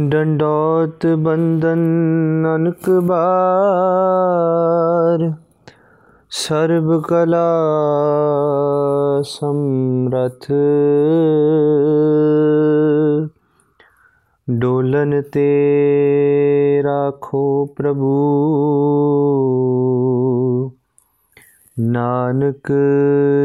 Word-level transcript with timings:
ਡੰਡੋਤ 0.00 1.06
ਬੰਦਨ 1.06 1.78
ਅਨਕ 2.56 2.90
ਬਾਰ, 2.90 5.32
ਸਰਬ 6.30 7.02
ਕਲਾ 7.02 7.62
ਸਮਰਥ। 9.22 10.52
ਡੋਲਨ 14.50 15.22
ਤੇ 15.22 16.82
ਰਾਖੋ 16.84 17.68
ਪ੍ਰਭੂ, 17.76 18.30
ਨਾਨਕ 21.80 22.72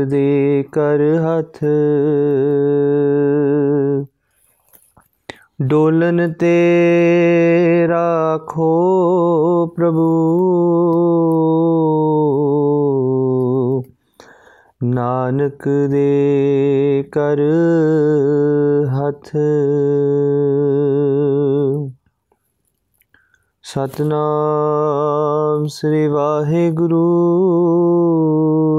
ਦੇ 0.08 0.66
ਕਰ 0.72 1.20
ਹੱਥ। 1.20 1.64
ਡੋਲਨ 5.64 6.34
ਤੇ 6.34 7.86
ਰਾਖੋ 7.90 9.74
ਪ੍ਰਭੂ। 9.76 10.40
ਨਾਨਕ 14.84 15.90
ਦੇ 15.90 17.10
ਕਰ 17.12 17.38
ਹੱਥ। 18.88 19.30
ਸਤਨਾਮ 23.64 25.68
ਸ੍ਰੀ 25.68 26.08
ਵਾਹਿਗੁਰੂ 26.08 27.26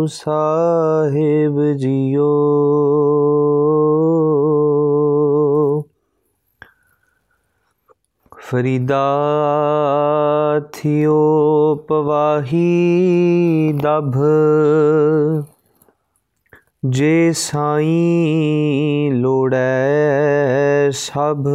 ਸਾਹਿਬ 0.06 1.72
ਜੀਓ। 1.72 2.54
ਫਰੀਦਾ 8.50 9.04
ਥਿਓ 10.72 11.74
ਪਵਾਹੀ 11.88 13.72
ਦਭ 13.82 14.14
ਜੇ 16.84 17.32
ਸਾਈ 17.36 18.00
ਲੋੜੈ 19.12 20.90
ਸਭ। 20.92 21.48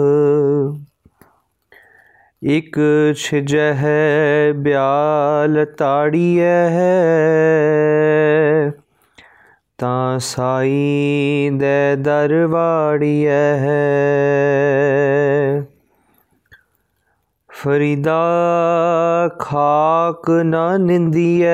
ਇਕ 2.44 2.80
ਛਿਜਹਿ 3.16 4.54
ਬਿਆਲ 4.56 5.66
ਤਾੜੀਐ। 5.66 6.70
ਤਾਂ 9.78 10.20
ਸਾਈ 10.20 11.50
ਦੇ 11.54 11.96
ਦਰਵਾੜੀਐ 11.96 13.30
ਫਰੀਦਾ 17.64 18.22
ਖਾਕ 19.40 20.30
ਨਾ 20.30 20.78
ਨਿੰਦੀਐ। 20.78 21.50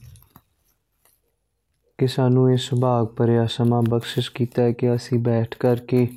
ਕਿ 2.00 2.08
ਸਾਨੂੰ 2.08 2.52
ਇਹ 2.52 2.58
ਸੁਭਾਗ 2.58 3.08
ਭਰਿਆ 3.08 3.46
ਸਮਾਂ 3.46 3.82
ਬਖਸ਼ਿਸ਼ 3.82 4.32
ਕੀਤਾ 4.32 4.62
ਹੈ 4.62 4.72
ਕਿ 4.72 4.96
ਅਸੀਂ 4.96 5.20
ਬੈਠ 5.20 5.56
ਕਰਕੇ 5.56 6.08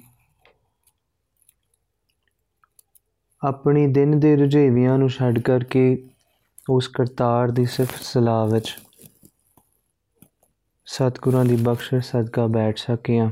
ਆਪਣੀ 3.43 3.87
ਦਿਨ 3.87 4.19
ਦੇ 4.21 4.37
ਰੁਝੇਵਿਆਂ 4.37 4.99
ਨੂੰ 4.99 5.09
ਛੱਡ 5.09 5.39
ਕਰਕੇ 5.39 6.09
ਉਸ 6.71 6.89
ਕਰਤਾਰ 6.89 7.51
ਦੀ 7.51 7.65
ਸਿਫਤ 7.67 8.03
ਸਲਾਹ 8.03 8.47
ਵਿੱਚ 8.47 8.79
ਸਤਿਗੁਰਾਂ 10.87 11.45
ਦੀ 11.45 11.57
ਬਖਸ਼ਿਸ਼, 11.57 12.11
ਸਦਕਾ 12.11 12.47
ਬੈਠ 12.47 12.79
ਸਕੇ 12.79 13.19
ਹਾਂ 13.19 13.31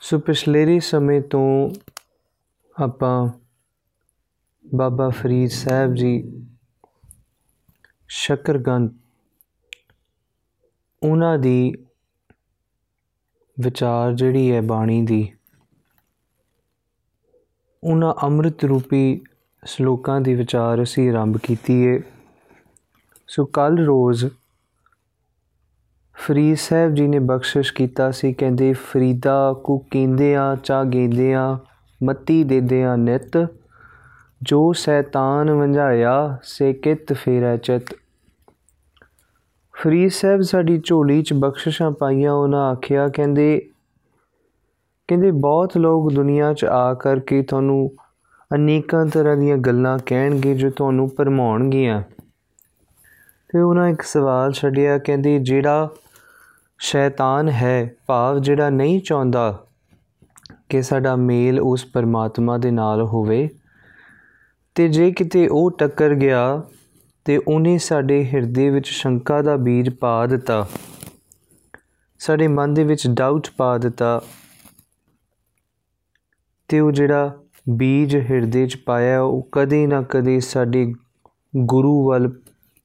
ਸੋ 0.00 0.18
ਪਿਛਲੇਰੇ 0.18 0.80
ਸਮੇਂ 0.80 1.20
ਤੋਂ 1.20 1.70
ਆਪਾਂ 2.76 3.28
ਬਾਬਾ 4.64 5.08
ਫਰੀਦ 5.08 5.50
ਸਾਹਿਬ 5.50 5.94
ਜੀ 5.94 6.42
ਸ਼ਕਰਗੰਦ 8.08 8.90
ਉਹਨਾਂ 11.02 11.38
ਦੀ 11.38 11.72
ਵਿਚਾਰ 13.56 14.12
ਜਿਹੜੀ 14.12 14.50
ਹੈ 14.52 14.60
ਬਾਣੀ 14.60 15.02
ਦੀ, 15.02 15.28
ਉਹਨਾਂ 17.82 18.12
ਅੰਮ੍ਰਿਤ 18.22 18.64
ਰੂਪੀ 18.64 19.20
ਸ਼ਲੋਕਾਂ 19.62 20.20
ਦੀ 20.20 20.34
ਵਿਚਾਰ 20.34 20.82
ਅਸੀਂ 20.82 21.08
ਆਰੰਭ 21.10 21.38
ਕੀਤੀ 21.38 21.86
ਹੈ 21.86 21.98
ਸੋ 23.28 23.44
ਕੱਲ 23.46 23.78
ਰੋਜ਼ 23.78 24.26
ਫਰੀਦ 26.16 26.56
ਸਾਹਿਬ 26.56 26.94
ਜੀ 26.94 27.06
ਨੇ 27.08 27.18
ਬਖਸ਼ਿਸ਼ 27.18 27.72
ਕੀਤਾ 27.74 28.10
ਸੀ, 28.10 28.32
ਕਹਿੰਦੇ, 28.32 28.72
ਫਰੀਦਾ 28.72 29.52
ਕੋ 29.64 29.78
ਕੀਂਦਿਆਂ 29.90 30.56
ਚਾ 30.56 30.82
ਗੇਂਦਿਆਂ, 30.84 31.58
ਮੱਤੀ 32.00 32.42
ਦੇਦਿਆਂ 32.44 32.96
ਨਿਤ, 32.98 33.36
ਜੋ 34.42 34.72
ਸ਼ੈਤਾਨ 34.72 35.50
ਵੰਝਾਇਆ, 35.50 36.38
ਸੇ 36.42 36.72
ਕਿਤ 36.72 37.12
ਫੇਰੈ 37.12 37.56
ਚਿਤ। 37.56 37.94
ਫਰੀਦ 39.82 40.10
ਸਾਹਿਬ 40.10 40.40
ਸਾਡੀ 40.40 40.80
ਝੋਲੀ 40.84 41.22
'ਚ 41.22 41.32
ਬਖਸ਼ਿਸ਼ਾਂ 41.32 41.90
ਪਾਈਆਂ, 41.90 42.32
ਉਹਨਾਂ 42.32 42.70
ਆਖਿਆ, 42.70 43.08
ਕਹਿੰਦੇ 43.08 43.70
ਕਹਿੰਦੇ, 45.08 45.30
ਬਹੁਤ 45.30 45.76
ਲੋਕ 45.76 46.12
ਦੁਨੀਆ 46.12 46.52
'ਚ 46.52 46.64
ਆ 46.64 46.94
ਕਰਕੇ 46.94 47.42
ਤੁਹਾਨੂੰ 47.42 47.90
ਅਨੇਕਾਂ 48.54 49.06
ਤਰ੍ਹਾਂ 49.06 49.36
ਦੀਆਂ 49.36 49.56
ਗੱਲਾਂ 49.56 49.98
ਕਹਿਣਗੇ 50.06 50.54
ਜੋ 50.54 50.70
ਤੁਹਾਨੂੰ 50.70 51.10
ਭਰਮਾਉਣਗੀਆਂ। 51.16 52.02
ਤੇ 53.48 53.60
ਉਹਨਾਂ 53.60 53.88
ਇੱਕ 53.88 54.02
ਸਵਾਲ 54.02 54.52
ਛੱਡਿਆ, 54.52 54.98
ਕਹਿੰਦੇ, 54.98 55.38
ਜਿਹੜਾ 55.38 55.88
ਸ਼ੈਤਾਨ 56.78 57.48
ਹੈ, 57.48 57.94
ਭਾਵ 58.06 58.38
ਜਿਹੜਾ 58.38 58.70
ਨਹੀਂ 58.70 59.00
ਚਾਹੁੰਦਾ 59.00 59.64
ਕਿ 60.68 60.82
ਸਾਡਾ 60.82 61.16
ਮੇਲ 61.16 61.60
ਉਸ 61.60 61.84
ਪਰਮਾਤਮਾ 61.84 62.58
ਦੇ 62.58 62.70
ਨਾਲ 62.70 63.02
ਹੋਵੇ, 63.02 63.48
ਤੇ 64.74 64.88
ਜੇ 64.88 65.12
ਕਿਤੇ 65.12 65.48
ਉਹ 65.48 65.70
ਟੱਕਰ 65.70 66.14
ਗਿਆ 66.14 66.62
ਤੇ 67.24 67.36
ਉਹਨੇ 67.38 67.76
ਸਾਡੇ 67.78 68.24
ਹਿਰਦੇ 68.24 68.70
ਵਿੱਚ 68.70 68.88
ਸ਼ੰਕਾ 68.88 69.42
ਦਾ 69.42 69.56
ਬੀਜ 69.56 69.88
ਪਾ 69.90 70.26
ਦਿੱਤਾ। 70.26 70.66
ਸਾਡੇ 72.20 72.48
ਮਨ 72.48 72.74
ਦੇ 72.74 72.84
ਵਿੱਚ 72.84 73.06
ਡਾਊਟ 73.08 73.48
ਪਾ 73.56 73.76
ਦਿੱਤਾ 73.78 74.20
ਤੇ 76.68 76.80
ਉਹ 76.80 76.92
ਜਿਹੜਾ 76.92 77.38
ਬੀਜ 77.68 78.16
ਹਿਰਦੇ 78.16 78.66
'ਚ 78.66 78.76
ਪਾਇਆ, 78.76 79.20
ਉਹ 79.20 79.48
ਕਦੇ 79.52 79.86
ਨਾ 79.86 80.02
ਕਦੇ 80.02 80.40
ਸਾਡੇ 80.40 80.92
ਗੁਰੂ 81.56 82.08
ਵੱਲ 82.08 82.32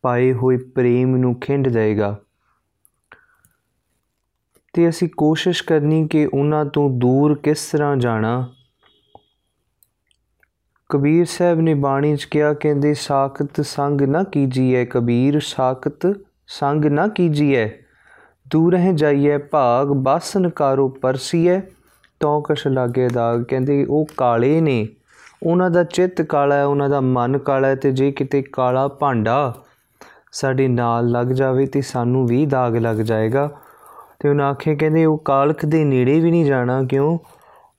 ਪਾਏ 0.04 0.34
ਹੋਏ 0.34 0.58
ਪ੍ਰੇਮ 0.58 1.16
ਨੂੰ 1.16 1.36
ਖਿੰਡ 1.40 1.68
ਦੇਗਾ 1.70 2.16
ਤੇ 4.74 4.90
ਅਸੀਂ 4.90 5.10
ਕੋਸ਼ਿਸ਼ 5.18 5.64
ਕਰਨੀ 5.64 6.08
ਕਿ 6.08 6.26
ਉਹਨਾਂ 6.26 6.66
ਤੋਂ 6.66 6.90
ਦੂਰ 6.90 7.36
ਕਿਸ 7.36 7.66
ਤਰ੍ਹਾਂ 7.72 7.98
ਜਾਣਾ। 7.98 8.55
ਕਬੀਰ 10.90 11.26
ਸਾਹਿਬ 11.26 11.60
ਨੇ 11.60 11.74
ਬਾਣੀ 11.74 12.16
'ਚ 12.16 12.24
ਕਿਹਾ, 12.24 12.54
ਕਹਿੰਦੇ, 12.54 12.94
ਸਾਖਤ 12.94 13.62
ਸੰਗ 13.62 14.02
ਨਾ 14.02 14.24
ਕੀਜੀਐ 14.24 14.86
ਕਬੀਰ, 14.86 15.40
ਸਾਖਤ 15.40 16.16
ਸੰਗ 16.48 16.86
ਨਾ 16.86 17.08
ਕੀਜੀਐ। 17.08 17.68
ਦੂਰ 18.52 18.76
ਹੈ 18.76 18.92
ਜਾਈਐ 18.92 19.38
ਭਾਗ, 19.38 19.88
ਬਾਸਨ 19.88 20.50
ਕਾਰੋ 20.50 20.88
ਪਰਸੀਐ। 20.88 21.60
ਤੋ 22.20 22.42
ਕਛ 22.42 22.68
ਲਾਗੇ 22.68 23.08
ਦਾਗ। 23.08 23.44
ਕਹਿੰਦੇ, 23.44 23.86
ਉਹ 23.86 24.06
ਕਾਲੇ 24.18 24.62
ਨੇ। 24.62 24.88
ਉਹਨਾਂ 25.44 25.70
ਦਾ 25.70 25.84
ਚਿੱਤ 25.84 26.22
ਕਾਲਾ 26.22 26.56
ਹੈ, 26.56 26.66
ਉਹਨਾਂ 26.66 26.90
ਦਾ 26.90 27.02
ਮਨ 27.02 27.38
ਕਾਲਾ 27.38 27.68
ਹੈ 27.68 27.76
ਤੇ 27.76 27.92
ਜੇ 27.92 28.12
ਕਿਤੇ 28.12 28.42
ਕਾਲਾ 28.42 28.88
ਭਾਂਡਾ 28.88 29.56
ਸਾਡੇ 30.32 30.68
ਨਾਲ 30.68 31.08
ਲੱਗ 31.08 31.28
ਜਾਵੇ 31.28 31.66
ਤੇ 31.66 31.82
ਸਾਨੂੰ 31.82 32.28
ਵੀ 32.28 32.46
ਦਾਗ 32.46 32.78
ਲੱਗ 32.78 32.98
ਜਾਏਗਾ। 32.98 33.52
ਤੇ 34.20 34.30
ਉਹਨਾਂ 34.30 34.50
ਆਖੇ, 34.50 34.76
ਕਹਿੰਦੇ, 34.76 35.06
ਉਹ 35.06 35.18
ਕਾਲਖ 35.18 35.66
ਦੇ 35.66 35.86
ਨੇੜੇ 35.86 36.20
ਵੀ 36.20 36.32
ਨਹੀਂ 36.32 36.46
ਜਾਣਾ 36.46 36.84
ਕਿਉਂ? 36.84 37.20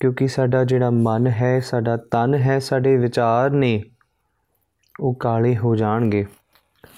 ਕਿਉਂਕਿ 0.00 0.28
ਸਾਡਾ 0.28 0.64
ਜਿਹੜਾ 0.64 0.90
ਮਨ 0.90 1.26
ਹੈ, 1.26 1.60
ਸਾਡਾ 1.60 1.96
ਤਨ 1.96 2.34
ਹੈ, 2.34 2.58
ਸਾਡੇ 2.58 2.96
ਵਿਚਾਰ 2.96 3.50
ਨੇ, 3.50 3.82
ਉਹ 5.00 5.14
ਕਾਲੇ 5.14 5.56
ਹੋ 5.56 5.76
ਜਾਣਗੇ। 5.76 6.26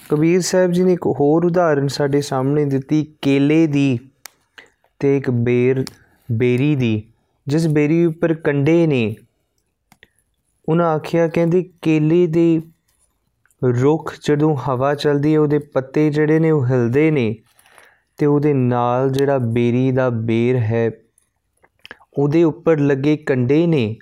ਕਬੀਰ 0.09 0.41
ਸਾਹਿਬ 0.41 0.71
ਜੀ 0.71 0.83
ਨੇ 0.83 0.93
ਇੱਕ 0.93 1.07
ਹੋਰ 1.07 1.45
ਉਦਾਹਰਨ 1.45 1.87
ਸਾਡੇ 1.87 2.21
ਸਾਹਮਣੇ 2.21 2.65
ਦਿੱਤੀ, 2.65 3.15
ਕੇਲੇ 3.21 3.67
ਦੀ 3.67 3.99
ਤੇ 4.99 5.17
ਇੱਕ 5.17 5.29
ਬੇਰ, 5.29 5.85
ਬੇਰੀ 6.31 6.75
ਦੀ, 6.75 7.03
ਜਿਸ 7.47 7.67
ਬੇਰੀ 7.67 8.05
ਉੱਪਰ 8.05 8.33
ਕੰਡੇ 8.33 8.87
ਨੇ। 8.87 9.15
ਉਹਨਾਂ 10.69 10.85
ਆਖਿਆ, 10.85 11.27
ਕਹਿੰਦੇ, 11.27 11.69
ਕੇਲੇ 11.81 12.27
ਦੇ 12.27 12.61
ਰੁੱਖ 13.63 14.15
ਜਦੋਂ 14.27 14.55
ਹਵਾ 14.55 14.95
ਚੱਲਦੀ 14.95 15.33
ਹੈ, 15.33 15.39
ਉਹਦੇ 15.39 15.59
ਪੱਤੇ 15.59 16.09
ਜਿਹੜੇ 16.09 16.39
ਨੇ, 16.39 16.51
ਉਹ 16.51 16.67
ਹਿਲਦੇ 16.67 17.11
ਨੇ 17.11 17.35
ਤੇ 18.17 18.25
ਉਹਦੇ 18.25 18.53
ਨਾਲ 18.53 19.09
ਜਿਹੜਾ 19.09 19.37
ਬੇਰੀ 19.37 19.91
ਦਾ 19.91 20.09
ਬੇਰ 20.09 20.55
ਹੈ 20.55 20.91
ਉਹਦੇ 22.19 22.43
ਉੱਪਰ 22.43 22.79
ਲੱਗੇ 22.79 23.17
ਕੰਡੇ 23.17 23.67
ਨੇ, 23.67 23.95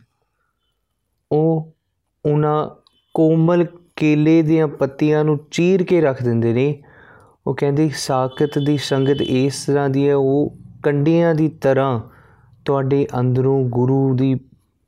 ਉਹ 1.31 1.73
ਉਹਨਾਂ 2.25 2.69
ਕੋਮਲ 3.13 3.65
ਕੇਲੇ 3.95 4.41
ਦੀਆਂ 4.41 4.67
ਪੱਤੀਆਂ 4.67 5.23
ਨੂੰ 5.23 5.39
ਚੀਰ 5.51 5.83
ਕੇ 5.83 6.01
ਰੱਖ 6.01 6.23
ਦਿੰਦੇ 6.23 6.53
ਨੇ। 6.53 6.83
ਉਹ 7.47 7.55
ਕਹਿੰਦੇ, 7.55 7.89
ਸਾਖਤ 7.95 8.59
ਦੀ 8.59 8.77
ਸੰਗਤ 8.77 9.21
ਇਸ 9.21 9.65
ਤਰ੍ਹਾਂ 9.65 9.89
ਦੀ 9.89 10.07
ਹੈ, 10.09 10.15
ਉਹ 10.15 10.57
ਕੰਡਿਆਂ 10.83 11.35
ਦੀ 11.35 11.47
ਤਰ੍ਹਾਂ 11.49 12.01
ਤੁਹਾਡੇ 12.65 13.07
ਅੰਦਰੋਂ 13.19 13.63
ਗੁਰੂ 13.69 14.15
ਦੀ 14.15 14.35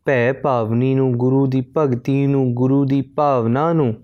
ਭੈ 0.05 0.33
ਭਾਵਨੀ 0.33 0.95
ਨੂੰ, 0.95 1.11
ਗੁਰੂ 1.11 1.45
ਦੀ 1.47 1.63
ਭਗਤੀ 1.77 2.27
ਨੂੰ, 2.27 2.53
ਗੁਰੂ 2.53 2.85
ਦੀ 2.85 3.01
ਭਾਵਨਾ 3.01 3.73
ਨੂੰ, 3.73 3.95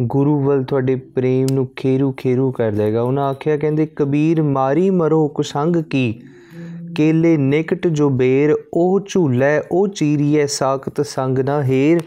ਗੁਰੂ 0.00 0.40
ਵੱਲ 0.40 0.64
ਤੁਹਾਡੇ 0.64 0.96
ਪ੍ਰੇਮ 0.96 1.46
ਨੂੰ 1.52 1.66
ਖੇਰੂ 1.76 2.12
ਖੇਰੂ 2.12 2.52
ਕਰ 2.52 2.72
ਦੇਗਾ 2.72 3.02
ਉਹਨਾਂ 3.02 3.24
ਆਖਿਆ, 3.24 3.56
ਕਹਿੰਦੇ, 3.56 3.86
ਕਬੀਰ 3.86 4.42
ਮਾਰੀ 4.42 4.90
ਮਰੋ, 4.90 5.28
ਕੁਸੰਗ 5.28 5.76
ਕੀ 5.76 6.22
ਕੇਲੇ 6.94 7.36
ਨਿਕਟ 7.36 7.86
ਜੋ 7.86 8.10
ਬੇਰ, 8.10 8.54
ਉਹ 8.74 9.00
ਝੂਲੇ, 9.06 9.62
ਉਹ 9.72 9.88
ਚੀਰੀਏ 9.88 10.46
ਸਾਖਤ 10.46 11.06
ਸੰਗ 11.06 11.38
ਨਾ 11.38 11.62
ਹੀਰ। 11.62 12.00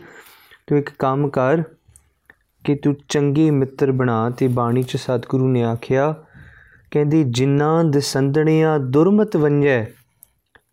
ਤੂੰ 0.68 0.80
ਇੱਕ 0.80 0.89
ਕੰਮ 1.00 1.30
ਕਰ 1.30 1.63
ਕਿ 2.63 2.75
ਤੂੰ 2.75 2.95
ਚੰਗੇ 3.10 3.51
ਮਿੱਤਰ 3.51 3.92
ਬਣਾ 3.92 4.30
ਤੇ 4.30 4.48
ਬਾਣੀ 4.48 4.84
ਚ 4.84 4.98
ਸਤਿਗੁਰੂ 4.98 5.48
ਨੇ 5.48 5.63
ਆਖਿਆ, 5.63 6.16
ਕਹਿੰਦੀ 6.92 7.24
ਜਿਨ੍ਹਾਂ 7.24 7.84
ਦਸੰਦਣਿਆ 7.84 8.78
ਦੁਰਮਤ 8.78 9.38
ਵੰਜੈ, 9.38 9.86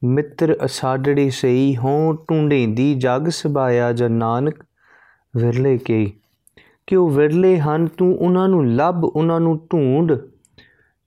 ਮਿੱਤਰ 0.05 0.56
ਅਸਾਡੜੀ 0.64 1.31
ਸਈ 1.31 1.76
ਹੋਂ 1.76 2.14
ਟੁੰਡੇਂਦੀ 2.28 2.94
ਜਗ 2.94 3.28
ਸਬਾਇਆ 3.28 3.93
ਜਨ 3.93 4.12
ਨਾਨਕ 4.12 4.55
ਵਿਰਲੇ 5.37 5.78
ਕੇ। 5.78 6.12
ਕਿ 6.87 6.96
ਉਹ 6.96 7.10
ਵਿਰਲੇ 7.10 7.58
ਹਨ? 7.58 7.87
ਤੂੰ 7.87 8.17
ਉਹਨਾਂ 8.17 8.49
ਨੂੰ 8.49 8.75
ਲੱਭ, 8.75 9.05
ਉਹਨਾਂ 9.05 9.40
ਨੂੰ 9.40 9.67
ਢੂੰਡ 9.72 10.12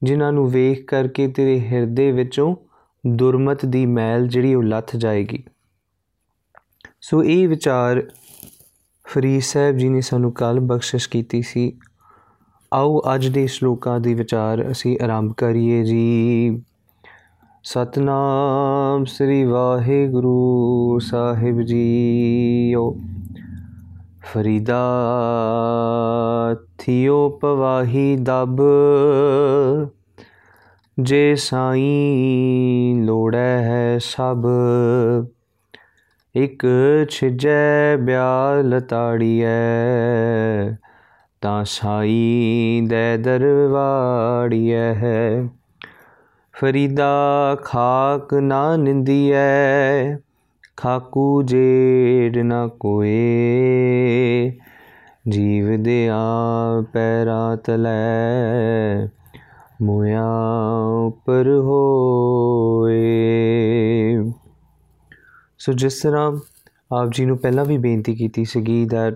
ਜਿਨ੍ਹਾਂ 0.04 0.32
ਨੂੰ 0.32 0.52
ਵੇਖ 0.52 0.86
ਕਰਕੇ 0.86 1.28
ਤੇਰੇ 1.28 1.60
ਹਿਰਦੇ 1.60 2.12
ਵਿੱਚੋਂ 2.12 2.56
ਦੁਰਮਤ 3.16 3.66
ਦੀ 3.66 3.86
ਮੈਲ 3.86 4.28
ਜਿਹੜੀ 4.28 4.56
ਉਹ 4.56 4.64
ਲੱਥ 4.64 4.96
ਜਾਏਗੀ। 4.96 5.44
ਸੋ 7.02 7.24
ਇਹ 7.24 7.48
ਵਿਚਾਰ 7.48 8.12
ਫਰੀਦ 9.06 9.42
ਸਾਹਿਬ 9.42 9.78
ਜੀ 9.78 9.90
ਨੇ 9.90 10.02
ਸਾਨੂੰ 10.02 10.32
ਕੱਲ 10.32 10.60
ਬਖਸ਼ਿਸ਼ 10.60 11.10
ਕੀਤੀ 11.10 11.42
ਸੀ। 11.42 11.80
ਆਓ 12.74 13.02
ਅੱਜ 13.16 13.28
ਦੇ 13.28 13.48
ਸ਼ਲੋਕਾਂ 13.48 14.00
ਦੇ 14.00 14.14
ਵਿਚਾਰ 14.14 14.72
ਅਸੀਂ 14.72 14.98
ਆਰੰਭ 15.04 15.34
ਕਰੀਏ 15.34 15.84
ਜੀ। 15.84 16.64
ਸਤਨਾਮ 17.64 19.06
ਸ੍ਰੀ 19.06 19.44
ਵਾਹਿਗੁਰੂ 19.44 21.00
ਸਾਹਿਬ 21.00 21.62
ਜੀਓ। 21.62 22.98
ਫਰੀਦਾ 24.22 24.82
ਥਿਓ 26.78 27.30
ਪਵਾਹੀ 27.30 28.16
ਦਬ। 28.16 28.62
ਜੇ 31.00 31.36
ਸਾਈਂ 31.36 33.06
ਲੋੜੈ 33.06 33.58
ਹੈ 33.64 33.98
ਸਭ, 33.98 34.46
ਇਕ 36.36 36.64
ਛਿਜੈ 37.10 37.98
ਬਿਆਲ 37.98 38.82
ਤਾੜੀਐ। 38.82 39.46
ਤਾਂ 41.42 41.66
ਸਾਈ 41.66 42.82
ਦੇ 42.88 43.18
ਦਰਵਾੜੀਐ 43.18 44.94
ਹੈ, 44.94 45.48
ਫਰੀਦਾ 46.54 47.58
ਖਾਕ 47.62 48.34
ਨਾ 48.34 48.76
ਨਿੰਦੀਐ। 48.76 50.18
ਖਾਕੂ 50.78 51.44
ਜੇੜ 51.44 52.38
ਨਾ 52.38 52.68
ਕੋਏ, 52.68 53.18
ਜੀਵ 55.30 55.84
ਦੇ 55.84 56.10
ਆ 56.10 56.82
ਪੈਰਾਂ 56.94 57.58
ਤਲੇ। 57.58 59.08
ਮੋਇਆ 59.82 60.26
ਉਪਰ 61.08 61.48
ਹੋਏ। 61.48 62.94
ਸੋ 65.60 65.74
ਜਿਸ 65.74 66.02
ਤਰ੍ਹਾਂ 66.02 66.32
ਆਪ 66.92 67.10
ਜੀ 67.14 67.26
ਨੂੰ 67.26 67.38
ਪਹਿਲਾਂ 67.38 67.66
ਵੀ 67.66 67.78
ਬੇਨਤੀ 67.78 68.16
ਕੀਤੀ 68.16 68.46
ਸੀਗੀ 68.46 68.86
ਦੈਟ 68.86 69.14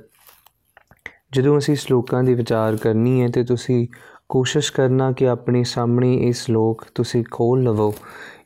ਜਦੋਂ 1.31 1.57
ਅਸੀਂ 1.57 1.75
ਸ਼ਲੋਕਾਂ 1.75 2.23
ਦੀ 2.23 2.33
ਵਿਚਾਰ 2.33 2.77
ਕਰਨੀ 2.77 3.21
ਹੈ 3.21 3.27
ਤੇ 3.27 3.43
ਤੁਸੀਂ 3.43 3.87
ਕੋਸ਼ਿਸ਼ 4.29 4.71
ਕਰਨਾ 4.73 5.11
ਕਿ 5.11 5.27
ਆਪਣੇ 5.29 5.63
ਸਾਹਮਣੇ 5.63 6.13
ਇਹ 6.15 6.33
ਸ਼ਲੋਕ 6.33 6.85
ਤੁਸੀਂ 6.95 7.23
ਖੋਲ 7.31 7.63
ਲਵੋ। 7.63 7.93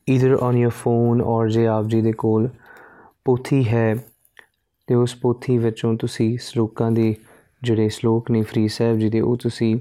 ਈਦਰ 0.09 0.35
ਔਨ 0.35 0.57
ਯਰ 0.57 0.69
ਫੋਨ 0.69 1.21
ਔਰ 1.21 1.50
ਜੇ 1.50 1.67
ਆਪ 1.67 1.85
ਜੀ 1.85 2.01
ਦੇ 2.01 2.12
ਕੋਲ 2.12 2.50
ਪੋਥੀ 3.25 3.67
ਹੈ, 3.67 3.95
ਤੇ 4.88 4.95
ਉਸ 4.95 5.15
ਪੋਥੀ 5.15 5.57
ਵਿੱਚੋਂ 5.57 5.97
ਤੁਸੀਂ 5.97 6.38
ਸ਼ਲੋਕਾਂ 6.41 6.91
ਦੇ 6.91 7.15
ਜਿਹੜੇ 7.63 7.89
ਸ਼ਲੋਕ 7.89 8.31
ਨੇ 8.31 8.41
ਫਰੀ 8.41 8.67
ਸਾਹਿਬ 8.67 9.00
ਜੀ 9.00 9.09
ਦੇ, 9.09 9.21
ਉਹ 9.21 9.38
ਤੁਸੀਂ 9.38 9.75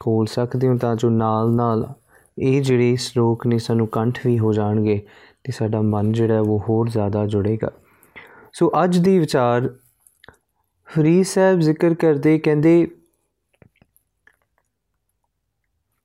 ਖੋਲ 0.00 0.26
ਸਕਦੇ 0.26 0.68
ਹੋ 0.68 0.76
ਤਾਂ 0.76 0.96
ਜੋ 0.96 1.10
ਨਾਲ 1.10 1.50
ਨਾਲ 1.50 1.94
ਇਹ 2.38 2.62
ਜਿਹੜੇ 2.62 2.96
ਸ਼ਲੋਕ 2.96 3.46
ਨੇ 3.46 3.58
ਸਾਨੂੰ 3.58 3.86
ਕੰਠ 3.86 4.26
ਵੀ 4.26 4.38
ਹੋ 4.38 4.52
ਜਾਣਗੇ 4.52 5.06
ਤੇ 5.44 5.52
ਸਾਡਾ 5.52 5.80
ਮਨ 5.80 6.12
ਜਿਹੜਾ 6.12 6.40
ਉਹ 6.40 6.64
ਹੋਰ 6.68 6.88
ਜ਼ਿਆਦਾ 6.88 7.26
ਜੁੜੇਗਾ। 7.26 7.70
ਸੋ 8.52 8.72
ਅੱਜ 8.84 8.98
ਦੀ 8.98 9.18
ਵਿਚਾਰ 9.18 9.74
ਫਰੀ 10.86 11.24
ਸਾਹਿਬ 11.24 11.60
ਜ਼ਿਕਰ 11.60 11.94
ਕਰਦੇ 11.94 12.38
ਕਹਿੰਦੇ, 12.38 12.88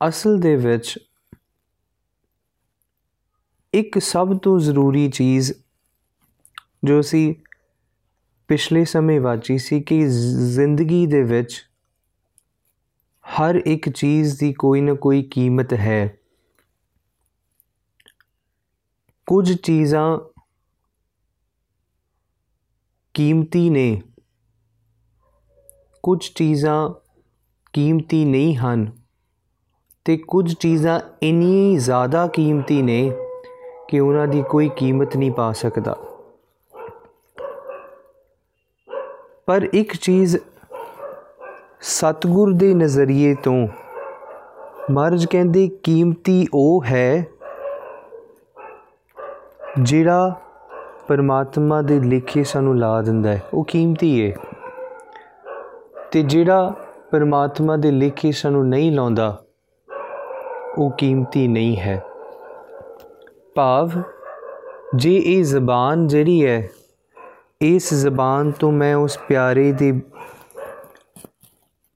ਅਸਲ 0.08 0.40
ਦੇ 0.40 0.56
ਵਿੱਚ 0.56 1.00
ਇੱਕ 3.74 4.00
ਸਭ 4.00 4.38
ਤੋਂ 4.38 4.60
ਜ਼ਰੂਰੀ 4.60 5.10
ਚੀਜ਼ 5.10 5.54
ਜੋ 6.84 7.00
ਅਸੀਂ 7.00 7.36
ਪਿਛਲੇ 8.48 8.86
ਸਮੇਂ 8.86 9.22
ਵਾਚੀ 9.22 9.58
ਸੀ 9.58 9.82
ਕਿ 9.82 10.08
ਜ਼ਿੰਦਗੀ 10.56 11.06
ਦੇ 11.06 11.24
ਵਿੱਚ 11.24 11.71
ਹਰ 13.32 13.56
ਇੱਕ 13.56 13.90
ਚੀਜ਼ 13.90 14.40
ਦੀ 14.40 14.54
ਕੋਈ 14.54 14.82
ਨਾ 14.82 14.94
ਕੋਈ 14.94 15.24
ਕੀਮਤ 15.24 15.74
ਹੈ। 15.74 16.18
ਕੁਝ 19.28 19.58
ਚੀਜ਼ਾਂ 19.58 20.20
ਕੀਮਤੀ 23.14 23.70
ਨੇ, 23.70 24.02
ਕੁਝ 26.04 26.32
ਚੀਜ਼ਾਂ 26.32 26.90
ਕੀਮਤੀ 27.74 28.26
ਨਹੀਂ 28.26 28.56
ਹਨ 28.58 28.92
ਤੇ 30.06 30.18
ਕੁਝ 30.18 30.54
ਚੀਜ਼ਾਂ 30.54 31.00
ਇੰਨੀ 31.24 31.78
ਜ਼ਿਆਦਾ 31.78 32.28
ਕੀਮਤੀ 32.28 32.82
ਨੇ 32.82 33.12
ਕਿ 33.88 34.00
ਉਹਨਾਂ 34.00 34.28
ਦੀ 34.28 34.44
ਕੋਈ 34.50 34.70
ਕੀਮਤ 34.70 35.18
ਨਹੀਂ 35.18 35.32
ਪਾ 35.32 35.52
ਸਕਦਾ। 35.52 35.98
ਪਰ 39.46 39.70
ਇੱਕ 39.74 39.96
ਚੀਜ਼ 39.96 40.38
ਸਤਗੁਰ 41.82 42.54
ਦੇ 42.54 42.74
ਨਜ਼ਰੀਏ 42.74 43.36
ਤੋਂ। 43.36 43.68
ਮਹਾਰਾਜ 44.92 45.26
ਕਹਿੰਦੇ, 45.26 45.68
ਕੀਮਤੀ 45.84 46.48
ਉਹ 46.54 46.84
ਹੈ 46.84 47.26
ਜਿਹੜਾ 49.82 50.36
ਪਰਮਾਤਮਾ 51.08 51.82
ਦੇ 51.82 52.00
ਲਿਖੇ 52.00 52.44
ਸਾਨੂੰ 52.44 52.78
ਲਾ 52.78 53.02
ਦਿੰਦਾ 53.02 53.30
ਹੈ। 53.30 53.42
ਉਹ 53.54 53.64
ਕੀਮਤੀ 53.66 54.12
ਹੈ 54.22 54.36
ਤੇ 56.12 56.22
ਜਿਹੜਾ 56.24 56.74
ਪਰਮਾਤਮਾ 57.12 57.78
ਦੇ 57.78 57.92
ਲਿਖੇ 57.92 58.32
ਸਾਨੂੰ 58.32 58.68
ਨਹੀਂ 58.70 58.92
ਲਾਉਂਦਾ, 58.92 59.44
ਉਹ 60.78 60.92
ਕੀਮਤੀ 60.92 61.48
ਨਹੀਂ 61.48 61.78
ਹੈ। 61.78 62.02
ਭਾਵ, 63.56 63.90
ਜੇ 64.96 65.16
ਇਹ 65.18 65.44
ਜ਼ਬਾਨ 65.44 66.08
ਜਿਹੜੀ 66.08 66.46
ਹੈ, 66.46 66.70
ਇਸ 67.62 67.94
ਜ਼ਬਾਨ 67.94 68.52
ਤੋਂ 68.52 68.72
ਮੈਂ 68.72 68.96
ਉਸ 68.96 69.18
ਪਿਆਰੇ 69.28 69.72
ਦੇ 69.72 69.94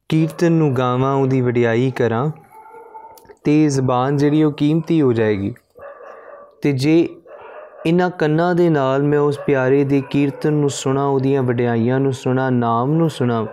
ਕੀਰਤਨ 0.10 0.52
ਨੂੰ 0.52 0.76
ਗਾਵਾਂ, 0.76 1.16
ਉਹਦੀ 1.16 1.42
ਵਡਿਆਈ 1.42 1.92
ਕਰਾਂ, 1.92 2.32
ਤੇ 3.44 3.68
ਜ਼ਬਾਨ 3.68 4.18
ਜਿਹੜੀ 4.18 4.44
ਉਹ 4.44 4.52
ਕੀਮਤੀ 4.52 5.02
ਹੋ 5.02 5.14
ਜਾਏਗੀ। 5.14 5.54
ਤੇ 6.62 6.72
ਜੇ 6.72 7.08
ਇਨ੍ਹਾਂ 7.86 8.10
ਕੰਨਾਂ 8.10 8.56
ਦੇ 8.56 8.70
ਨਾਲ 8.70 9.04
ਮੈਂ 9.04 9.20
ਉਸ 9.20 9.40
ਪਿਆਰੇ 9.40 9.84
ਦੇ 9.84 10.04
ਕੀਰਤਨ 10.10 10.54
ਨੂੰ 10.54 10.70
ਸੁਣਾ, 10.70 11.06
ਉਹਦੀਆਂ 11.06 11.44
ਵਡਿਆਈਆਂ 11.44 12.00
ਨੂੰ 12.00 12.14
ਸੁਣਾ, 12.14 12.50
ਨਾਮ 12.50 12.94
ਨੂੰ 12.94 13.10
ਸੁਣਾ, 13.10 13.48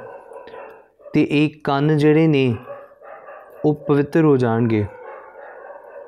ਤੇ 1.13 1.27
ਇਹ 1.31 1.51
ਕੰਨ 1.65 1.97
ਜਿਹੜੇ 1.97 2.27
ਨੇ, 2.27 2.57
ਉਹ 3.65 3.75
ਪਵਿੱਤਰ 3.75 4.25
ਹੋ 4.25 4.37
ਜਾਣਗੇ। 4.37 4.85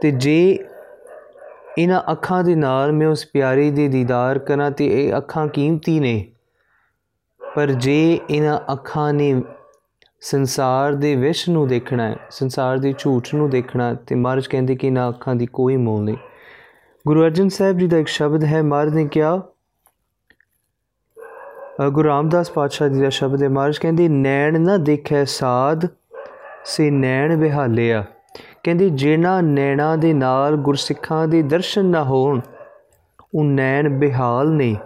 ਤੇ 0.01 0.11
ਜੇ 0.11 0.59
ਇਹਨਾਂ 1.79 2.03
ਅੱਖਾਂ 2.13 2.45
ਦੇ 2.45 2.55
ਨਾਲ 2.55 2.93
ਮੈਂ 2.93 3.07
ਉਸ 3.07 3.27
ਪਿਆਰੇ 3.33 3.71
ਦੇ 3.71 3.89
ਦੀਦਾਰ 3.89 4.39
ਕਰਾਂ, 4.39 4.71
ਤੇ 4.71 4.87
ਇਹ 4.87 5.17
ਅੱਖਾਂ 5.17 5.47
ਕੀਮਤੀ 5.49 6.01
ਨੇ, 6.01 6.27
ਪਰ 7.57 7.67
ਜੇ 7.67 8.21
ਇਹਨਾਂ 8.31 8.61
ਅੱਖਾਂ 8.73 9.13
ਨੇ 9.13 9.43
ਸੰਸਾਰ 10.25 10.93
ਦੇ 10.93 11.15
ਵਿਸ਼ 11.17 11.49
ਨੂੰ 11.49 11.67
ਦੇਖਣਾ 11.69 12.03
ਹੈ, 12.09 12.17
ਸੰਸਾਰ 12.31 12.79
ਦੇ 12.79 12.95
ਝੂਠ 12.99 13.35
ਨੂੰ 13.35 13.49
ਦੇਖਣਾ 13.51 13.95
ਤੇ 13.95 14.15
ਮਹਾਰਾਜ 14.15 14.47
ਕਹਿੰਦੇ 14.47 14.77
ਕਿ 14.77 14.87
ਇਹਨਾਂ 14.87 15.09
ਅੱਖਾਂ 15.09 15.35
ਦੀ 15.35 15.47
ਕੋਈ 15.47 15.77
ਮੋਲ 15.77 16.05
ਨਹੀਂ। 16.05 16.17
ਗੁਰੂ 17.07 17.23
ਅਰਜਨ 17.23 17.49
ਸਾਹਿਬ 17.49 17.79
ਜੀ 17.79 17.87
ਦਾ 17.87 17.99
ਇੱਕ 17.99 18.09
ਸ਼ਬਦ 18.09 18.45
ਹੈ, 18.45 18.63
ਮਹਾਰਾਜ 18.63 18.95
ਨੇ 18.95 19.05
ਕਿਹਾ 19.05 19.43
ਗੁਰੂ 21.93 22.09
ਰਾਮਦਾਸ 22.09 22.51
ਪਾਤਸ਼ਾਹ 22.51 22.89
ਜੀ 22.89 23.01
ਦਾ 23.01 23.09
ਸ਼ਬਦ 23.09 23.43
ਹੈ, 23.43 23.49
ਮਹਾਰਾਜ 23.49 23.79
ਕਹਿੰਦੇ, 23.79 24.09
ਨੈਣ 24.09 24.61
ਨਾ 24.61 24.77
ਦੇਖੈ 24.77 25.25
ਸਾਧ, 25.25 25.87
ਸੇ 26.65 26.91
ਨੈਣ 26.91 27.37
ਵਿਹਾਲਿਆ। 27.37 28.05
ਕਹਿੰਦੇ, 28.63 28.89
ਜਿਨ੍ਹਾਂ 28.91 29.43
ਨੈਣਾ 29.43 29.97
ਦੇ 29.97 30.13
ਨਾਲ 30.13 30.57
ਗੁਰਸਿੱਖਾਂ 30.57 31.29
ਦੇ 31.29 31.43
ਦਰਸ਼ਨ 31.43 31.85
ਨਾ 31.85 32.03
ਹੋਣ, 32.05 32.41
ਉਹ 33.35 33.45
ਨੈਣ 33.45 33.89
ਬਿਹਾਲ 33.99 34.51
ਨੇ। 34.51 34.77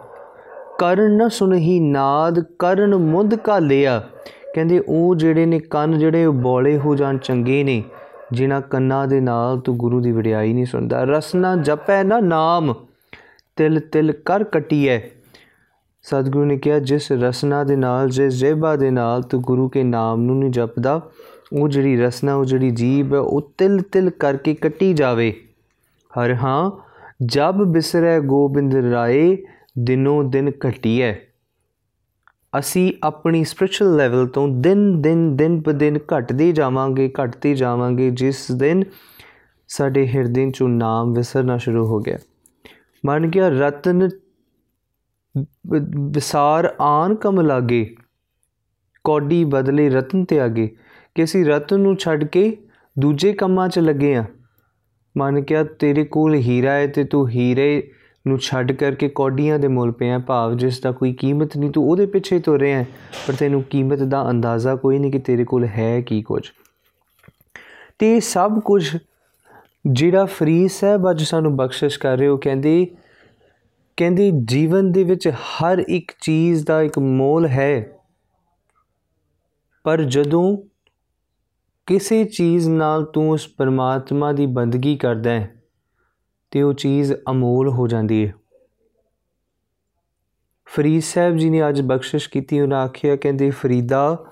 ਕਰਨ 0.79 1.17
ਨ 1.17 1.29
ਸੁਨਹੀ 1.29 1.81
ਨਾਦ, 1.81 2.41
ਕਰਨ 2.59 2.95
ਮੁੰਦ 2.95 3.35
ਘਾਲਿਆ। 3.49 4.03
ਕਹਿੰਦੇ 4.59 4.83
ਉਹ 4.89 5.15
ਜਿਹੜੇ 5.15 5.47
ਨੇ 5.47 5.59
ਕੰਨ 5.59 5.99
ਜਿਹੜੇ 5.99 6.25
ਉਹ 6.25 6.33
ਬੋਲੇ 6.33 6.79
ਹੋ 6.79 6.95
ਜਾਣ 6.95 7.19
ਚੰਗੇ 7.19 7.65
ਨੇ, 7.65 7.85
ਜਿਨ੍ਹਾਂ 8.33 8.61
ਕੰਨਾਂ 8.61 9.07
ਦੇ 9.07 9.21
ਨਾਲ 9.21 9.61
ਤੂੰ 9.61 9.77
ਗੁਰੂ 9.77 10.01
ਦੀ 10.01 10.13
ਵਡਿਆਈ 10.13 10.53
ਨਹੀਂ 10.53 10.65
ਸੁਣਦਾ। 10.65 11.05
ਰਸਨਾ 11.05 11.57
ਜਪੈ 11.57 12.03
ਨਾ 12.05 12.21
ਨਾਮ, 12.21 12.75
ਤਿਲ 13.57 13.81
ਤਿਲ 13.81 14.13
ਕਰ 14.13 14.45
ਕਟੀਐ। 14.45 14.99
ਸਤਿਗੁਰੂ 16.03 16.45
ਨੇ 16.45 16.57
ਕਿਹਾ, 16.57 16.79
ਜਿਸ 16.79 17.13
ਰਸਨਾ 17.13 17.65
ਦੇ 17.65 17.77
ਨਾਲ, 17.77 18.09
ਜਿਸ 18.09 18.35
ਜੇਬਾ 18.35 18.77
ਦੇ 18.77 18.91
ਨਾਲ 18.91 19.23
ਤੂੰ 19.23 19.41
ਗੁਰੂ 19.41 19.69
ਕੇ 19.69 19.83
ਨਾਮ 19.83 20.21
ਨੂੰ 20.21 20.39
ਨਹੀਂ 20.39 20.51
ਜਪਦਾ, 20.51 21.11
ਉਹ 21.53 21.69
ਜਿਹੜੀ 21.69 21.97
ਰਸਨਾ, 21.97 22.35
ਉਹ 22.35 22.45
ਜਿਹੜੀ 22.45 22.71
ਜੀਬ 22.71 23.15
ਹੈ, 23.15 23.19
ਉਹ 23.19 23.53
ਤਿਲ 23.59 23.81
ਤਿਲ 23.83 24.11
ਕਰਕੇ 24.11 24.55
ਕੱਟੀ 24.55 24.93
ਜਾਵੇ। 24.93 25.35
ਹਰ 26.11 26.35
ਹਾਂ, 26.35 26.71
ਜਬ 27.27 27.65
ਬਿਸਰੈ 27.65 28.21
ਗੋਬਿੰਦ 28.21 28.75
ਰਾਏ, 28.75 29.37
ਦਿਨੋ 29.79 30.23
ਦਿਨ 30.23 30.53
ਘਟੀਐ। 30.69 31.28
ਅਸੀਂ 32.53 32.93
ਆਪਣੀ 33.03 33.43
ਸਪਿਰਚੁਅਲ 33.45 33.97
ਲੈਵਲ 33.97 34.27
ਤੋਂ 34.27 34.47
ਦਿਨ 34.63 35.01
ਦਿਨ 35.03 35.37
ਦਿਨ 35.37 35.61
ਬ 35.61 35.73
ਦਿਨ 35.73 35.99
ਘਟਦੇ 36.15 36.51
ਜਾਵਾਂਗੇ 36.53 37.11
ਘਟਦੇ 37.15 37.55
ਜਾਵਾਂਗੇ, 37.55 38.11
ਜਿਸ 38.11 38.51
ਦਿਨ 38.53 38.85
ਸਾਡੇ 39.71 40.07
ਹਿਰਦੇ 40.09 40.51
ਚੋਂ 40.51 40.69
ਨਾਮ 40.69 41.13
ਵਿਸਰਨਾ 41.13 41.57
ਸ਼ੁਰੂ 41.57 41.85
ਹੋ 41.87 41.99
ਗਿਆ। 42.01 42.19
ਮਨ 43.05 43.27
ਗਿਆ 43.27 43.49
ਰਤਨ 43.49 44.09
ਵਿਸਾਰ 46.15 46.75
ਆਨ 46.81 47.15
ਕਮ 47.15 47.41
ਲਾਗੇ, 47.41 47.85
ਕੋਡੀ 49.05 49.45
ਬਦਲੇ 49.45 49.89
ਰਤਨ 49.91 50.25
ਤੇ 50.25 50.41
ਆਗੇ 50.41 50.67
ਕਿ 51.15 51.25
ਅਸੀਂ 51.25 51.45
ਰਤਨ 51.45 51.81
ਨੂੰ 51.81 51.97
ਛੱਡ 51.97 52.25
ਕੇ 52.25 52.51
ਦੂਜੇ 52.97 53.33
ਕੰਮਾਂ 53.33 53.69
'ਚ 53.69 53.79
ਲੱਗੇ 53.79 54.15
ਆ। 54.17 54.25
ਮਨ 55.17 55.43
ਕਿਹਾ 55.43 55.63
ਤੇਰੇ 55.79 56.05
ਕੋਲ 56.05 56.35
ਹੀਰਾ 56.35 56.73
ਹੈ 56.73 56.87
ਤੇ 56.87 57.05
ਤੂੰ 57.05 57.29
ਹੀਰੇ 57.29 57.91
ਨੂੰ 58.29 58.39
ਛੱਡ 58.39 58.73
ਕਰਕੇ 58.73 59.09
ਕੋਡੀਆਂ 59.09 59.59
ਦੇ 59.59 59.69
ਮੁੱਲ 59.69 59.93
ਪਿਆ 59.93 60.19
ਭਾਵ 60.19 60.57
ਜਿਸ 60.57 60.81
ਦਾ 60.81 60.93
ਕੋਈ 60.93 61.13
ਕੀਮਤ 61.13 61.57
ਨਹੀਂ, 61.57 61.71
ਤੂੰ 61.71 61.91
ਉਹਦੇ 61.91 62.07
ਪਿੱਛੇ 62.07 62.39
ਤੁਰ 62.39 62.61
ਰਿਹਾ 62.61 62.85
ਪਰ 63.27 63.35
ਤੈਨੂੰ 63.35 63.63
ਕੀਮਤ 63.63 63.99
ਦਾ 63.99 64.31
ਅੰਦਾਜ਼ਾ 64.31 64.77
ਕੋਈ 64.77 64.99
ਨਹੀਂ 64.99 65.13
ਕਿ 65.13 65.19
ਤੇਰੇ 65.19 65.45
ਕੋਲ 65.45 65.65
ਹੈ 65.65 66.01
ਕੀ 66.01 66.23
ਕੁਝ। 66.23 66.43
ਤੇ 67.99 68.21
ਸਭ 68.21 68.61
ਕੁਝ 68.61 68.97
ਜਿਹੜਾ 69.87 70.25
ਫਰੀਦ 70.25 70.71
ਸਾਹਿਬ 70.71 71.11
ਅੱਜ 71.11 71.23
ਸਾਨੂੰ 71.23 71.57
ਬਖਸ਼ਿਸ਼ 71.57 71.99
ਕਰ 71.99 72.19
ਰਹੇ 72.19 72.29
ਹੋ, 72.29 72.37
ਕਹਿੰਦੇ 72.37 72.87
ਕਹਿੰਦੇ 73.97 74.31
ਜੀਵਨ 74.45 74.93
ਦੇ 74.93 75.05
ਵਿੱਚ 75.05 75.29
ਹਰ 75.29 75.85
ਇੱਕ 75.89 76.13
ਚੀਜ਼ 76.21 76.65
ਦਾ 76.67 76.83
ਇੱਕ 76.83 76.99
ਮੋਲ 76.99 77.47
ਹੈ। 77.47 77.87
ਪਰ 79.85 80.03
ਜਦੋਂ 80.03 80.57
ਕਿਸੇ 81.87 82.25
ਚੀਜ਼ 82.25 82.69
ਨਾਲ 82.69 83.05
ਤੂੰ 83.05 83.31
ਉਸ 83.31 83.49
ਪਰਮਾਤਮਾ 83.49 84.33
ਦੀ 84.33 84.47
ਬੰਦਗੀ 84.47 84.97
ਕਰਦਾ 84.97 85.31
ਹੈ 85.31 85.58
ਤੇ 86.51 86.63
ਉਹ 86.63 86.73
ਚੀਜ਼ 86.73 87.13
ਅਮੋਲ 87.31 87.69
ਹੋ 87.69 87.87
ਜਾਂਦੀ 87.87 88.27
ਹੈ 88.27 88.35
ਫਰੀਦ 90.67 91.03
ਸਾਹਿਬ 91.03 91.37
ਜੀ 91.37 91.51
ਨੇ 91.51 91.69
ਅੱਜ 91.69 91.81
ਬਖਸ਼ਿਸ਼ 91.81 92.29
ਕੀਤੀ, 92.29 92.61
ਉਹਨਾਂ 92.61 92.79
ਆਖਿਆ, 92.79 93.17
ਕਹਿੰਦੇ, 93.17 93.51
ਫਰੀਦਾ, 93.51 94.27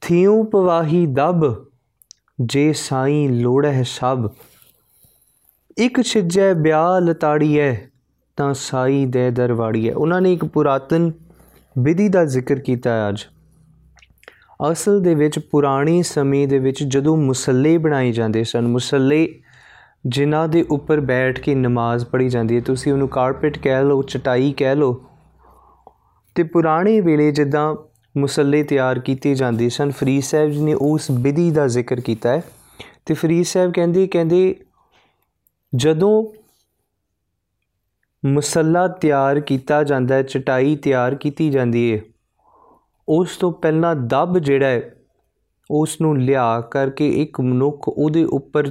ਥਿਉ 0.00 0.42
ਪਵਾਹੀ 0.42 1.06
ਦਬ, 1.06 1.66
ਜੇ 2.40 2.72
ਸਾਈਂ 2.72 3.28
ਲੋੜ 3.28 3.66
ਹੈ 3.66 3.82
ਸਭ। 3.86 4.30
ਇੱਕ 5.78 6.00
ਛਿਜੈ 6.02 6.54
ਬਿਆ 6.54 6.98
ਲਤਾੜੀਐ, 6.98 7.74
ਤਾਂ 8.36 8.54
ਸਾਈ 8.54 9.06
ਦੇ 9.06 9.30
ਦਰਵਾੜੀਐ 9.30 9.92
ਉਹਨਾਂ 9.92 10.20
ਨੇ 10.20 10.32
ਇੱਕ 10.32 10.44
ਪੁਰਾਤਨ 10.44 11.12
ਵਿਧੀ 11.78 12.08
ਦਾ 12.08 12.24
ਜ਼ਿਕਰ 12.24 12.58
ਕੀਤਾ 12.58 13.08
ਅੱਜ। 13.08 13.24
ਅਸਲ 14.72 15.00
ਦੇ 15.00 15.14
ਵਿੱਚ 15.14 15.38
ਪੁਰਾਣੀ 15.38 16.02
ਸਮੇਂ 16.02 16.48
ਦੇ 16.48 16.58
ਵਿੱਚ 16.58 16.84
ਜਦੋਂ 16.84 17.16
ਮੁਸੱਲੇ 17.16 17.78
ਬਣਾਏ 17.78 18.12
ਜਾਂਦੇ 18.12 18.44
ਸਨ, 18.44 18.68
ਮੁਸੱਲੇ 18.68 19.40
ਜਿਨ੍ਹਾਂ 20.06 20.48
ਦੇ 20.48 20.64
ਉੱਪਰ 20.70 21.00
ਬੈਠ 21.00 21.40
ਕੇ 21.40 21.54
ਨਮਾਜ਼ 21.54 22.06
ਪੜ੍ਹੀ 22.06 22.28
ਜਾਂਦੀ 22.28 22.56
ਹੈ, 22.56 22.60
ਤੁਸੀਂ 22.60 22.92
ਉਹਨੂੰ 22.92 23.08
ਕਾਰਪੇਟ 23.08 23.58
ਕਹਿ 23.58 23.84
ਲਓ, 23.84 24.02
ਚਟਾਈ 24.02 24.54
ਕਹਿ 24.56 24.76
ਲਓ। 24.76 25.04
ਤੇ 26.34 26.42
ਪੁਰਾਣੇ 26.42 27.00
ਵੇਲੇ 27.00 27.32
ਜਿੱਦਾਂ 27.32 27.74
ਮੁਸੱਲੇ 28.18 28.62
ਤਿਆਰ 28.62 28.98
ਕੀਤੇ 28.98 29.34
ਜਾਂਦੇ 29.34 29.68
ਸਨ, 29.68 29.90
ਫਰੀਦ 29.90 30.22
ਸਾਹਿਬ 30.22 30.50
ਜੀ 30.50 30.62
ਨੇ 30.62 30.74
ਉਸ 30.74 31.10
ਵਿਧੀ 31.10 31.50
ਦਾ 31.50 31.66
ਜ਼ਿਕਰ 31.66 32.00
ਕੀਤਾ 32.00 32.28
ਹੈ। 32.28 32.42
ਤੇ 33.06 33.14
ਫਰੀਦ 33.14 33.44
ਸਾਹਿਬ 33.44 33.72
ਕਹਿੰਦੇ 33.72 34.06
ਕਹਿੰਦੇ, 34.06 34.60
ਜਦੋਂ 35.74 36.24
ਮੁਸੱਲਾ 38.26 38.88
ਤਿਆਰ 38.88 39.40
ਕੀਤਾ 39.40 39.82
ਜਾਂਦਾ 39.82 40.14
ਹੈ, 40.14 40.22
ਚਟਾਈ 40.22 40.76
ਤਿਆਰ 40.76 41.14
ਕੀਤੀ 41.14 41.50
ਜਾਂਦੀ 41.50 41.94
ਹੈ, 41.94 42.00
ਉਸ 43.08 43.36
ਤੋਂ 43.36 43.52
ਪਹਿਲਾਂ 43.52 43.94
ਦਬ 43.96 44.38
ਜਿਹੜਾ 44.38 44.66
ਹੈ, 44.66 44.94
ਉਸ 45.70 46.00
ਨੂੰ 46.00 46.18
ਲਿਆ 46.18 46.60
ਕਰਕੇ 46.60 47.22
ਇੱਕ 47.22 47.40
ਮਨੁੱਖ 47.40 47.88
ਉਹਦੇ 47.88 48.24
ਉੱਪਰ 48.24 48.70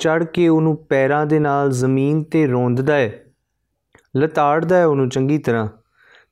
ਚੜ 0.00 0.24
ਕੇ 0.24 0.48
ਉਹਨੂੰ 0.48 0.76
ਪੈਰਾਂ 0.88 1.26
ਦੇ 1.26 1.38
ਨਾਲ 1.38 1.70
ਜ਼ਮੀਨ 1.70 2.22
ਤੇ 2.22 2.46
ਰੋਂਦਦਾ 2.46 2.94
ਹੈ, 2.94 3.24
ਲਤਾੜਦਾ 4.16 4.76
ਹੈ 4.76 4.86
ਉਹਨੂੰ 4.86 5.08
ਚੰਗੀ 5.08 5.38
ਤਰ੍ਹਾਂ 5.38 5.68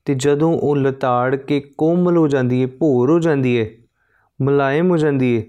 ਤੇ 0.04 0.14
ਜਦੋਂ 0.14 0.52
ਉਹ 0.58 0.76
ਲਤਾੜ 0.76 1.36
ਕੇ 1.36 1.60
ਕੋਮਲ 1.78 2.16
ਹੋ 2.16 2.28
ਜਾਂਦੀ 2.28 2.62
ਹੈ, 2.62 2.66
ਭੋਰ 2.66 3.10
ਹੋ 3.10 3.18
ਜਾਂਦੀ 3.18 3.58
ਹੈ, 3.60 3.70
ਮੁਲਾਇਮ 4.42 4.90
ਹੋ 4.90 4.96
ਜਾਂਦੀ 4.96 5.36
ਹੈ, 5.38 5.42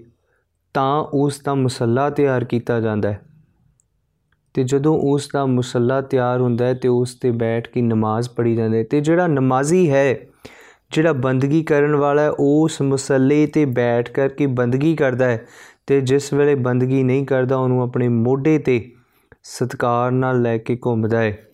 ਤਾਂ 0.74 1.04
ਉਸ 1.14 1.40
ਦਾ 1.40 1.54
ਮਸੱਲਾ 1.54 2.10
ਤਿਆਰ 2.10 2.44
ਕੀਤਾ 2.44 2.80
ਜਾਂਦਾ 2.80 3.12
ਹੈ। 3.12 3.20
ਤੇ 4.54 4.64
ਜਦੋਂ 4.64 4.98
ਉਸ 5.02 5.28
ਦਾ 5.32 5.46
ਮਸੱਲਾ 5.46 6.00
ਤਿਆਰ 6.00 6.40
ਹੁੰਦਾ 6.40 6.66
ਹੈ 6.66 6.74
ਤੇ 6.74 6.88
ਉਸ 6.88 7.14
ਤੇ 7.14 7.30
ਬੈਠ 7.30 7.68
ਕੇ 7.68 7.82
ਨਮਾਜ਼ 7.82 8.30
ਪੜ੍ਹੀ 8.30 8.54
ਜਾਂਦੀ 8.56 8.78
ਹੈ 8.78 8.84
ਤੇ 8.84 9.00
ਜਿਹੜਾ 9.00 9.26
ਨਮਾਜ਼ੀ 9.26 9.90
ਹੈ, 9.90 10.18
ਜਿਹੜਾ 10.92 11.12
ਬੰਦਗੀ 11.12 11.62
ਕਰਨ 11.62 11.96
ਵਾਲਾ 11.96 12.22
ਹੈ, 12.22 12.30
ਉਸ 12.30 12.82
ਮਸੱਲੇ 12.82 13.46
ਤੇ 13.46 13.64
ਬੈਠ 13.64 14.10
ਕਰਕੇ 14.10 14.46
ਬੰਦਗੀ 14.46 14.96
ਕਰਦਾ 14.96 15.28
ਹੈ 15.28 15.46
ਤੇ 15.86 16.00
ਜਿਸ 16.00 16.32
ਵੇਲੇ 16.32 16.54
ਬੰਦਗੀ 16.54 17.02
ਨਹੀਂ 17.02 17.26
ਕਰਦਾ, 17.26 17.56
ਉਹਨੂੰ 17.56 17.82
ਆਪਣੇ 17.82 18.08
ਮੋਢੇ 18.08 18.58
ਤੇ 18.58 18.92
ਸਤਕਾਰ 19.42 20.10
ਨਾਲ 20.10 20.42
ਲੈ 20.42 20.58
ਕੇ 20.58 20.78
ਘੁੰਮਦਾ 20.86 21.22
ਹੈ 21.22 21.46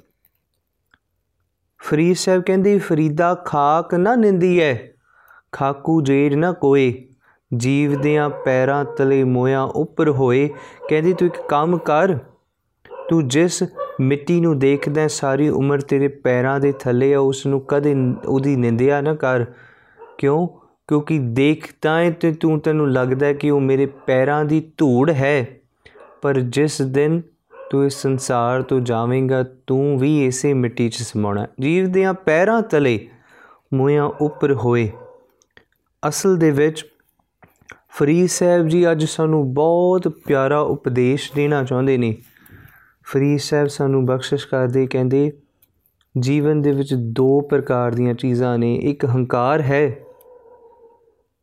ਫਰੀਦ 1.78 2.16
ਸਾਹਿਬ 2.16 2.42
ਕਹਿੰਦੇ, 2.42 2.78
ਫਰੀਦਾ 2.78 3.34
ਖਾਕ 3.34 3.94
ਨਾ 3.94 4.14
ਨਿੰਦੀ 4.14 4.60
ਹੈ 4.60 4.92
ਖਾਕੂ 5.52 6.00
ਜੇੜ 6.02 6.34
ਨਾ 6.34 6.52
ਕੋਏ, 6.52 7.08
ਜੀਵ 7.56 8.00
ਦੀਆਂ 8.00 8.30
ਪੈਰਾਂ 8.30 8.84
ਤਲੇ 8.84 9.24
ਮੋਇਆ 9.24 9.62
ਉੱਪਰ 9.62 10.10
ਹੋਏ। 10.10 10.48
ਕਹਿੰਦੀ, 10.88 11.12
ਤੂੰ 11.12 11.28
ਇੱਕ 11.28 11.36
ਕੰਮ 11.48 11.78
ਕਰ, 11.78 12.18
ਤੂੰ 13.08 13.28
ਜਿਸ 13.28 13.62
ਮਿੱਟੀ 14.00 14.40
ਨੂੰ 14.40 14.58
ਦੇਖਦਾ 14.58 15.08
ਸਾਰੀ 15.08 15.48
ਉਮਰ 15.48 15.80
ਤੇਰੇ 15.80 16.08
ਪੈਰਾਂ 16.08 16.60
ਦੇ 16.60 16.72
ਥੱਲੇ 16.72 17.14
ਆ 17.14 17.18
ਉਸ 17.18 17.46
ਨੂੰ 17.46 17.60
ਕਦੇ 17.68 17.94
ਉਹਦੀ 18.26 18.56
ਨਿੰਦਿਆ 18.56 19.00
ਨਾ 19.00 19.14
ਕਰ। 19.14 19.44
ਕਿਉਂ? 20.18 20.48
ਕਿਉਂਕਿ 20.88 21.18
ਦੇਖਦਾ 21.18 21.98
ਹੈ 21.98 22.10
ਤੇ 22.10 22.32
ਤੂੰ, 22.32 22.60
ਤੈਨੂੰ 22.60 22.92
ਲੱਗਦਾ 22.92 23.26
ਹੈ 23.26 23.32
ਕਿ 23.32 23.50
ਉਹ 23.50 23.60
ਮੇਰੇ 23.60 23.86
ਪੈਰਾਂ 23.86 24.44
ਦੀ 24.44 24.60
ਧੂੜ 24.76 25.10
ਹੈ, 25.10 25.46
ਪਰ 26.22 26.40
ਜਿਸ 26.40 26.82
ਦਿਨ 26.82 27.22
ਤੂੰ 27.70 27.86
ਇਸ 27.86 27.94
ਸੰਸਾਰ 27.94 28.62
ਤੋਂ 28.62 28.80
ਜਾਵੇਂਗਾ, 28.80 29.42
ਤੂੰ 29.66 29.98
ਵੀ 29.98 30.26
ਇਸੇ 30.26 30.54
ਮਿੱਟੀ 30.54 30.88
'ਚ 30.88 30.94
ਸਮਾਉਣਾ 30.94 31.46
ਜੀਵ 31.60 31.92
ਦੇ 31.92 32.04
ਪੈਰਾਂ 32.24 32.62
ਤਲੇ 32.62 33.08
ਮੋਇਆਂ 33.74 34.04
ਉੱਪਰ 34.04 34.54
ਹੋਏ। 34.54 34.90
ਅਸਲ 36.08 36.36
ਦੇ 36.36 36.50
ਵਿੱਚ 36.50 36.84
ਫਰੀਦ 37.90 38.28
ਸਾਹਿਬ 38.28 38.68
ਜੀ 38.68 38.90
ਅੱਜ 38.92 39.04
ਸਾਨੂੰ 39.04 39.54
ਬਹੁਤ 39.54 40.08
ਪਿਆਰਾ 40.08 40.60
ਉਪਦੇਸ਼ 40.60 41.32
ਦੇਣਾ 41.34 41.64
ਚਾਹੁੰਦੇ 41.64 41.98
ਨੇ। 41.98 42.16
ਫਰੀਦ 43.02 43.38
ਸਾਹਿਬ 43.38 43.68
ਸਾਨੂੰ 43.68 44.06
ਬਖਸ਼ਿਸ਼ 44.06 44.46
ਕਰਦੇ, 44.46 44.86
ਕਹਿੰਦੇ, 44.86 45.32
ਜੀਵਨ 46.18 46.62
ਦੇ 46.62 46.72
ਵਿੱਚ 46.72 46.94
ਦੋ 46.94 47.40
ਪ੍ਰਕਾਰ 47.40 47.94
ਦੀਆਂ 47.94 48.14
ਚੀਜ਼ਾਂ 48.14 48.58
ਨੇ, 48.58 48.74
ਇੱਕ 48.76 49.04
ਹੰਕਾਰ 49.04 49.60
ਹੈ 49.60 49.96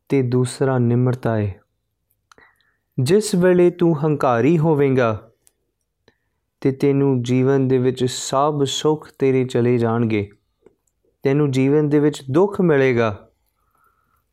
ਤੇ 0.08 0.22
ਦੂਸਰਾ 0.22 0.78
ਨਿਮਰਤਾ 0.78 1.36
ਹੈ 1.36 1.60
ਜਿਸ 3.00 3.34
ਵੇਲੇ 3.34 3.70
ਤੂੰ 3.70 4.04
ਹੰਕਾਰੀ 4.04 4.58
ਹੋਵੇਂਗਾ 4.58 5.30
ਤੇ 6.60 6.72
ਤੈਨੂੰ 6.72 7.22
ਜੀਵਨ 7.22 7.68
ਦੇ 7.68 7.78
ਵਿੱਚ 7.78 8.04
ਸਭ 8.04 8.64
ਸੁੱਖ 8.64 9.10
ਤੇਰੇ 9.18 9.44
ਚਲੇ 9.44 9.78
ਜਾਣਗੇ। 9.78 10.30
ਤੈਨੂੰ 11.22 11.50
ਜੀਵਨ 11.50 11.88
ਦੇ 11.88 12.00
ਵਿੱਚ 12.00 12.22
ਦੁੱਖ 12.30 12.60
ਮਿਲੇਗਾ 12.60 13.28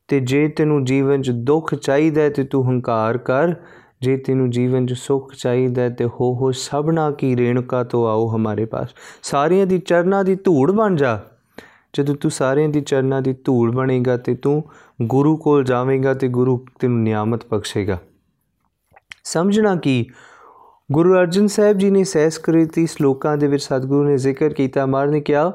ਤੇ 0.07 0.19
ਜੇ 0.19 0.47
ਤੈਨੂੰ 0.47 0.83
ਜੀਵਨ 0.83 1.21
'ਚ 1.21 1.31
ਦੁੱਖ 1.31 1.75
ਚਾਹੀਦਾ 1.75 2.29
ਤੇ 2.29 2.43
ਤੂੰ 2.43 2.69
ਹੰਕਾਰ 2.69 3.17
ਕਰ। 3.17 3.55
ਜੇ 4.01 4.17
ਤੈਨੂੰ 4.17 4.49
ਜੀਵਨ 4.49 4.85
'ਚ 4.85 4.93
ਸੁੱਖ 4.93 5.33
ਚਾਹੀਦਾ 5.33 5.89
ਤੇ 5.89 6.05
ਹੋ 6.05 6.33
ਹੋ 6.35 6.51
ਸਭਨਾ 6.51 7.11
ਕੀ 7.11 7.35
ਰੇਣੁਕਾ 7.35 7.83
ਤੋਂ 7.83 8.07
ਆਓ 8.07 8.35
ਹਮਾਰੇ 8.35 8.65
ਪਾਸ। 8.65 8.89
ਸਾਰਿਆਂ 9.23 9.65
ਦੀ 9.67 9.79
ਚਰਨਾਂ 9.79 10.23
ਦੀ 10.23 10.35
ਧੂੜ 10.35 10.71
ਬਣ 10.71 10.95
ਜਾ। 10.95 11.21
ਜਦੋਂ 11.93 12.15
ਤੂੰ 12.15 12.31
ਸਾਰਿਆਂ 12.31 12.69
ਦੀ 12.69 12.81
ਚਰਨਾਂ 12.81 13.21
ਦੀ 13.21 13.33
ਧੂੜ 13.33 13.71
ਬਣੇਗਾ 13.71 14.17
ਤੇ 14.17 14.35
ਤੂੰ 14.35 14.63
ਗੁਰੂ 15.01 15.37
ਕੋਲ 15.37 15.63
ਜਾਵੇਂਗਾ 15.63 16.13
ਤੇ 16.13 16.27
ਗੁਰੂ 16.27 16.65
ਤੈਨੂੰ 16.79 17.03
ਨਿਆਮਤ 17.03 17.41
ਬਖਸ਼ੇਗਾ। 17.51 17.97
ਸਮਝਣਾ 19.23 19.75
ਕਿ? 19.75 20.05
ਗੁਰੂ 20.91 21.13
ਅਰਜਨ 21.13 21.47
ਸਾਹਿਬ 21.47 21.77
ਜੀ 21.77 21.89
ਨੇ 21.89 22.03
ਸਹਿਸਕ੍ਰਿਤੀ 22.03 22.87
ਸ਼ਲੋਕਾਂ 22.87 23.37
ਦੇ 23.37 23.47
ਵਿੱਚ 23.47 23.63
ਸਤਿਗੁਰੂ 23.63 24.03
ਨੇ 24.03 24.17
ਜ਼ਿਕਰ 24.17 24.49
ਕੀਤਾ। 24.49 24.85
ਮਾਰ 24.85 25.07
ਨੇ 25.07 25.21
ਕਿਹਾ 25.21 25.53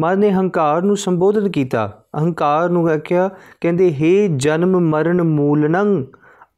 ਮਾਰ 0.00 0.16
ਨੇ 0.16 0.30
ਹੰਕਾਰ 0.30 0.82
ਨੂੰ 0.82 0.96
ਸੰਬੋਧਨ 0.96 1.50
ਕੀਤਾ। 1.50 2.04
ਅਹੰਕਾਰ 2.18 2.68
ਨੂੰ 2.68 2.88
ਆਖਿਆ, 2.88 3.30
ਕਹਿੰਦੇ 3.60 3.88
हे 3.88 4.32
ਜਨਮ 4.36 4.80
ਮਰਨ 4.80 5.22
ਮੂਲਨੰ, 5.22 6.04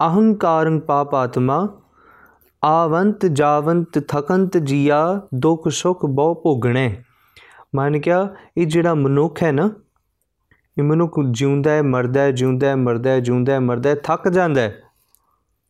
ਅਹੰਕਾਰੰ 0.06 0.80
ਪਾਪਾਤਮਾ 0.80 1.68
ਆਵੰਤ 2.64 3.26
ਜਾਵੰਤ 3.26 3.98
ਥਕੰਤ 3.98 4.56
ਜੀਆ, 4.56 5.20
ਦੁੱਖ 5.34 5.68
ਸੁਖ 5.68 6.06
ਬਹੁ 6.06 6.34
ਭੋਗਣੇ। 6.34 7.02
ਮਨ 7.74 8.00
ਕਿਹਾ 8.00 8.34
ਇਹ 8.56 8.66
ਜਿਹੜਾ 8.66 8.94
ਮਨੁੱਖ 8.94 9.42
ਹੈ 9.42 9.52
ਨਾ, 9.52 9.70
ਇਹ 10.78 10.82
ਮਨੁੱਖ 10.82 11.20
ਜਿਉਂਦਾ 11.30 11.70
ਹੈ, 11.70 11.82
ਮਰਦਾ 11.82 12.20
ਹੈ, 12.20 12.30
ਜਿਉਂਦਾ 12.30 12.68
ਹੈ, 12.68 12.76
ਮਰਦਾ 12.76 13.10
ਹੈ, 13.10 13.20
ਜਿਉਂਦਾ 13.20 13.52
ਹੈ, 13.52 13.60
ਮਰਦਾ 13.60 13.90
ਹੈ, 13.90 13.94
ਥੱਕ 13.94 14.28
ਜਾਂਦਾ 14.28 14.60
ਹੈ। 14.60 14.82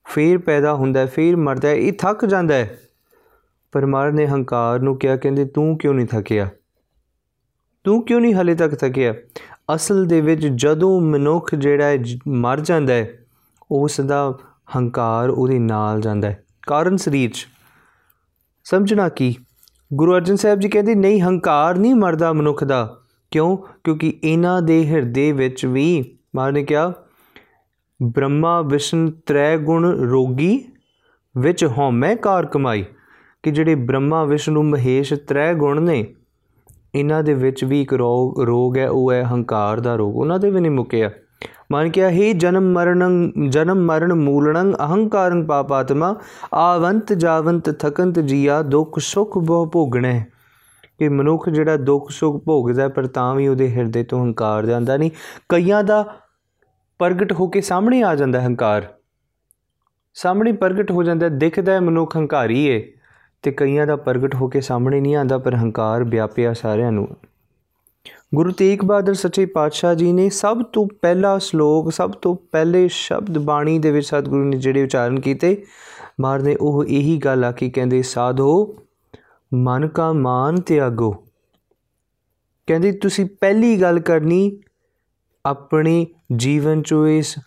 ਫੇਰ 0.05 0.39
ਪੈਦਾ 0.39 0.75
ਹੁੰਦਾ 0.75 1.07
ਫੇਰ 1.07 1.37
ਮਰਦਾ 1.37 1.73
ਇਹ 1.73 1.93
ਥੱਕ 1.93 2.25
ਜਾਂਦਾ 2.25 2.55
ਹੈ। 2.55 2.79
ਪਰ 3.73 3.87
ਮਹਾਰਾਜ 3.87 4.15
ਨੇ 4.15 4.27
ਹੰਕਾਰ 4.27 4.81
ਨੂੰ 4.81 4.99
ਕਿਹਾ, 4.99 5.17
ਕਹਿੰਦੇ, 5.17 5.45
ਤੂੰ 5.45 5.79
ਕਿਉਂ 5.79 5.95
ਨਹੀਂ 5.95 6.07
ਥੱਕਿਆ? 6.07 6.49
ਤੂੰ 7.85 8.05
ਕਿਉਂ 8.05 8.21
ਨਹੀਂ 8.21 8.35
ਹਲੇ 8.35 8.55
ਤੱਕ 8.55 8.75
ਥੱਕਿਆ? 8.75 9.15
ਅਸਲ 9.75 10.05
ਦੇ 10.05 10.21
ਵਿੱਚ 10.21 10.47
ਜਦੋਂ 10.47 11.01
ਮਨੁੱਖ 11.01 11.55
ਜਿਹੜਾ 11.55 11.85
ਹੈ 11.85 11.99
ਮਰ 12.29 12.61
ਜਾਂਦਾ 12.61 12.93
ਹੈ 12.93 13.09
ਉਸ 13.71 14.01
ਦਾ 14.01 14.39
ਹੰਕਾਰ 14.77 15.31
ਉਹਦੇ 15.31 15.59
ਨਾਲ 15.59 16.01
ਜਾਂਦਾ 16.01 16.31
ਹੈ। 16.31 16.45
ਕਾਰਨ 16.67 16.97
ਸਰੀਰ 16.97 17.31
'ਚ। 17.31 17.47
ਸਮਝਣਾ 18.65 19.09
ਕੀ? 19.09 19.37
ਗੁਰੂ 19.95 20.15
ਅਰਜਨ 20.15 20.37
ਸਾਹਿਬ 20.37 20.61
ਜੀ 20.61 20.69
ਕਹਿੰਦੇ, 20.69 20.95
ਨਹੀਂ, 20.95 21.21
ਹੰਕਾਰ 21.21 21.79
ਨਹੀਂ 21.79 21.95
ਮਰਦਾ 21.95 22.33
ਮਨੁੱਖ 22.33 22.65
ਦਾ। 22.65 22.99
ਕਿਉਂ? 23.31 23.57
ਕਿਉਂਕਿ 23.85 24.21
ਇਹਨਾਂ 24.25 24.63
ਦੇ 24.63 24.87
ਹਿਰਦੇ 24.87 25.33
ਵਿੱਚ 25.33 25.67
ਵੀ 25.67 26.19
ਮਾਰ 26.37 26.53
ਨੇ 26.53 26.65
ਕਿਹਾ, 26.65 26.93
ਬ੍ਰਹਮਾ 28.03 28.63
ਵਿਸ਼ਨ 28.63 29.11
ਤ੍ਰੈ 29.27 29.57
ਗੁਣ 29.57 29.87
ਰੋਗੀ 29.87 30.65
ਵਿੱਚ 31.37 31.65
ਹਉਮੈ 31.65 32.15
ਕਾਰ 32.15 32.47
ਕਮਾਈ। 32.47 32.85
ਕਿ 33.43 33.51
ਜਿਹੜੇ 33.51 33.75
ਬ੍ਰਹਮਾ 33.75 34.25
ਵਿਸ਼ਨੂੰ 34.25 34.65
ਮਹੇਸ਼ 34.65 35.15
ਤ੍ਰੈ 35.15 35.55
ਗੁਣ 35.55 35.83
ਨੇ, 35.83 36.15
ਇਹਨਾਂ 36.95 37.23
ਦੇ 37.23 37.35
ਵਿੱਚ 37.35 37.65
ਵੀ 37.65 37.83
ਇੱਕ 37.83 37.95
ਰੋਗ 37.95 38.41
ਰੋਗ 38.41 38.79
ਹੈ, 38.79 38.91
ਉਹ 38.91 39.13
ਹੈ 39.13 39.23
ਹੰਕਾਰ 39.23 39.81
ਦਾ 39.81 39.97
ਰੋਗ। 39.97 40.17
ਉਹਨਾਂ 40.17 40.39
ਦੇ 40.39 40.51
ਵੀ 40.51 40.61
ਨਹੀਂ 40.61 40.73
ਮੁਕਿਆ। 40.73 41.11
ਮਨ 41.73 41.91
ਕਿਹਾ, 41.91 42.11
ਹੀ 42.11 42.33
ਜਨਮ 42.33 42.73
ਮਰਨ 42.73 43.33
ਜਨਮ 43.49 43.79
ਮਰਨ 43.79 44.13
ਮੂਲਣੰ, 44.13 44.73
ਅਹੰਕਾਰੰ 44.73 45.47
ਪਾਪਾਤਮਾ 45.47 46.17
ਆਵੰਤ 46.55 47.13
ਜਾਵੰਤ 47.13 47.71
ਥਕੰਤ 47.71 48.19
ਜੀਆ, 48.19 48.63
ਦੁੱਖ 48.63 48.99
ਸੁਖ 48.99 49.39
ਬਹੁ 49.39 49.67
ਭੋਗਣੇ। 49.67 50.25
ਕਿ 50.99 51.09
ਮਨੁੱਖ 51.09 51.49
ਜਿਹੜਾ 51.49 51.77
ਦੁੱਖ 51.77 52.11
ਸੁਖ 52.11 52.45
ਭੋਗਦਾ 52.45 52.89
ਪਰ 52.89 53.07
ਤਾਂ 53.07 53.35
ਵੀ 53.35 53.49
ਉਹਦੇ 53.49 53.73
ਹਿਰਦੇ 53.73 54.03
ਤੋਂ 54.03 54.25
ਹੰਕਾਰ 54.25 54.67
ਜਾਂਦਾ 54.67 54.97
ਨਹੀਂ। 54.97 55.11
ਕਈਆਂ 55.49 55.85
ਦਾ 55.85 56.17
ਪ੍ਰਗਟ 56.99 57.33
ਹੋ 57.33 57.49
ਕੇ 57.49 57.61
ਸਾਹਮਣੇ 57.61 58.03
ਆ 58.03 58.15
ਜਾਂਦਾ 58.15 58.41
ਹੰਕਾਰ। 58.41 58.87
ਸਾਹਮਣੇ 60.15 60.53
ਪ੍ਰਗਟ 60.53 60.91
ਹੋ 60.91 61.03
ਜਾਂਦਾ 61.03 61.29
ਦਿਖਦਾ 61.29 61.73
ਹੈ 61.73 61.81
ਮਨੁੱਖ 61.81 62.17
ਹੰਕਾਰੀ 62.17 62.65
ਏ 62.67 62.93
ਤੇ 63.43 63.51
ਕਈਆਂ 63.51 63.87
ਦਾ 63.87 63.97
ਪ੍ਰਗਟ 63.97 64.35
ਹੋ 64.35 64.49
ਕੇ 64.49 64.61
ਸਾਹਮਣੇ 64.61 65.01
ਨਹੀਂ 65.01 65.17
ਆਂਦਾ 65.17 65.39
ਪਰ 65.39 65.55
ਹੰਕਾਰ 65.55 66.05
ਵਿਆਪਿਆ 66.05 66.53
ਸਾਰਿਆਂ 66.53 66.93
ਨੂੰ। 66.93 67.09
ਗੁਰੂ 68.35 68.51
ਤੇਗ 68.51 68.79
ਬਹਾਦਰ 68.85 69.15
ਸੱਚੇ 69.15 69.47
ਪਾਤਸ਼ਾਹ 69.47 69.95
ਜੀ 69.95 70.13
ਨੇ 70.13 70.31
ਸਭ 70.31 70.63
ਤੋਂ 70.63 70.87
ਪਹਿਲਾ 71.03 71.39
ਸ਼ਲੋਕ, 71.39 71.93
ਸਭ 71.93 72.11
ਤੋਂ 72.11 72.35
ਪਹਿਲੇ 72.53 72.89
ਸ਼ਬਦ 72.89 73.39
ਬਾਣੀ 73.39 73.79
ਦੇ 73.79 73.91
ਵਿੱਚ 73.91 74.07
ਸਤਿਗੁਰੂ 74.07 74.45
ਨੇ 74.45 74.57
ਜਿਹੜੇ 74.57 74.85
ਉਚਾਰਨ 74.85 75.21
ਕੀਤੇ 75.21 75.65
ਮਾਰ 76.21 76.43
ਨੇ 76.43 76.57
ਉਹ 76.61 76.85
ਇਹੀ 76.85 77.17
ਗੱਲ 77.19 77.45
ਆਖੀ 77.45 77.71
ਕਹਿੰਦੇ, 77.71 78.03
ਸਾਧੋ, 78.03 78.77
ਮਨ 79.55 79.89
ਕਾ 79.89 80.13
ਮਾਨ 80.13 80.61
ਤਿਆਗੋ। 80.61 81.11
ਕਹਿੰਦੇ, 82.67 82.93
ਤੁਸੀਂ 82.93 83.27
ਪਹਿਲੀ 83.41 83.81
ਗੱਲ 83.81 84.01
ਕਰਨੀ, 84.01 84.61
ਆਪਣੇ 85.47 86.07
ਜੀਵਨ 86.37 86.83
ਚੋਂ 86.83 87.07
ਇਸ 87.09 87.39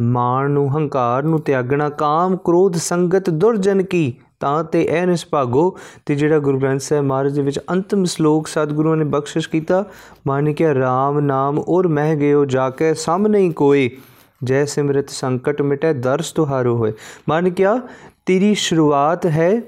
ਮਾਨ 0.00 0.50
ਨੂੰ, 0.50 0.76
ਹੰਕਾਰ 0.76 1.22
ਨੂੰ 1.22 1.40
ਤਿਆਗਣਾ, 1.40 1.88
ਕਾਮ, 1.88 2.36
ਕ੍ਰੋਧ, 2.36 2.76
ਸੰਗਤ, 2.76 3.30
ਦੁਰਜਨ 3.30 3.82
ਕੀ 3.82 4.14
ਤਾਂ 4.40 4.64
ਤੇ 4.64 4.82
ਇਹ 4.82 5.06
ਨਿਸਭਾਗੋ 5.06 5.78
ਤੇ 6.06 6.14
ਜਿਹੜਾ 6.14 6.38
ਗੁਰੂ 6.38 6.58
ਗ੍ਰੰਥ 6.58 6.80
ਸਾਹਿਬ 6.80 7.04
ਮਹਾਰਾਜ 7.04 7.34
ਦੇ 7.34 7.42
ਵਿੱਚ 7.42 7.60
ਅੰਤਮ 7.70 8.04
ਸ਼ਲੋਕ 8.04 8.48
ਸਤਿਗੁਰੂ 8.48 8.94
ਨੇ 8.94 9.04
ਬਖਸ਼ਿਸ਼ 9.04 9.48
ਕੀਤਾ, 9.48 9.84
ਮਾਨ 10.26 10.52
ਕਿ 10.52 10.74
ਰਾਮ 10.74 11.20
ਨਾਮ 11.20 11.58
ਔਰ 11.58 11.88
ਮਹਿ 11.88 12.16
ਗਇਓ 12.16 12.44
ਜਾ 12.44 12.70
ਕੇ 12.70 12.94
ਸਾਹਮਣੇ 12.94 13.50
ਕੋਈ, 13.50 13.96
ਜੈ 14.44 14.64
ਸਿਮਰਤ 14.64 15.10
ਸੰਕਟ 15.10 15.62
ਮਿਟੇ, 15.62 15.92
ਦਰਸ 15.92 16.32
ਤੁਹਾਰੋ 16.32 16.76
ਹੋਏ। 16.76 16.92
ਮਨ 17.28 17.50
ਕਿਆ, 17.50 17.80
ਤੇਰੀ 18.26 18.54
ਸ਼ੁਰੂਆਤ 18.54 19.26
ਹੈ 19.26 19.62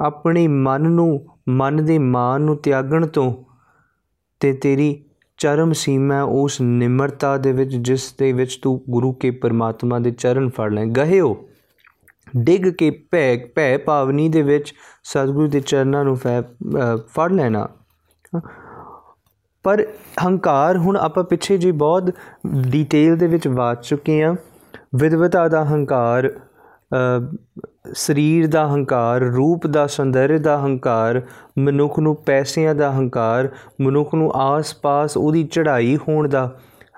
ਆਪਣੀ 0.00 0.48
ਮਨ 0.48 0.82
ਨੂੰ, 0.82 1.26
ਮਨ 1.48 1.84
ਦੇ 1.84 1.98
ਮਾਨ 1.98 2.40
ਨੂੰ 2.40 2.56
ਤਿਆਗਣ 2.56 3.06
ਤੋਂ 3.06 3.34
ਤੇ 4.40 4.52
ਤੇਰੀ 4.52 5.04
ਚਰਮ 5.38 5.72
ਸੀਮਾ 5.72 6.22
ਉਸ 6.22 6.60
ਨਿਮਰਤਾ 6.60 7.36
ਦੇ 7.36 7.52
ਵਿੱਚ, 7.52 7.76
ਜਿਸ 7.76 8.14
ਦੇ 8.18 8.32
ਵਿੱਚ 8.32 8.58
ਤੂੰ 8.62 8.80
ਗੁਰੂ 8.90 9.12
ਕੇ 9.12 9.30
ਪਰਮਾਤਮਾ 9.30 9.98
ਦੇ 9.98 10.10
ਚਰਨ 10.10 10.48
ਫੜ 10.48 10.72
ਲੈ। 10.72 10.84
ਗਹਿਓ। 10.84 11.44
ਡਿੱਗ 12.34 12.68
ਕੇ 12.78 12.90
ਭੈ 13.12 13.36
ਭੈ 13.56 13.76
ਭਾਵਨੀ 13.78 14.28
ਦੇ 14.28 14.42
ਵਿੱਚ 14.42 14.72
ਸਤਿਗੁਰੂ 15.04 15.48
ਦੇ 15.48 15.60
ਚਰਨਾਂ 15.60 16.04
ਨੂੰ 16.04 16.16
ਫੜ 17.08 17.30
ਲੈਣਾ। 17.32 17.68
ਪਰ 19.64 19.84
ਹੰਕਾਰ 20.24 20.76
ਹੁਣ 20.76 20.96
ਆਪਾਂ 20.96 21.24
ਪਿੱਛੇ 21.24 21.56
ਜੀ 21.58 21.70
ਬਹੁਤ 21.72 22.10
ਡੀਟੇਲ 22.70 23.16
ਦੇ 23.16 23.26
ਵਿੱਚ 23.26 23.48
ਬਾਤ 23.48 23.82
ਚੁੱਕੇ 23.82 24.22
ਆ 24.22 24.34
ਵਿਦਵਤਾ 24.94 25.46
ਦਾ 25.48 25.64
ਹੰਕਾਰ 25.64 26.30
ਸਰੀਰ 27.94 28.46
ਦਾ 28.46 28.66
ਹੰਕਾਰ, 28.68 29.20
ਰੂਪ 29.22 29.66
ਦਾ 29.66 29.86
ਸੁੰਦਰ 29.86 30.36
ਦਾ 30.38 30.56
ਹੰਕਾਰ, 30.58 31.20
ਮਨੁੱਖ 31.58 31.98
ਨੂੰ 31.98 32.14
ਪੈਸਿਆਂ 32.16 32.74
ਦਾ 32.74 32.90
ਹੰਕਾਰ, 32.92 33.48
ਮਨੁੱਖ 33.80 34.14
ਨੂੰ 34.14 34.30
ਆਸ-ਪਾਸ 34.34 35.16
ਉਹਦੀ 35.16 35.44
ਚੜ੍ਹਾਈ 35.44 35.96
ਹੋਣ 36.08 36.28
ਦਾ 36.28 36.50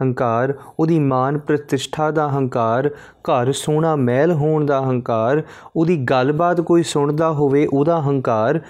ਹੰਕਾਰ, 0.02 0.54
ਉਹਦੀ 0.80 0.98
ਮਾਨ 0.98 1.38
ਪ੍ਰਤਿਸ਼ਠਾ 1.38 2.10
ਦਾ 2.10 2.28
ਹੰਕਾਰ, 2.28 2.90
ਘਰ 3.22 3.52
ਸੋਹਣਾ 3.52 3.94
ਮਹਿਲ 3.96 4.32
ਹੋਣ 4.32 4.66
ਦਾ 4.66 4.80
ਹੰਕਾਰ, 4.80 5.42
ਉਹਦੀ 5.76 5.96
ਗੱਲਬਾਤ 5.96 6.60
ਕੋਈ 6.60 6.82
ਸੁਣਦਾ 6.82 7.30
ਹੋਵੇ 7.30 7.66
ਉਹਦਾ 7.72 8.00
ਹੰਕਾਰ, 8.02 8.60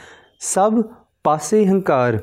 ਸਭ 0.41 0.83
ਪਾਸੇ 1.25 1.67
ਹੰਕਾਰ। 1.67 2.19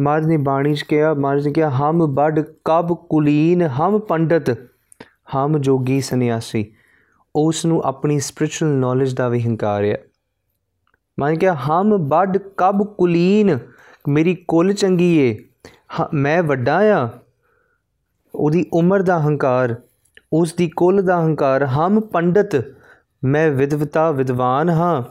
ਮਾਰ 0.00 0.22
ਨੇ 0.22 0.36
ਬਾਣੀ 0.36 0.74
ਚ 0.74 0.82
ਕਿਹਾ 0.82 1.14
ਮਾਰ 1.14 1.42
ਨੇ 1.42 1.52
ਕਿਹਾ, 1.52 1.68
ਹਮ 1.70 2.06
ਬੜ 2.06 2.42
ਕਬ 2.64 2.94
ਕੁਲੀਨ, 3.10 3.62
ਹਮ 3.62 3.98
ਪੰਡਤ, 3.98 4.50
ਹਮ 5.36 5.58
ਜੋਗੀ 5.58 6.00
ਸੰਨਿਆਸੀ। 6.00 6.64
ਉਸ 7.36 7.64
ਨੂੰ 7.66 7.82
ਆਪਣੀ 7.84 8.18
ਸਪਿਰਚੁਅਲ 8.20 8.70
ਨੌਲੇਜ 8.70 9.14
ਦਾ 9.14 9.28
ਵੀ 9.28 9.40
ਹੰਕਾਰ 9.40 9.84
ਹੈ 9.84 9.98
ਮਾਨ 11.18 11.36
ਕਿਹਾ, 11.38 11.54
ਹਮ 11.54 11.96
ਬੜ 12.08 12.38
ਕਬ 12.56 12.84
ਕੁਲੀਨ, 12.98 13.58
ਮੇਰੀ 14.08 14.34
ਕੁੱਲ 14.48 14.72
ਚੰਗੀ 14.72 15.16
ਏ 15.18 15.36
ਮੈਂ 16.14 16.42
ਵੱਡਾ 16.42 16.78
ਆ 16.94 17.08
ਉਹਦੀ 18.34 18.66
ਉਮਰ 18.72 19.02
ਦਾ 19.02 19.20
ਹੰਕਾਰ 19.20 19.74
ਉਸ 20.32 20.54
ਦੀ 20.54 20.70
ਕੁੱਲ 20.76 21.02
ਦਾ 21.02 21.20
ਹੰਕਾਰ, 21.20 21.64
ਹਮ 21.64 22.00
ਪੰਡਤ, 22.00 22.74
ਮੈਂ 23.24 23.50
ਵਿਦਵਤਾ 23.50 24.10
ਵਿਦਵਾਨ 24.10 24.68
ਹਾਂ। 24.68 25.02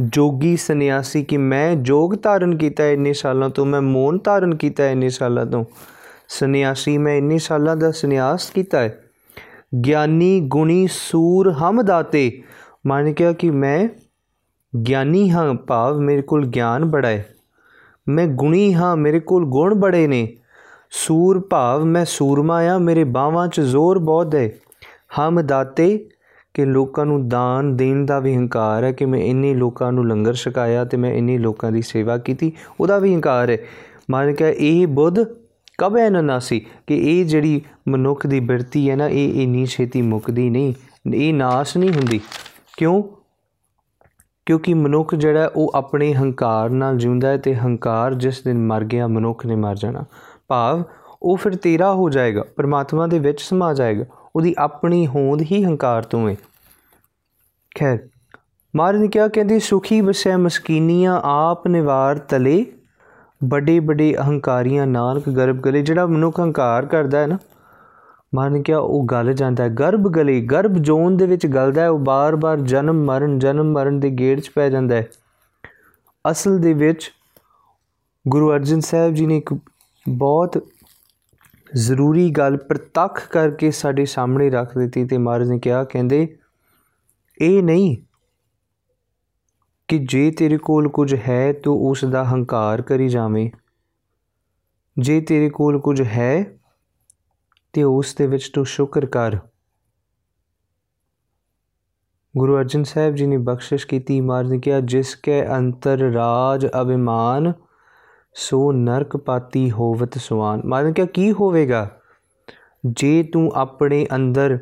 ਜੋਗੀ 0.00 0.56
ਸੰਨਿਆਸੀ 0.56 1.24
ਕਿ 1.24 1.36
ਮੈਂ 1.36 1.76
ਜੋਗ 1.76 2.14
ਧਾਰਨ 2.22 2.56
ਕੀਤਾ 2.56 2.86
ਇੰਨੇ 2.86 3.12
ਸਾਲਾਂ 3.12 3.50
ਤੋਂ, 3.50 3.66
ਮੈਂ 3.66 3.80
ਮੋਨ 3.80 4.18
ਧਾਰਨ 4.24 4.54
ਕੀਤਾ 4.54 4.88
ਇੰਨੇ 4.88 5.08
ਸਾਲਾਂ 5.08 5.46
ਤੋਂ। 5.46 5.64
ਸੰਨਿਆਸੀ, 6.28 6.98
ਮੈਂ 6.98 7.16
ਇੰਨੇ 7.16 7.38
ਸਾਲਾਂ 7.38 7.76
ਦਾ 7.76 7.90
ਸੰਨਿਆਸ 7.90 8.50
ਕੀਤਾ 8.50 8.80
ਹੈ। 8.80 9.02
ਗਿਆਨੀ 9.86 10.40
ਗੁਣੀ 10.40 10.88
ਸੂਰ 10.92 11.52
ਹਮ 11.52 11.82
ਦਾਤੇ, 11.82 12.42
ਮੰਨ 12.86 13.12
ਕਿਹਾ 13.12 13.32
ਕਿ 13.32 13.50
ਮੈਂ 13.50 13.88
ਗਿਆਨੀ 14.80 15.30
ਹਾਂ, 15.30 15.54
ਭਾਵ 15.54 15.98
ਮੇਰੇ 15.98 16.22
ਕੋਲ 16.22 16.46
ਗਿਆਨ 16.46 16.84
ਬੜਾ 16.84 17.08
ਹੈ। 17.08 17.26
ਮੈਂ 18.08 18.26
ਗੁਣੀ 18.26 18.74
ਹਾਂ, 18.74 18.96
ਮੇਰੇ 18.96 19.20
ਕੋਲ 19.20 19.44
ਗੁਣ 19.44 19.74
ਬੜੇ 19.74 20.06
ਨੇ। 20.06 20.36
ਸੂਰ 20.90 21.46
ਭਾਵ 21.50 21.84
ਮੈਂ 21.84 22.04
ਸੂਰਮਾ 22.04 22.62
ਆ, 22.62 22.78
ਮੇਰੇ 22.78 23.04
ਬਾਹਾਂ 23.04 23.48
'ਚ 23.48 23.60
ਜ਼ੋਰ 23.60 23.98
ਬਹੁਤ 23.98 24.34
ਹੈ। 24.34 24.50
ਹਮ 25.18 25.40
ਦਾਤੇ, 25.40 26.08
ਕਿ 26.54 26.64
ਲੋਕਾਂ 26.64 27.06
ਨੂੰ 27.06 27.28
ਦਾਨ 27.28 27.76
ਦੇਣ 27.76 28.06
ਦਾ 28.06 28.18
ਵੀ 28.18 28.36
ਹੰਕਾਰ 28.36 28.84
ਹੈ, 28.84 28.92
ਕਿ 28.92 29.04
ਮੈਂ 29.04 29.20
ਇੰਨੇ 29.20 29.54
ਲੋਕਾਂ 29.54 29.92
ਨੂੰ 29.92 30.08
ਲੰਗਰ 30.08 30.34
ਛਕਾਇਆ 30.34 30.84
ਤੇ 30.84 30.96
ਮੈਂ 30.96 31.14
ਇੰਨੇ 31.14 31.38
ਲੋਕਾਂ 31.38 31.72
ਦੀ 31.72 31.82
ਸੇਵਾ 31.82 32.18
ਕੀਤੀ, 32.18 32.52
ਉਹਦਾ 32.80 32.98
ਵੀ 32.98 33.14
ਹੰਕਾਰ 33.14 33.50
ਹੈ। 33.50 33.58
ਮਾਨ 34.10 34.34
ਕਿ 34.34 34.44
ਇਹ 34.44 34.86
ਬੁੱਧ 34.86 35.24
ਕਬ 35.78 35.96
ਹੈ 35.96 36.10
ਨਾਸੀ? 36.10 36.66
ਕਿ 36.86 36.96
ਇਹ 36.96 37.24
ਜਿਹੜੀ 37.24 37.62
ਮਨੁੱਖ 37.88 38.26
ਦੀ 38.26 38.40
ਬਿਰਤੀ 38.40 38.90
ਹੈ 38.90 38.96
ਨਾ, 38.96 39.08
ਇਹ 39.08 39.42
ਇੰਨੀ 39.42 39.66
ਛੇਤੀ 39.66 40.02
ਮੁੱਕਦੀ 40.02 40.50
ਨਹੀਂ, 40.50 40.74
ਇਹ 41.14 41.34
ਨਾਸ਼ 41.34 41.76
ਨਹੀਂ 41.76 41.90
ਹੁੰਦੀ। 41.90 42.20
ਕਿਉਂ? 42.76 43.02
ਕਿਉਂਕਿ 44.46 44.74
ਮਨੁੱਖ 44.74 45.14
ਜਿਹੜਾ, 45.14 45.50
ਉਹ 45.56 45.72
ਆਪਣੇ 45.74 46.14
ਹੰਕਾਰ 46.14 46.70
ਨਾਲ 46.70 46.96
ਜਿਉਂਦਾ 46.96 47.28
ਹੈ 47.28 47.36
ਤੇ 47.36 47.54
ਹੰਕਾਰ 47.54 48.14
ਜਿਸ 48.14 48.42
ਦਿਨ 48.42 48.66
ਮਰ 48.66 48.84
ਗਿਆ, 48.84 49.06
ਮਨੁੱਖ 49.06 49.46
ਨੇ 49.46 49.56
ਮਰ 49.56 49.76
ਜਾਣਾ। 49.76 50.04
ਭਾਵ 50.48 50.82
ਉਹ 51.22 51.36
ਫਿਰ 51.36 51.54
ਤੇਰਾ 51.56 51.92
ਹੋ 51.94 52.08
ਜਾਏਗਾ, 52.10 52.44
ਪਰਮਾਤਮਾ 52.56 53.06
ਦੇ 53.06 53.18
ਵਿੱਚ 53.18 53.40
ਸਮਾ 53.40 53.72
ਜਾਏਗਾ, 53.74 54.04
ਉਹਦੀ 54.36 54.54
ਆਪਣੀ 54.58 55.06
ਹੋਂਦ 55.06 55.42
ਹੀ 55.42 55.64
ਹੰਕਾਰ 55.64 56.02
ਤੋਂ 56.02 56.28
ਹੈ 56.28 56.36
ਖੈਰ 57.76 57.98
ਮਾਰਨ 58.74 59.00
ਨੇ 59.00 59.08
ਕਿਹਾ, 59.08 59.28
ਕਹਿੰਦੀ, 59.28 59.58
ਸੁਖੀ 59.58 60.00
ਵਸੈ 60.00 60.36
ਮਸਕੀਨੀਆਂ 60.36 61.20
ਆਪ 61.24 61.66
ਨਿਵਾਰ 61.68 62.18
ਤਲੇ, 62.18 62.64
ਵੱਡੇ 63.44 63.78
ਵੱਡੇ 63.78 64.14
ਅਹੰਕਾਰੀਆਂ 64.18 64.86
ਨਾਨਕ 64.86 65.28
ਗਰਭ 65.28 65.56
ਗਲੇ, 65.56 65.82
ਜਿਹੜਾ 65.82 66.06
ਮਨੁੱਖ 66.06 66.40
ਹੰਕਾਰ 66.40 66.86
ਕਰਦਾ 66.86 67.18
ਹੈ 67.18 67.26
ਨਾ 67.26 67.38
ਮਾਰਨ 68.34 68.62
ਕਿਹਾ, 68.62 68.78
ਉਹ 68.78 69.04
ਗਲ 69.04 69.32
ਜਾਂਦਾ 69.32 69.64
ਹੈ, 69.64 69.68
ਗਰਭ 69.68 70.08
ਗਲੇ, 70.08 70.40
ਗਰਭ 70.40 70.72
ਜੋਨ 70.72 71.16
ਦੇ 71.16 71.26
ਵਿੱਚ 71.26 71.46
ਗਲਦਾ 71.46 71.82
ਹੈ, 71.82 71.88
ਉਹ 71.88 71.98
ਬਾਰ-ਬਾਰ 71.98 72.60
ਜਨਮ 72.60 73.04
ਮਰਨ 73.04 73.38
ਜਨਮ 73.38 73.72
ਮਰਨ 73.72 74.00
ਦੇ 74.00 74.10
ਗੇੜ 74.10 74.40
'ਚ 74.40 74.50
ਪੈ 74.50 74.68
ਜਾਂਦਾ 74.68 74.96
ਹੈ। 74.96 75.08
ਅਸਲ 76.30 76.58
ਦੇ 76.58 76.72
ਵਿੱਚ 76.72 77.12
ਗੁਰੂ 78.28 78.52
ਅਰਜਨ 78.52 78.80
ਸਾਹਿਬ 78.80 79.14
ਜੀ 79.14 79.26
ਨੇ 79.26 79.36
ਇੱਕ 79.36 79.54
ਬਹੁਤ 80.08 80.68
ਜ਼ਰੂਰੀ 81.74 82.30
ਗੱਲ 82.30 82.56
ਪ੍ਰਤੱਖ 82.56 83.32
ਕਰਕੇ 83.32 83.70
ਸਾਡੇ 83.70 84.04
ਸਾਹਮਣੇ 84.04 84.50
ਰੱਖ 84.50 84.78
ਦਿੱਤੀ 84.78 85.04
ਤੇ 85.04 85.18
ਮਹਾਰਾਜ 85.18 85.48
ਨੇ 85.48 85.58
ਕਿਹਾ, 85.58 85.84
ਕਹਿੰਦੇ, 85.84 86.38
ਇਹ 87.40 87.62
ਨਹੀਂ 87.62 87.96
ਕਿ 89.88 89.98
ਜੇ 89.98 90.30
ਤੇਰੇ 90.30 90.58
ਕੋਲ 90.58 90.88
ਕੁਝ 90.88 91.14
ਹੈ 91.28 91.52
ਤੂੰ 91.52 91.90
ਉਸ 91.90 92.04
ਦਾ 92.04 92.24
ਹੰਕਾਰ 92.24 92.82
ਕਰੀ 92.82 93.08
ਜਾਵੇਂ। 93.08 93.50
ਜੇ 94.98 95.20
ਤੇਰੇ 95.20 95.50
ਕੋਲ 95.50 95.80
ਕੁਝ 95.80 96.02
ਹੈ 96.02 96.58
ਤੇ 97.72 97.82
ਉਸ 97.82 98.14
ਦੇ 98.14 98.26
ਵਿੱਚ 98.26 98.50
ਤੂੰ 98.54 98.66
ਸ਼ੁਕਰ 98.66 99.06
ਕਰ। 99.06 99.36
ਗੁਰੂ 102.36 102.56
ਅਰਜਨ 102.56 102.84
ਸਾਹਿਬ 102.84 103.14
ਜੀ 103.14 103.26
ਨੇ 103.26 103.36
ਬਖਸ਼ਿਸ਼ 103.36 103.86
ਕੀਤੀ। 103.86 104.20
ਮਹਾਰਾਜ 104.20 104.50
ਨੇ 104.50 104.58
ਕਿਹਾ, 104.58 104.80
ਜਿਸ 104.80 105.14
ਕੇ 105.14 105.46
ਅੰਤਰ 105.46 105.98
ਰਾਜ 105.98 106.66
ਅਭਿਮਾਨ 106.82 107.52
ਸੋ 108.38 108.72
ਨਰਕ 108.72 109.16
ਪਾਤੀ 109.16 109.70
ਹੋਵਤ 109.70 110.18
ਸੁਆਨ 110.18 110.62
ਮਾਰਨ 110.64 110.92
ਕਿ 110.92 111.06
ਕੀ 111.06 111.32
ਹੋਵੇਗਾ? 111.32 111.90
ਜੇ 112.86 113.22
ਤੂੰ 113.22 113.52
ਆਪਣੇ 113.54 114.06
ਅੰਦਰ 114.14 114.58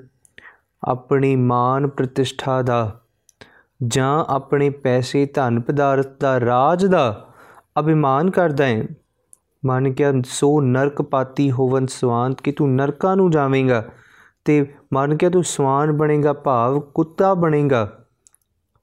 ਆਪਣੀ 0.88 1.36
ਮਾਨ 1.36 1.86
ਪ੍ਰਤਿਸ਼ਠਾ 1.86 2.62
ਦਾ 2.62 3.00
ਜਾਂ 3.86 4.24
ਆਪਣੇ 4.28 4.70
ਪੈਸੇ 4.70 5.26
ਧਨ 5.26 5.60
ਪਦਾਰਥ 5.60 6.06
ਦਾ 6.20 6.40
ਰਾਜ 6.40 6.86
ਦਾ 6.86 7.28
ਅਭਿਮਾਨ 7.78 8.30
ਕਰਦਾ 8.30 8.66
ਹੈ? 8.66 8.86
ਮਨ 9.66 9.92
ਕਿਆ 9.92 10.12
ਸੋ 10.24 10.60
ਨਰਕ 10.60 11.02
ਪਾਤੀ 11.02 11.52
ਹੋਵਨ 11.52 11.86
ਸਵਾਨ, 11.86 12.34
ਕਿ 12.34 12.52
ਤੂੰ 12.52 12.74
ਨਰਕਾਂ 12.74 13.16
ਨੂੰ 13.16 13.30
ਜਾਵੇਂਗਾ 13.30 13.84
ਤੇ 14.44 14.74
ਮਨ 14.92 15.16
ਕਿਆ 15.16 15.30
ਤੂੰ 15.30 15.44
ਸਵਾਨ 15.44 15.92
ਬਣੇਗਾ, 15.92 16.32
ਭਾਵ 16.32 16.80
ਕੁੱਤਾ 16.80 17.34
ਬਣੇਗਾ। 17.34 17.92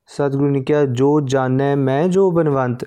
ਸਤਿਗੁਰੂ 0.07 0.49
ਨੇ 0.49 0.61
ਕਿਹਾ, 0.61 0.85
ਜੋ 0.85 1.21
ਜਾਣੈ 1.21 1.75
ਮੈਂ 1.75 2.07
ਜੋ 2.07 2.31
ਬਨਵੰਤ 2.31 2.85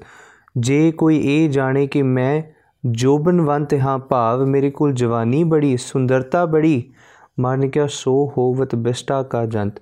ਜੇ 0.57 0.93
ਕੋਈ 0.93 1.19
ਇਹ 1.19 1.51
ਜਾਣੇ 1.51 1.87
ਕਿ 1.87 2.03
ਮੈਂ 2.03 2.43
ਜੋ 2.91 3.19
ਬਨਵੰਤ 3.19 3.75
ਹਾਂ, 3.75 3.99
ਭਾਵ 3.99 4.45
ਮੇਰੇ 4.45 4.71
ਕੋਲ 4.71 4.93
ਜਵਾਨੀ 4.93 5.45
ਬੜੀ, 5.45 5.77
ਸੁੰਦਰਤਾ 5.77 6.47
ਬੜੀ, 6.47 6.93
ਮਨ 7.41 7.69
ਕਿਆ 7.69 7.87
ਸੋ 7.87 8.33
ਹੋਵਤ 8.39 8.75
ਬਿਸ਼ਟਾ 8.75 9.23
ਕਾ 9.23 9.47
ਜੰਤ। 9.47 9.75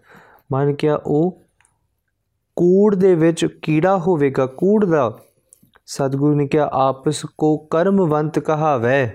ਮਨ 0.52 0.74
ਕਿਆ 0.74 1.00
ਉਹ 1.06 1.42
ਕੂੜ 2.56 2.94
ਦੇ 2.94 3.14
ਵਿੱਚ 3.14 3.46
ਕੀੜਾ 3.62 3.98
ਹੋਵੇਗਾ, 3.98 4.46
ਕੂੜ 4.46 4.84
ਦਾ। 4.84 5.18
ਸਤਿਗੁਰੂ 5.86 6.34
ਨੇ 6.34 6.46
ਕਿਹਾ, 6.46 6.70
ਆਪਸ 6.72 7.26
ਕੋ 7.38 7.56
ਕਰਮਵੰਤ 7.56 8.38
ਕਹਾਵੈ, 8.38 9.14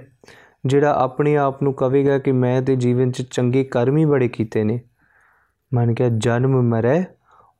ਜਿਹੜਾ 0.65 0.93
ਆਪਣੇ 0.93 1.37
ਆਪ 1.37 1.63
ਨੂੰ 1.63 1.73
ਕਹੇਗਾ 1.73 2.17
ਕਿ 2.17 2.31
ਮੈਂ 2.31 2.61
ਤੇ 2.61 2.75
ਜੀਵਨ 2.75 3.11
'ਚ 3.11 3.21
ਚੰਗੇ 3.21 3.63
ਕਰਮ 3.63 3.97
ਹੀ 3.97 4.05
ਬੜੇ 4.05 4.27
ਕੀਤੇ 4.27 4.63
ਨੇ। 4.63 4.81
ਮਨ 5.73 5.93
ਕਿਹਾ, 5.93 6.09
ਜਨਮ 6.17 6.61
ਮਰੈ, 6.61 7.03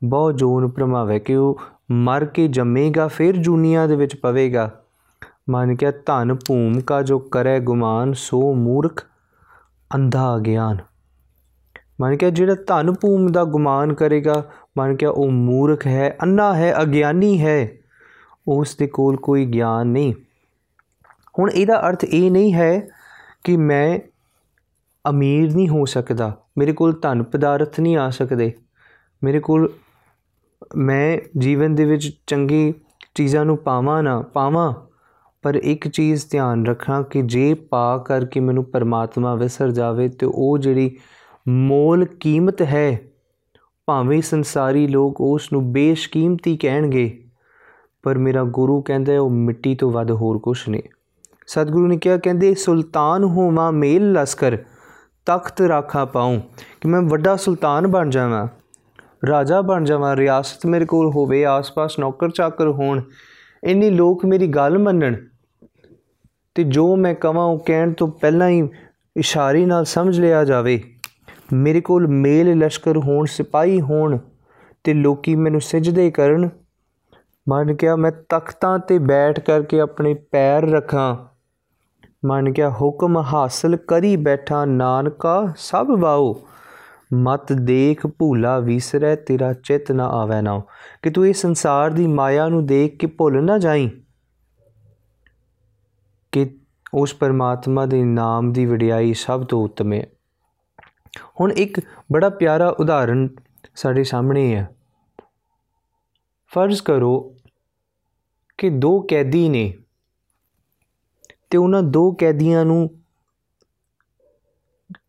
ਬਹੁ 0.03 0.31
ਜੋਨ 0.31 0.67
ਪ੍ਰਮਾਵੇ, 0.67 1.19
ਕਿ 1.19 1.35
ਉਹ 1.35 1.59
ਮਰ 1.89 2.25
ਕੇ 2.25 2.47
ਜੰਮੇਗਾ, 2.47 3.07
ਫਿਰ 3.07 3.37
ਜੁਨੀਆਂ 3.37 3.87
ਦੇ 3.87 3.95
ਵਿੱਚ 3.95 4.15
ਪਵੇਗਾ। 4.15 4.69
ਮਨ 5.49 5.75
ਕਿਹਾ, 5.75 5.91
ਧਨ 6.05 6.33
ਭੂਮ 6.47 6.79
ਕਾ 6.81 7.01
ਜੋ 7.01 7.19
ਕਰੇ 7.19 7.59
ਗੁਮਾਨ, 7.59 8.13
ਸੋ 8.13 8.53
ਮੂਰਖ 8.53 9.03
ਅੰਧਾ 9.91 10.37
ਗਿਆਨ। 10.37 10.77
ਮਨ 12.01 12.15
ਕਿਹਾ, 12.17 12.31
ਜਿਹੜਾ 12.31 12.55
ਧਨ 12.67 12.91
ਭੂਮ 12.91 13.27
ਦਾ 13.27 13.43
ਗੁਮਾਨ 13.43 13.93
ਕਰੇਗਾ, 13.93 14.43
ਮਨ 14.77 14.95
ਕਿਹਾ, 14.95 15.11
ਉਹ 15.11 15.31
ਮੂਰਖ 15.31 15.87
ਹੈ 15.87 16.15
ਅੰਨਾ 16.23 16.53
ਹੈ, 16.53 16.73
ਅਗਿਆਨੀ 16.81 17.39
ਹੈ, 17.41 17.71
ਉਸ 18.47 18.75
ਦੇ 18.75 18.87
ਕੋਲ 18.87 19.15
ਕੋਈ 19.17 19.45
ਗਿਆਨ 19.45 19.87
ਨਹੀਂ। 19.87 20.13
ਹੁਣ 21.39 21.49
ਇਹਦਾ 21.49 21.79
ਅਰਥ 21.89 22.03
ਇਹ 22.03 22.29
ਨਹੀਂ 22.31 22.53
ਹੈ 22.53 22.87
ਕਿ 23.43 23.57
ਮੈਂ 23.57 23.99
ਅਮੀਰ 25.05 25.55
ਨਹੀਂ 25.55 25.69
ਹੋ 25.69 25.85
ਸਕਦਾ, 25.85 26.31
ਮੇਰੇ 26.57 26.73
ਕੋਲ 26.73 26.99
ਧਨ 27.01 27.23
ਪਦਾਰਥ 27.23 27.79
ਨਹੀਂ 27.79 27.97
ਆ 27.97 28.09
ਸਕਦੇ, 28.09 28.53
ਮੇਰੇ 29.21 29.39
ਕੋਲ 29.39 29.69
ਮੈਂ 30.77 31.17
ਜੀਵਨ 31.37 31.75
ਦੇ 31.75 31.85
ਵਿੱਚ 31.85 32.09
ਚੰਗੀ 32.27 32.73
ਚੀਜ਼ਾਂ 33.15 33.45
ਨੂੰ 33.45 33.57
ਪਾਵਾਂ 33.57 34.01
ਨਾ 34.03 34.21
ਪਾਵਾਂ, 34.33 34.73
ਪਰ 35.43 35.55
ਇੱਕ 35.55 35.87
ਚੀਜ਼ 35.87 36.25
ਧਿਆਨ 36.31 36.65
ਰੱਖਾਂ 36.65 37.01
ਕਿ 37.03 37.21
ਜੇ 37.21 37.53
ਪਾ 37.53 37.97
ਕਰਕੇ 37.97 38.39
ਮੈਨੂੰ 38.39 38.63
ਪਰਮਾਤਮਾ 38.63 39.35
ਵਿਸਰ 39.35 39.71
ਜਾਵੇ 39.71 40.07
ਤੇ 40.09 40.25
ਉਹ 40.25 40.57
ਜਿਹੜੀ 40.57 40.97
ਮੋਲ 41.47 42.05
ਕੀਮਤ 42.19 42.61
ਹੈ, 42.61 42.99
ਭਾਵੇਂ 43.87 44.21
ਸੰਸਾਰੀ 44.21 44.87
ਲੋਕ 44.87 45.21
ਉਸ 45.21 45.51
ਨੂੰ 45.53 45.71
ਬੇਸ਼ਕੀਮਤੀ 45.73 46.57
ਕਹਿਣਗੇ, 46.57 47.23
ਪਰ 48.03 48.17
ਮੇਰਾ 48.17 48.43
ਗੁਰੂ 48.43 48.81
ਕਹਿੰਦਾ 48.81 49.19
ਉਹ 49.19 49.29
ਮਿੱਟੀ 49.29 49.75
ਤੋਂ 49.75 49.91
ਵੱਧ 49.91 50.11
ਹੋਰ 50.11 50.37
ਕੁਝ 50.37 50.57
ਨਹੀਂ। 50.69 50.81
ਸਤਿਗੁਰੂ 51.47 51.87
ਨੇ 51.87 51.97
ਕਿਹਾ, 51.97 52.17
ਕਹਿੰਦੇ, 52.17 52.53
ਸੁਲਤਾਨ 52.55 53.23
ਹੋਵਾਂ 53.23 53.71
ਮੇਲ 53.71 54.11
ਲਸਕਰ, 54.11 54.57
ਤਖਤ 55.27 55.61
ਰਾਖਾ 55.61 56.05
ਪਾਉ, 56.05 56.37
ਕਿ 56.81 56.87
ਮੈਂ 56.87 57.01
ਵੱਡਾ 57.01 57.35
ਸੁਲਤਾਨ 57.35 57.87
ਬਣ 57.87 58.09
ਜਾਵਾਂ। 58.09 58.47
ਰਾਜਾ 59.27 59.61
ਬਣ 59.61 59.83
ਜਾਵਾਂ, 59.83 60.15
ਰਿਆਸਤ 60.15 60.65
ਮੇਰੇ 60.65 60.85
ਕੋਲ 60.85 61.07
ਹੋਵੇ, 61.07 61.45
ਆਸ-ਪਾਸ 61.45 61.99
ਨੌਕਰ 61.99 62.29
ਚਾਕਰ 62.29 62.67
ਹੋਣ, 62.67 63.01
ਇੰਨੀ 63.63 63.89
ਲੋਕ 63.89 64.25
ਮੇਰੀ 64.25 64.47
ਗੱਲ 64.47 64.77
ਮੰਨਣ। 64.77 65.15
ਤੇ 66.55 66.63
ਜੋ 66.63 66.95
ਮੈਂ 66.95 67.15
ਕਵਾਂ 67.15 67.45
ਉਹ 67.45 67.59
ਕਹਿਣ 67.59 67.93
ਤੋਂ 67.93 68.07
ਪਹਿਲਾਂ 68.07 68.49
ਹੀ 68.49 68.69
ਇਸ਼ਾਰੇ 69.17 69.65
ਨਾਲ 69.65 69.85
ਸਮਝ 69.85 70.19
ਲਿਆ 70.19 70.43
ਜਾਵੇ। 70.43 70.83
ਮੇਰੇ 71.53 71.81
ਕੋਲ 71.81 72.07
ਮੇਲ 72.07 72.57
ਲਸ਼ਕਰ 72.57 72.97
ਹੋਣ, 72.97 73.25
ਸਿਪਾਹੀ 73.25 73.81
ਹੋਣ 73.81 74.17
ਤੇ 74.83 74.93
ਲੋਕੀ 74.93 75.35
ਮੈਨੂੰ 75.35 75.61
ਸਜਦੇ 75.61 76.11
ਕਰਨ। 76.11 76.49
ਮਨ 77.49 77.75
ਕਿਹਾ 77.75 77.95
ਮੈਂ 77.95 78.11
ਤਖਤਾਂ 78.29 78.79
ਤੇ 78.79 78.99
ਬੈਠ 78.99 79.39
ਕਰਕੇ 79.39 79.79
ਆਪਣੇ 79.79 80.13
ਪੈਰ 80.13 80.69
ਰੱਖਾਂ। 80.69 81.15
ਮਨ 82.25 82.53
ਕਿਹਾ 82.53 82.69
ਹੁਕਮ 82.69 83.17
ਹਾਸਲ 83.17 83.75
ਕਰੀ 83.75 84.15
ਬੈਠਾ, 84.15 84.65
ਨਾਨਕਾ 84.65 85.53
ਸਭ 85.57 85.87
ਵਾਓ। 85.99 86.41
ਮਤ 87.13 87.53
ਦੇਖ 87.53 88.07
ਭੂਲਾ 88.07 88.59
ਵਿਸਰੈ, 88.59 89.15
ਤੇਰਾ 89.15 89.53
ਚਿਤ 89.53 89.91
ਨਾ 89.91 90.07
ਆਵੇ 90.07 90.41
ਨਾ 90.41 90.61
ਕਿ 91.01 91.09
ਤੂੰ 91.09 91.27
ਇਸ 91.27 91.41
ਸੰਸਾਰ 91.41 91.91
ਦੀ 91.91 92.07
ਮਾਇਆ 92.07 92.49
ਨੂੰ 92.49 92.65
ਦੇਖ 92.65 92.97
ਕੇ 92.97 93.07
ਭੁੱਲ 93.07 93.43
ਨਾ 93.43 93.57
ਜਾਈਂ? 93.57 93.89
ਕਿ 96.31 96.59
ਉਸ 96.93 97.13
ਪਰਮਾਤਮਾ 97.13 97.85
ਦੇ 97.85 98.03
ਨਾਮ 98.03 98.53
ਦੀ 98.53 98.65
ਵਡਿਆਈ 98.65 99.13
ਸਭ 99.13 99.45
ਤੋਂ 99.45 99.63
ਉੱਤਮ 99.63 99.93
ਹੈ। 99.93 100.07
ਹੁਣ 101.41 101.51
ਇੱਕ 101.51 101.81
ਬੜਾ 102.11 102.29
ਪਿਆਰਾ 102.29 102.69
ਉਦਾਹਰਣ 102.69 103.27
ਸਾਡੇ 103.75 104.03
ਸਾਹਮਣੇ 104.03 104.55
ਹੈ। 104.55 104.69
ਫਰਜ਼ 106.47 106.81
ਕਰੋ 106.81 107.35
ਕਿ 108.57 108.69
ਦੋ 108.69 109.07
ਕੈਦੀ 109.09 109.49
ਨੇ 109.49 109.73
ਤੇ 111.49 111.57
ਉਹਨਾਂ 111.57 111.83
ਦੋ 111.83 112.11
ਕੈਦੀਆਂ 112.11 112.65
ਨੂੰ 112.65 112.89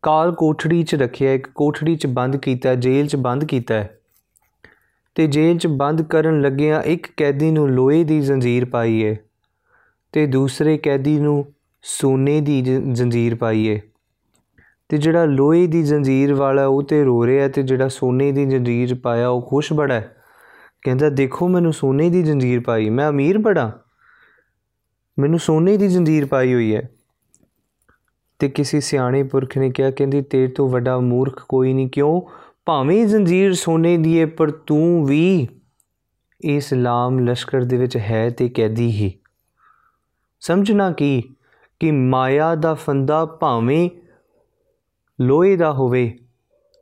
ਕਾਲ 0.01 0.31
ਕੋਠੜੀ 0.31 0.83
'ਚ 0.83 0.95
ਰੱਖਿਆ, 0.95 1.33
ਇੱਕ 1.33 1.47
ਕੋਠੜੀ 1.47 1.95
'ਚ 1.95 2.07
ਬੰਦ 2.07 2.37
ਕੀਤਾ, 2.37 2.75
ਜੇਲ੍ਹ 2.75 3.07
'ਚ 3.07 3.15
ਬੰਦ 3.15 3.45
ਕੀਤਾ 3.45 3.85
ਤੇ 5.15 5.27
ਜੇਲ੍ਹ 5.27 5.59
'ਚ 5.59 5.67
ਬੰਦ 5.67 6.01
ਕਰਨ 6.01 6.41
ਲੱਗਿਆ 6.41 6.81
ਇੱਕ 6.81 7.07
ਕੈਦੀ 7.17 7.51
ਨੂੰ 7.51 7.69
ਲੋਹੇ 7.69 8.03
ਦੀ 8.03 8.21
ਜ਼ੰਜੀਰ 8.21 8.65
ਪਾਈ 8.65 9.05
ਹੈ 9.05 9.19
ਤੇ 10.11 10.25
ਦੂਸਰੇ 10.25 10.77
ਕੈਦੀ 10.77 11.19
ਨੂੰ 11.19 11.53
ਸੋਨੇ 11.83 12.41
ਦੀ 12.41 12.61
ਜ਼ੰਜੀਰ 12.91 13.35
ਪਾਈ 13.35 13.69
ਹੈ। 13.69 13.81
ਤੇ 14.89 14.97
ਜਿਹੜਾ 14.97 15.25
ਲੋਹੇ 15.25 15.67
ਦੀ 15.67 15.83
ਜ਼ੰਜੀਰ 15.83 16.33
ਵਾਲਾ 16.33 16.65
ਉਹ 16.65 16.83
ਤੇ 16.83 17.03
ਰੋ 17.03 17.25
ਰਿਹਾ 17.25 17.47
ਤੇ 17.47 17.63
ਜਿਹੜਾ 17.63 17.87
ਸੋਨੇ 17.87 18.31
ਦੀ 18.31 18.45
ਜ਼ੰਜੀਰ 18.45 18.95
ਪਾਇਆ 18.95 19.27
ਉਹ 19.29 19.41
ਖੁਸ਼ 19.49 19.73
ਬੜਾ 19.73 20.01
ਕਹਿੰਦਾ, 20.81 21.09
ਦੇਖੋ, 21.09 21.47
ਮੈਨੂੰ 21.47 21.73
ਸੋਨੇ 21.73 22.09
ਦੀ 22.09 22.23
ਜ਼ੰਜੀਰ 22.23 22.59
ਪਾਈ, 22.59 22.89
ਮੈਂ 22.89 23.09
ਅਮੀਰ 23.09 23.37
ਬੜਾ। 23.37 23.79
ਮੈਨੂੰ 25.19 25.39
ਸੋਨੇ 25.39 25.77
ਦੀ 25.77 25.87
ਜ਼ੰਜੀਰ 25.87 26.25
ਪਾਈ 26.25 26.53
ਹੋਈ 26.53 26.75
ਹੈ। 26.75 26.89
ਤੇ 28.39 28.49
ਕਿਸੇ 28.49 28.79
ਸਿਆਣੇ 28.79 29.23
ਪੁਰਖ 29.23 29.57
ਨੇ 29.57 29.69
ਕਿਹਾ, 29.69 29.91
ਕਹਿੰਦੀ, 29.91 30.21
ਤੇਰੇ 30.21 30.47
ਤੋਂ 30.47 30.69
ਵੱਡਾ 30.69 30.99
ਮੂਰਖ 30.99 31.45
ਕੋਈ 31.49 31.73
ਨਹੀਂ, 31.73 31.89
ਕਿਉਂ? 31.89 32.21
ਭਾਵੇਂ 32.65 33.05
ਜ਼ੰਜੀਰ 33.05 33.53
ਸੋਨੇ 33.53 33.97
ਦੀ 33.97 34.19
ਹੈ 34.19 34.25
ਪਰ 34.25 34.51
ਤੂੰ 34.51 35.05
ਵੀ 35.05 35.47
ਇਸ 36.41 36.73
ਲਾਮ 36.73 37.19
ਲਸ਼ਕਰ 37.19 37.61
ਦੇ 37.61 37.77
ਵਿੱਚ 37.77 37.97
ਹੈ 37.97 38.29
ਤੇ 38.29 38.49
ਕੈਦੀ 38.49 38.91
ਹੀ। 38.91 39.13
ਸਮਝਣਾ 40.39 40.91
ਕੀ, 40.91 41.23
ਕਿ 41.79 41.91
ਮਾਇਆ 41.91 42.55
ਦਾ 42.55 42.73
ਫੰਦਾ 42.73 43.25
ਭਾਵੇਂ 43.25 43.89
ਲੋਹੇ 45.21 45.55
ਦਾ 45.55 45.71
ਹੋਵੇ 45.71 46.17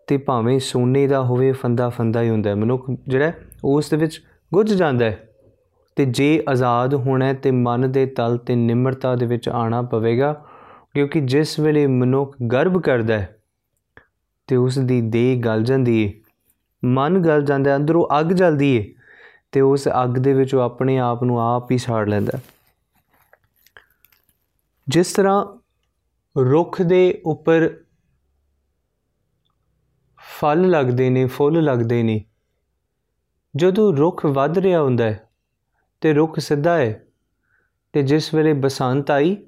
ਤੇ 0.07 0.17
ਭਾਵੇਂ 0.17 0.59
ਸੋਨੇ 0.59 1.07
ਦਾ 1.07 1.21
ਹੋਵੇ, 1.23 1.51
ਫੰਦਾ 1.51 1.89
ਫੰਦਾ 1.89 2.21
ਹੀ 2.21 2.29
ਹੁੰਦਾ 2.29 2.49
ਹੈ। 2.49 2.55
ਮਨੁੱਖ 2.55 2.91
ਜਿਹੜਾ 3.07 3.31
ਉਸ 3.63 3.89
ਦੇ 3.89 3.97
ਵਿੱਚ 3.97 4.21
ਗੁੱਜ 4.53 4.73
ਜਾਂਦਾ 4.73 5.05
ਹੈ 5.05 5.29
ਤੇ 5.95 6.05
ਜੇ 6.05 6.43
ਆਜ਼ਾਦ 6.49 6.95
ਹੋਣਾ 6.95 7.33
ਤੇ 7.33 7.51
ਮਨ 7.51 7.91
ਦੇ 7.91 8.05
ਤਲ 8.05 8.37
ਤੇ 8.37 8.55
ਨਿਮਰਤਾ 8.55 9.15
ਦੇ 9.15 9.25
ਵਿੱਚ 9.25 9.49
ਆਣਾ 9.49 9.81
ਪਵੇਗਾ। 9.81 10.45
ਕਿਉਂਕਿ 10.97 11.19
ਜਿਸ 11.21 11.59
ਵੇਲੇ 11.59 11.87
ਮਨੁੱਖ 11.87 12.35
ਗਰਭ 12.51 12.81
ਕਰਦਾ 12.81 13.19
ਹੈ 13.19 13.39
ਤੇ 14.47 14.55
ਉਸ 14.55 14.79
ਦੀ 14.79 15.01
ਦੇਹ 15.01 15.41
ਗਲ 15.41 15.63
ਜਾਂਦੀ 15.63 16.07
ਹੈ 16.07 16.13
ਮਨ 16.85 17.21
ਗਲ 17.21 17.45
ਜਾਂਦਾ 17.45 17.75
ਅੰਦਰੋਂ 17.75 18.19
ਅੱਗ 18.19 18.25
ਜਲਦੀ 18.25 18.79
ਹੈ 18.79 18.85
ਤੇ 19.51 19.61
ਉਸ 19.61 19.87
ਅੱਗ 20.03 20.09
ਦੇ 20.09 20.33
ਵਿੱਚ 20.33 20.55
ਉਹ 20.55 20.61
ਆਪਣੇ 20.61 20.97
ਆਪ 20.97 21.23
ਨੂੰ 21.23 21.41
ਆਪ 21.41 21.71
ਹੀ 21.71 21.77
ਸਾੜ 21.77 22.09
ਲੈਂਦਾ 22.09 22.39
ਜਿਸ 24.89 25.13
ਤਰ੍ਹਾਂ 25.13 25.45
ਰੁੱਖ 26.37 26.81
ਦੇ 26.81 27.21
ਉੱਪਰ 27.25 27.83
ਫਲ 30.39 30.69
ਲੱਗਦੇ 30.69 31.09
ਨੇ, 31.09 31.25
ਫੁੱਲ 31.25 31.63
ਲੱਗਦੇ 31.63 32.03
ਨੇ, 32.03 32.25
ਜਦੋਂ 33.55 33.93
ਰੁੱਖ 33.93 34.25
ਵੱਧ 34.25 34.57
ਰਿਹਾ 34.57 34.81
ਹੁੰਦਾ 34.81 35.03
ਹੈ 35.03 35.29
ਤੇ 36.01 36.13
ਰੁੱਖ 36.13 36.39
ਸਿੱਧਾ 36.39 36.77
ਹੈ 36.77 37.05
ਤੇ 37.93 38.03
ਜਿਸ 38.03 38.33
ਵੇਲੇ 38.33 38.53
ਬਸੰਤ 38.53 39.11
ਆਈ 39.11 39.47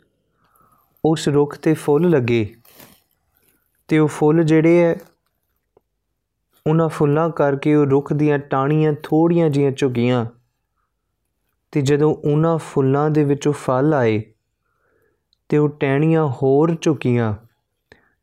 ਉਸ 1.06 1.28
ਰੁੱਖ 1.28 1.56
ਤੇ 1.58 1.74
ਫੁੱਲ 1.74 2.10
ਲੱਗੇ 2.10 2.56
ਤੇ 3.88 4.00
ਉਹ 4.00 4.08
ਫੁੱਲ 4.08 4.44
ਜਿਹੜੇ 4.44 4.82
ਹੈ 4.84 4.96
ਉਹਨਾਂ 6.68 6.90
ਫੁੱਲਾਂ 6.90 7.30
ਕਰਕੇ 7.30 7.76
ਉਹ 7.76 7.86
ਰੁੱਖ 7.86 8.14
ਦੀਆਂ 8.14 8.40
ਟਾਹਣੀਆਂ 8.40 8.94
ਥੋੜੀਆਂ 9.04 9.50
ਜੀਆਂ 9.50 9.72
ਝੁਕੀਆਂ 9.72 10.26
ਤੇ 11.72 11.82
ਜਦੋਂ 11.82 12.16
ਉਹਨਾਂ 12.16 12.58
ਫੁੱਲਾਂ 12.58 13.10
ਦੇ 13.10 13.24
ਵਿੱਚੋਂ 13.24 13.54
ਫਲ 13.54 13.94
ਆਏ 13.94 14.22
ਤੇ 15.50 15.58
ਉਹ 15.58 15.70
ਟਹਿਣੀਆਂ 15.70 16.28
ਹੋਰ 16.28 16.76
ਝੁਕੀਆਂ 16.82 17.34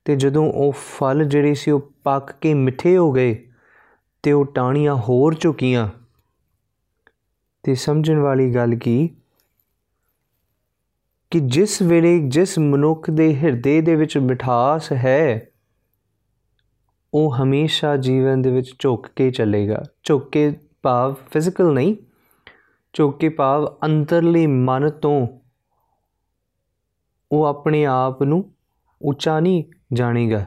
ਤੇ 0.05 0.17
ਜਦੋਂ 0.17 0.53
ਉਹ 0.53 0.73
ਫਲ 0.73 1.25
ਜਿਹੜੇ 1.25 1.55
ਸੀ 1.55 1.71
ਉਹ 1.71 1.91
ਪੱਕ 2.05 2.33
ਕੇ 2.33 2.55
ਮਿੱਠੇ 2.55 2.97
ਹੋ 2.97 3.13
ਗਏ 3.13 3.49
ਤੇ 4.23 4.33
ਉਹ 4.33 4.45
ਟਾਹਣੀਆਂ 4.45 4.95
ਹੋਰ 4.95 5.35
ਝੁਕੀਆਂ 5.41 5.89
ਤੇ 7.63 7.75
ਸਮਝਣ 7.75 8.19
ਵਾਲੀ 8.19 8.55
ਗੱਲ 8.55 8.75
ਕੀ 8.75 9.11
ਕਿ 11.31 11.41
ਜਿਸ 11.41 11.83
ਵੇਲੇ 11.83 12.19
ਜਿਸ 12.19 12.59
ਮਨੁੱਖ 12.59 13.11
ਦੇ 13.11 13.37
ਹਿਰਦੇ 13.37 13.81
ਦੇ 13.81 13.97
ਵਿੱਚ 13.97 14.19
ਮਿਠਾਸ 14.19 14.93
ਹੈ, 14.93 15.47
ਉਹ 17.15 17.37
ਹਮੇਸ਼ਾ 17.37 17.97
ਜੀਵਨ 17.97 18.43
ਦੇ 18.43 18.51
ਵਿੱਚ 18.51 18.73
ਝੁੱਕ 18.79 19.07
ਕੇ 19.17 19.31
ਚੱਲੇਗਾ। 19.31 19.83
ਝੁੱਕ 20.03 20.31
ਕੇ 20.31 20.53
ਭਾਵ 20.83 21.15
ਫਿਜ਼ੀਕਲ 21.15 21.73
ਨਹੀਂ, 21.73 21.97
ਝੁੱਕ 22.93 23.19
ਕੇ 23.19 23.29
ਭਾਵ 23.29 23.67
ਅੰਤਰਲੇ 23.85 24.47
ਮਨ 24.47 24.91
ਤੋਂ 24.91 25.27
ਉਹ 27.33 27.45
ਆਪਣੇ 27.45 27.85
ਆਪ 27.85 28.23
ਨੂੰ 28.23 28.55
ਉੱਚਾ 29.03 29.41
ਨਹੀਂ 29.41 29.65
ਜਾਣੇਗਾ। 29.93 30.45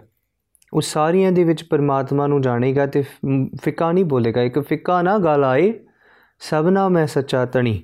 ਉਹ 0.74 0.82
ਸਾਰੀਆਂ 0.82 1.32
ਦੇ 1.32 1.44
ਵਿੱਚ 1.44 1.64
ਪਰਮਾਤਮਾ 1.64 2.28
ਨੂੰ 2.28 2.42
ਜਾਣੇਗਾ 2.42 2.86
ਤੇ 2.86 3.02
ਫਿੱਕਾ 3.62 3.92
ਨਹੀਂ 3.92 4.06
ਬੋਲੇਗਾ। 4.06 4.42
ਇੱਕ 4.42 4.60
ਫਿੱਕਾ 4.60 5.02
ਨਾ 5.02 5.18
ਗੱਲ 5.18 5.44
ਆਏ 5.44 5.74
ਸਭਨਾ 6.40 6.90
ਮੈਂ 6.90 7.08
ਸੱਚਾ 7.08 7.46
ਤਣੀ 7.46 7.78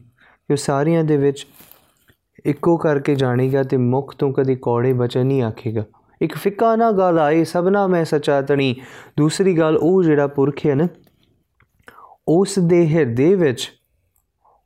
ਕਿ 0.50 0.58
ਸਾਰੀਆਂ 0.58 1.04
ਦੇ 1.04 1.18
ਵਿੱਚ 1.18 1.48
ਇੱਕੋ 2.46 2.78
ਕਰਕੇ 2.78 3.16
ਜਾਣੇਗਾ 3.16 3.64
ਤੇ 3.64 3.78
ਮੁਖ 3.78 4.16
ਤੋਂ 4.16 4.32
ਕਦੀ 4.34 4.56
ਕੌੜੇ 4.56 4.94
ਬਚਨ 4.94 5.26
ਨਹੀਂ 5.26 5.42
ਆਖੇਗਾ। 5.44 5.84
ਇੱਕ 6.22 6.36
ਫਿੱਕਾ 6.36 6.76
ਨਾ 6.76 6.92
ਗੱਲ 6.92 7.20
ਆਏ 7.20 7.44
ਸਭਨਾ 7.44 7.88
ਮੈਂ 7.88 8.04
ਸੱਚਾ 8.06 8.42
ਤਣੀ 8.42 8.76
ਦੂਸਰੀ 9.18 9.58
ਗੱਲ 9.58 9.78
ਉਹ 9.78 10.04
ਜਿਹੜਾ 10.04 10.28
ਪੁਰਖ 10.28 10.66
ਹੈ 10.66 10.76
ਨਾ, 10.76 10.88
ਉਸ 12.28 12.60
ਦੇ 12.60 12.86
ਹਿਰਦੇ 12.88 13.34
ਵਿੱਚ 13.36 13.72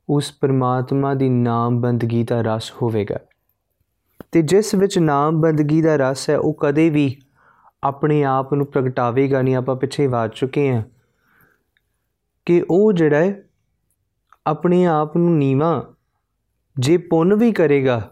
ਉਸ 0.08 0.32
ਪਰਮਾਤਮਾ 0.40 1.14
ਦੀ 1.14 1.28
ਨਾਮ 1.28 1.80
ਬੰਦਗੀ 1.80 2.22
ਦਾ 2.24 2.40
ਰਸ 2.40 2.72
ਹੋਵੇਗਾ। 2.82 3.18
ਤੇ 4.32 4.42
ਜਿਸ 4.42 4.74
ਵਿੱਚ 4.74 4.98
ਨਾਮ 4.98 5.40
ਬੰਦਗੀ 5.40 5.82
ਦਾ 5.82 5.96
ਰਸ 5.96 6.30
ਹੈ, 6.30 6.38
ਉਹ 6.38 6.54
ਕਦੇ 6.60 6.90
ਵੀ 6.90 7.16
ਆਪਣੇ 7.84 8.22
ਆਪ 8.24 8.54
ਨੂੰ 8.54 8.66
ਪ੍ਰਗਟਾਵੇਗਾ 8.66 9.42
ਨਹੀਂ। 9.42 9.56
ਆਪਾਂ 9.56 9.76
ਪਿੱਛੇ 9.76 10.06
ਵਾਚ 10.06 10.36
ਚੁੱਕੇ 10.36 10.72
ਹਾਂ 10.72 10.82
ਕਿ 12.46 12.62
ਉਹ 12.70 12.92
ਜਿਹੜਾ 12.92 13.18
ਹੈ, 13.18 13.42
ਆਪਣੇ 14.46 14.84
ਆਪ 14.86 15.16
ਨੂੰ 15.16 15.36
ਨੀਵਾ 15.38 15.94
ਜੇ 16.78 16.96
ਪੁੰਨ 16.96 17.34
ਵੀ 17.34 17.52
ਕਰੇਗਾ 17.52 18.10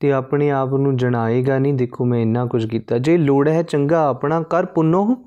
ਤੇ 0.00 0.12
ਆਪਣੇ 0.12 0.50
ਆਪ 0.50 0.68
ਨੂੰ 0.68 0.96
ਜਣਾਏਗਾ 0.96 1.58
ਨਹੀਂ, 1.58 1.74
ਦੇਖੋ 1.74 2.04
ਮੈਂ 2.04 2.20
ਇੰਨਾ 2.20 2.46
ਕੁਝ 2.46 2.68
ਕੀਤਾ। 2.68 2.98
ਜੇ 2.98 3.16
ਲੋੜ 3.16 3.48
ਹੈ 3.48 3.62
ਚੰਗਾ 3.62 4.08
ਆਪਣਾ 4.08 4.42
ਕਰ, 4.42 4.66
ਪੁੰਨੋ। 4.66 5.24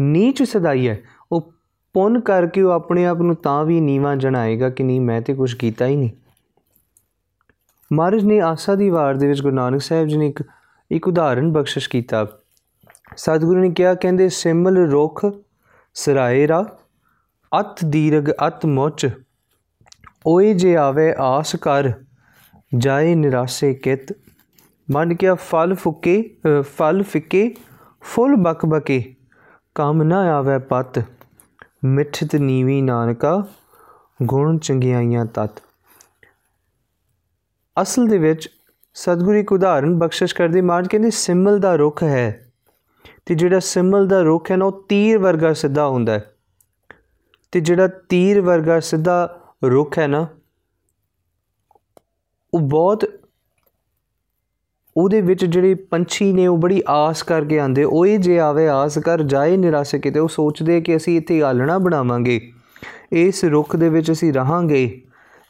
ਨੀਚ 0.00 0.42
ਸਦਾਈ 0.42 0.88
ਹੈ। 0.88 1.00
ਉਹ 1.32 1.52
ਪੁੰਨ 1.92 2.20
ਕਰਕੇ 2.20 2.62
ਉਹ 2.62 2.70
ਆਪਣੇ 2.70 3.06
ਆਪ 3.06 3.18
ਨੂੰ 3.18 3.36
ਤਾਂ 3.36 3.64
ਵੀ 3.64 3.80
ਨੀਵਾ 3.80 4.14
ਜਣਾਏਗਾ 4.14 4.70
ਕਿ 4.70 4.82
ਨਹੀਂ, 4.82 5.00
ਮੈਂ 5.00 5.22
ਤੇ 5.22 5.34
ਕੁਝ 5.34 5.54
ਕੀਤਾ 5.54 5.86
ਹੀ 5.86 5.96
ਨਹੀਂ। 5.96 6.10
ਮਹਾਰਾਜ 7.92 8.24
ਨੇ 8.24 8.40
ਆਸਾ 8.40 8.74
ਦੀ 8.74 8.90
ਵਾਰ 8.90 9.14
ਦੇ 9.14 9.26
ਵਿੱਚ 9.26 9.42
ਗੁਰੂ 9.42 9.54
ਨਾਨਕ 9.54 9.80
ਸਾਹਿਬ 9.80 10.08
ਜੀ 10.08 10.16
ਨੇ 10.16 10.26
ਇੱਕ 10.26 10.42
ਇੱਕ 10.90 11.08
ਉਦਾਹਰਣ 11.08 11.52
ਬਖਸ਼ਿਸ਼ 11.52 11.88
ਕੀਤਾ। 11.88 12.26
ਸਤਿਗੁਰੂ 13.16 13.60
ਨੇ 13.60 13.70
ਕਿਹਾ, 13.70 13.94
ਕਹਿੰਦੇ, 13.94 14.28
ਸਿਮਲ 14.28 14.78
ਰੁਖ 14.78 15.26
ਸਰਾਏਰਾ 15.94 16.78
ਅਤ 17.60 17.84
ਦੀਰਗ 17.84 18.30
ਅਤ 18.46 18.66
ਮੁੱਚ। 18.66 19.08
ਓਏ 20.26 20.52
ਜੇ 20.54 20.76
ਆਵੇ 20.76 21.14
ਆਸ 21.18 21.56
ਕਰ, 21.56 21.92
ਜਾਏ 22.78 23.14
ਨਿਰਾਸੇ 23.14 23.74
ਕਿਤ। 23.74 24.12
ਮਨ 24.88 25.14
ਕਿਆ 25.14 25.34
ਫਲ 25.34 25.74
ਫੁਕੇ 25.74 26.36
ਫਲ 26.60 27.02
ਫਿੱਕੇ, 27.02 27.54
ਫੁੱਲ 28.02 28.36
ਬਕ 28.36 28.66
ਬਕੇ, 28.66 29.14
ਕੰਮ 29.74 30.02
ਨਾ 30.02 30.20
ਆਵੇ 30.38 30.58
ਪਤ। 30.58 31.02
ਮਿੱਠਤ 31.84 32.36
ਨੀਵੀ 32.36 32.80
ਨਾਨਕਾ, 32.82 33.46
ਗੁਣ 34.22 34.58
ਚੰਗਿਆਈਆਂ 34.58 35.26
ਤਤ। 35.26 35.62
ਅਸਲ 37.82 38.06
ਦੇ 38.06 38.18
ਵਿੱਚ 38.18 38.48
ਸਤਿਗੁਰੂ 38.94 39.36
ਇੱਕ 39.38 39.52
ਉਦਾਹਰਣ 39.52 39.94
ਬਖਸ਼ਿਸ਼ 39.94 40.34
ਕਰਦੇ, 40.34 40.60
ਮਾਨ 40.60 40.88
ਕਹਿੰਦੇ 40.88 41.10
ਸਿਮਲ 41.10 41.58
ਦਾ 41.58 41.74
ਰੁੱਖ 41.76 42.02
ਹੈ। 42.02 42.52
ਤੇ 43.26 43.34
ਜਿਹੜਾ 43.34 43.58
ਸਿਮਲ 43.58 44.06
ਦਾ 44.06 44.20
ਰੁੱਖ 44.20 44.50
ਹੈ 44.50 44.56
ਨਾ, 44.56 44.64
ਉਹ 44.64 44.86
ਤੀਰ 44.88 45.18
ਵਰਗਾ 45.18 45.52
ਸਿੱਧਾ 45.52 45.88
ਹੁੰਦਾ 45.88 46.12
ਹੈ। 46.12 46.34
ਤੇ 47.52 47.60
ਜਿਹੜਾ 47.60 47.86
ਤੀਰ 48.08 48.40
ਵਰਗਾ 48.40 48.80
ਸਿੱਧਾ 48.80 49.38
ਰੁੱਖ 49.70 49.98
ਹੈ 49.98 50.06
ਨਾ, 50.06 50.26
ਉਹ 52.54 52.60
ਬਹੁਤ 52.60 53.04
ਉਹਦੇ 54.96 55.20
ਵਿੱਚ 55.20 55.44
ਜਿਹੜੇ 55.44 55.74
ਪੰਛੀ 55.74 56.32
ਨੇ 56.32 56.46
ਉਹ 56.46 56.58
ਬੜੀ 56.58 56.82
ਆਸ 56.88 57.22
ਕਰਕੇ 57.22 57.58
ਆਂਦੇ 57.58 57.84
ਓਏ 57.84 58.16
ਜੇ 58.16 58.38
ਆਵੇ 58.38 58.68
ਆਸ 58.68 58.98
ਕਰ, 58.98 59.22
ਜਾਏ 59.22 59.56
ਨਿਰਾਸ਼ 59.56 59.96
ਕਿਤੇ, 59.96 60.20
ਉਹ 60.20 60.28
ਸੋਚਦੇ 60.28 60.80
ਕਿ 60.80 60.96
ਅਸੀਂ 60.96 61.16
ਇੱਥੇ 61.16 61.42
ਆਲਣਾ 61.42 61.78
ਬਣਾਵਾਂਗੇ। 61.78 62.52
ਇਸ 63.12 63.44
ਰੁੱਖ 63.44 63.76
ਦੇ 63.76 63.88
ਵਿੱਚ 63.88 64.12
ਅਸੀਂ 64.12 64.32
ਰਹਾਂਗੇ। 64.32 65.02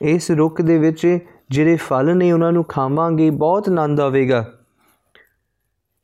ਇਸ 0.02 0.30
ਰੁੱਖ 0.30 0.62
ਦੇ 0.62 0.78
ਵਿੱਚ 0.78 1.18
ਜਿਹੜੇ 1.50 1.76
ਫਲ 1.76 2.16
ਨੇ 2.16 2.32
ਉਹਨਾਂ 2.32 2.52
ਨੂੰ 2.52 2.64
ਖਾਵਾਂਗੇ, 2.64 3.30
ਬਹੁਤ 3.30 3.68
ਆਨੰਦ 3.68 4.00
ਆਵੇਗਾ। 4.00 4.52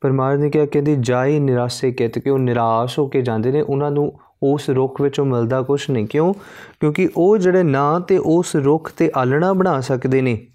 ਪਰਮਾਤਮਾ 0.01 0.43
ਨੇ 0.43 0.49
ਕਿਹਾ, 0.49 0.65
ਕਹਿੰਦੇ, 0.65 0.95
ਜਾਏ 0.99 1.39
ਨਿਰਾਸ਼ੇ 1.39 1.91
ਕਿਤ 1.91 2.19
ਕਿ 2.19 2.29
ਉਹ 2.29 2.39
ਨਿਰਾਸ਼ 2.39 2.99
ਹੋ 2.99 3.07
ਕੇ 3.07 3.21
ਜਾਂਦੇ 3.21 3.51
ਨੇ, 3.51 3.61
ਉਹਨਾਂ 3.61 3.91
ਨੂੰ 3.91 4.19
ਉਸ 4.43 4.69
ਰੁੱਖ 4.69 5.01
ਵਿੱਚੋਂ 5.01 5.25
ਮਿਲਦਾ 5.25 5.61
ਕੁਝ 5.61 5.91
ਨਹੀਂ। 5.91 6.07
ਕਿਉਂ? 6.07 6.33
ਕਿਉਂਕਿ 6.79 7.09
ਉਹ 7.17 7.37
ਜਿਹੜੇ 7.37 7.63
ਨਾ 7.63 7.99
ਤੇ 7.99 8.17
ਉਸ 8.17 8.55
ਰੁੱਖ 8.55 8.91
ਤੇ 8.97 9.11
ਆਲਣਾ 9.15 9.53
ਬਣਾ 9.53 9.79
ਸਕਦੇ 9.79 10.21
ਨੇ, 10.21 10.47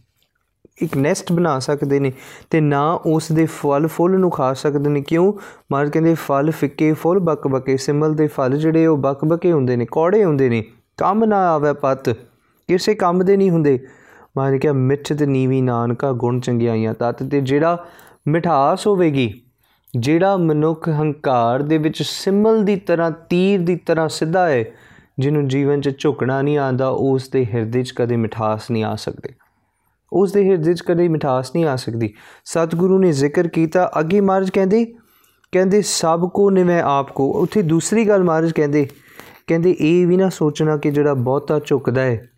ਇੱਕ 0.82 0.96
ਨੈਸਟ 0.96 1.32
ਬਣਾ 1.32 1.58
ਸਕਦੇ 1.58 2.00
ਨੇ 2.00 2.12
ਤੇ 2.50 2.60
ਨਾ 2.60 2.92
ਉਸ 3.06 3.32
ਦੇ 3.32 3.46
ਫਲ 3.46 3.86
ਫੁੱਲ 3.86 4.12
ਨੂੰ 4.12 4.30
ਖਾ 4.30 4.52
ਸਕਦੇ 4.52 4.90
ਨੇ। 4.90 5.00
ਕਿਉਂ? 5.00 5.32
ਮਾਰ 5.72 5.90
ਕਹਿੰਦੇ 5.90 6.14
ਫਲ 6.14 6.50
ਫਿੱਕੇ, 6.50 6.92
ਫੁੱਲ 6.92 7.18
ਬਕ 7.18 7.48
ਬਕੇ 7.48 7.76
ਸਿਮਲ 7.76 8.14
ਦੇ 8.14 8.26
ਫਲ 8.26 8.58
ਜਿਹੜੇ 8.58 8.86
ਉਹ 8.86 8.96
ਬਕ 8.96 9.24
ਬਕੇ 9.24 9.52
ਹੁੰਦੇ 9.52 9.76
ਨੇ, 9.76 9.86
ਕੌੜੇ 9.90 10.24
ਹੁੰਦੇ 10.24 10.48
ਨੇ। 10.48 10.64
ਕੰਮ 10.96 11.24
ਨਾ 11.24 11.54
ਆਵੇ 11.54 11.72
ਪਤ, 11.72 12.08
ਕਿਸੇ 12.68 12.94
ਕੰਮ 12.94 13.24
ਦੇ 13.24 13.36
ਨਹੀਂ 13.36 13.50
ਹੁੰਦੇ। 13.50 13.86
ਮਾਰ 14.36 14.58
ਕਿਹਾ, 14.58 14.72
ਮਿੱਠ 14.72 15.12
ਤੇ 15.12 15.26
ਨੀਵੀ 15.26 15.60
ਨਾਨਕਾ 15.60 16.12
ਗੁਣ 16.12 16.40
ਚੰਗਿਆਈਆਂ, 16.40 16.94
ਤਤ 16.94 17.22
ਤੇ 17.22 17.40
ਜਿਹੜਾ 17.40 17.84
ਮਿਠਾਸ 18.28 18.86
ਹੋਵੇਗੀ 18.86 19.43
ਜਿਹੜਾ 20.00 20.36
ਮਨੁੱਖ 20.36 20.88
ਹੰਕਾਰ 20.88 21.62
ਦੇ 21.62 21.78
ਵਿੱਚ 21.78 22.02
ਸਿਮਲ 22.02 22.64
ਦੀ 22.64 22.76
ਤਰ੍ਹਾਂ, 22.76 23.10
ਤੀਰ 23.10 23.60
ਦੀ 23.60 23.76
ਤਰ੍ਹਾਂ 23.76 24.08
ਸਿੱਧਾ 24.08 24.48
ਹੈ, 24.48 24.64
ਜਿਹਨੂੰ 25.18 25.48
ਜੀਵਨ 25.48 25.80
'ਚ 25.80 25.98
ਝੁਕਣਾ 25.98 26.42
ਨਹੀਂ 26.42 26.58
ਆਂਦਾ 26.58 26.88
ਉਸ 26.88 27.28
ਦੇ 27.28 27.46
ਹਿਰਦੇ 27.46 27.82
'ਚ 27.82 27.92
ਕਦੇ 27.92 28.16
ਮਿਠਾਸ 28.16 28.70
ਨਹੀਂ 28.70 28.84
ਆ 28.84 28.94
ਸਕਦੀ। 28.96 29.34
ਉਸ 30.12 30.32
ਦੇ 30.32 30.48
ਹਿਰਦੇ 30.48 30.74
'ਚ 30.74 30.82
ਕਦੇ 30.82 31.08
ਮਿਠਾਸ 31.08 31.54
ਨਹੀਂ 31.54 31.64
ਆ 31.64 31.76
ਸਕਦੀ। 31.76 32.14
ਸਤਿਗੁਰੂ 32.44 32.98
ਨੇ 32.98 33.12
ਜ਼ਿਕਰ 33.12 33.48
ਕੀਤਾ, 33.48 33.90
ਅੱਗੇ 34.00 34.20
ਮਹਾਰਾਜ 34.20 34.50
ਕਹਿੰਦੇ 34.50 34.84
ਕਹਿੰਦੇ, 35.52 35.82
ਸਭ 35.82 36.28
ਕੋ 36.34 36.50
ਨਿਵੇਂ 36.50 36.82
ਆਪ 36.82 37.12
ਕੋ। 37.12 37.30
ਉੱਥੇ 37.32 37.62
ਦੂਸਰੀ 37.62 38.08
ਗੱਲ 38.08 38.24
ਮਹਾਰਾਜ 38.24 38.52
ਕਹਿੰਦੇ 38.52 38.88
ਕਹਿੰਦੇ, 39.46 39.76
ਇਹ 39.80 40.06
ਵੀ 40.06 40.16
ਨਾ 40.16 40.28
ਸੋਚਣਾ 40.28 40.76
ਕਿ 40.76 40.90
ਜਿਹੜਾ 40.90 41.14
ਬਹੁਤਾ 41.14 41.60
ਝੁਕਦਾ 41.66 42.02
ਹੈ, 42.02 42.30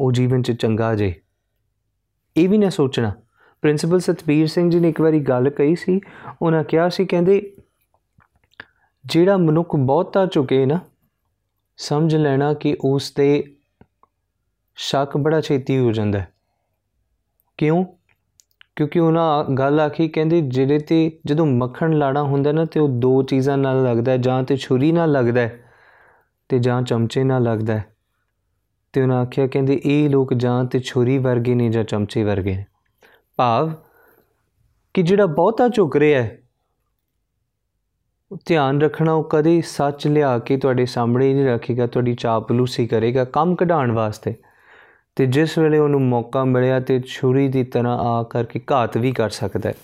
ਉਹ 0.00 0.12
ਜੀਵਨ 0.12 0.42
'ਚ 0.42 0.52
ਚੰਗਾ 0.52 0.94
ਜੇ। 0.94 1.14
ਇਹ 2.36 2.48
ਵੀ 2.48 2.58
ਨਾ 2.58 2.70
ਸੋਚਣਾ। 2.70 3.12
ਪ੍ਰਿੰਸੀਪਲ 3.66 4.00
ਸਤਬੀਰ 4.00 4.46
ਸਿੰਘ 4.46 4.70
ਜੀ 4.70 4.80
ਨੇ 4.80 4.88
ਇੱਕ 4.88 5.00
ਵਾਰੀ 5.00 5.20
ਗੱਲ 5.20 5.50
ਕਹੀ 5.50 5.76
ਸੀ, 5.76 6.00
ਉਹਨਾਂ 6.42 6.64
ਕਿਹਾ 6.64 6.88
ਸੀ, 6.88 7.06
ਕਹਿੰਦੇ, 7.06 7.56
ਜਿਹੜਾ 9.06 9.36
ਮਨੁੱਖ 9.36 9.76
ਬਹੁਤਾ 9.76 10.26
ਝੁਕੇ 10.26 10.66
ਨਾ, 10.66 10.80
ਸਮਝ 11.76 12.16
ਲੈਣਾ 12.16 12.54
ਕਿ 12.54 12.76
ਉਸ 12.84 13.10
ਤੇ 13.10 13.56
ਸ਼ੱਕ 14.76 15.16
ਬੜਾ 15.16 15.40
ਛੇਤੀ 15.40 15.78
ਹੋ 15.78 15.92
ਜਾਂਦਾ 15.92 16.18
ਹੈ। 16.18 16.32
ਕਿਉਂ? 17.56 17.84
ਕਿਉਂਕਿ 18.76 19.00
ਉਹਨਾਂ 19.00 19.44
ਗੱਲ 19.44 19.80
ਆਖੀ, 19.80 20.08
ਕਹਿੰਦੇ, 20.08 20.40
ਜਿਹੜੇ 20.40 20.78
ਤੇ 20.78 21.18
ਜਦੋਂ 21.26 21.46
ਮੱਖਣ 21.46 21.92
ਲਾਣਾ 21.92 22.22
ਹੁੰਦਾ 22.22 22.52
ਨਾ, 22.52 22.64
ਤੇ 22.64 22.80
ਉਹ 22.80 22.88
ਦੋ 22.88 23.22
ਚੀਜ਼ਾਂ 23.22 23.58
ਨਾਲ 23.58 23.84
ਲੱਗਦਾ 23.84 24.16
ਜਾਂ 24.16 24.42
ਤੇ 24.42 24.56
ਛੁਰੀ 24.56 24.92
ਨਾਲ 24.92 25.12
ਲੱਗਦਾ 25.12 25.48
ਤੇ 26.48 26.58
ਜਾਂ 26.58 26.82
ਚਮਚੇ 26.82 27.24
ਨਾਲ 27.24 27.42
ਲੱਗਦਾ 27.42 27.80
ਤੇ 28.92 29.02
ਉਹਨਾਂ 29.02 29.22
ਆਖਿਆ, 29.22 29.46
ਕਹਿੰਦੇ, 29.46 29.80
ਇਹ 29.84 30.10
ਲੋਕ 30.10 30.34
ਜਾਂ 30.34 30.64
ਤੇ 30.64 30.78
ਛੁਰੀ 30.78 31.18
ਵਰਗੇ 31.18 31.54
ਨੇ 31.54 31.68
ਜਾਂ 31.68 31.84
ਚਮਚੇ 31.84 32.24
ਵਰਗੇ 32.24 32.56
ਨੇ। 32.56 32.64
ਭਾਵ 33.36 33.72
ਕਿ 34.94 35.02
ਜਿਹੜਾ 35.02 35.26
ਬਹੁਤਾ 35.26 35.68
ਝੁਕ 35.68 35.96
ਰਿਹਾ 35.96 36.22
ਹੈ 36.22 36.38
ਧਿਆਨ 38.46 38.80
ਰੱਖਣਾ, 38.80 39.12
ਉਹ 39.12 39.24
ਕਦੇ 39.24 39.60
ਸੱਚ 39.60 40.06
ਲਿਆ 40.06 40.38
ਕੇ 40.38 40.56
ਤੁਹਾਡੇ 40.56 40.86
ਸਾਹਮਣੇ 40.86 41.34
ਨਹੀਂ 41.34 41.46
ਰੱਖੇਗਾ, 41.46 41.86
ਤੁਹਾਡੀ 41.86 42.14
ਚਾਪਲੂਸੀ 42.14 42.86
ਕਰੇਗਾ 42.86 43.24
ਕੰਮ 43.24 43.54
ਕਢਾਉਣ 43.54 43.92
ਵਾਸਤੇ। 43.92 44.34
ਤੇ 45.16 45.26
ਜਿਸ 45.26 45.58
ਵੇਲੇ 45.58 45.78
ਉਹਨੂੰ 45.78 46.02
ਮੌਕਾ 46.02 46.44
ਮਿਲਿਆ 46.44 46.80
ਤੇ 46.80 47.00
ਛੁਰੀ 47.00 47.48
ਦੀ 47.48 47.64
ਤਰ੍ਹਾਂ 47.64 47.98
ਆ 47.98 48.22
ਕਰਕੇ 48.22 48.60
ਘਾਤ 48.72 48.96
ਵੀ 48.96 49.12
ਕਰ 49.12 49.30
ਸਕਦਾ 49.30 49.68
ਹੈ। 49.68 49.74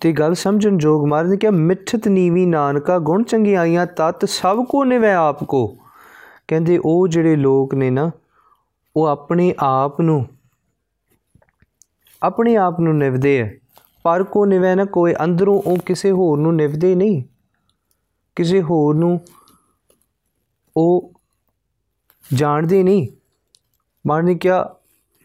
ਤੇ 0.00 0.12
ਗੱਲ 0.12 0.34
ਸਮਝਣ 0.34 0.78
ਜੋਗ 0.78 1.06
ਮਾਰ 1.06 1.24
ਨੇ 1.24 1.36
ਕਿ 1.36 1.50
ਮਿੱਠਤ 1.50 2.08
ਨੀਵੀ 2.08 2.46
ਨਾਨਕਾ 2.46 2.98
ਗੁਣ 2.98 3.22
ਚੰਗਿਆਈਆਂ 3.22 3.86
ਤਤ 3.86 4.24
ਸਭ 4.24 4.64
ਕੋ 4.64 4.84
ਨਿਵੈ 4.84 5.14
ਆਪ 5.14 5.44
ਕੋ। 5.44 5.76
ਕਹਿੰਦੇ 6.48 6.80
ਉਹ 6.84 7.08
ਜਿਹੜੇ 7.08 7.36
ਲੋਕ 7.36 7.74
ਨੇ 7.74 7.90
ਨਾ, 7.90 8.10
ਉਹ 8.96 9.06
ਆਪਣੇ 9.06 9.54
ਆਪ 9.58 10.00
ਨੂੰ 10.00 10.26
ਆਪਣੇ 12.22 12.56
ਆਪ 12.56 12.80
ਨੂੰ 12.80 12.98
ਨਿਵਦੇ 12.98 13.42
ਹੈ 13.42 13.54
ਪਰ 14.02 14.24
ਕੋ 14.24 14.46
ਨਿਵੈ 14.46 14.74
ਨਾ 14.74 14.84
ਕੋਈ 14.84 15.14
ਅੰਦਰੋਂ 15.24 15.62
ਉਹ 15.66 15.76
ਕਿਸੇ 15.86 16.10
ਹੋਰ 16.10 16.38
ਨੂੰ 16.38 16.56
ਨਿਵਦੇ 16.56 16.94
ਨਹੀਂ। 16.94 17.22
ਕਿਸੇ 18.36 18.62
ਹੋਰ 18.62 18.94
ਨੂੰ 18.94 19.20
ਉਹ 20.76 21.12
ਜਾਣਦੇ 22.34 22.82
ਨਹੀਂ। 22.82 23.08
ਮਾਰਨੇ 24.06 24.34
ਕਿਹਾ, 24.34 24.74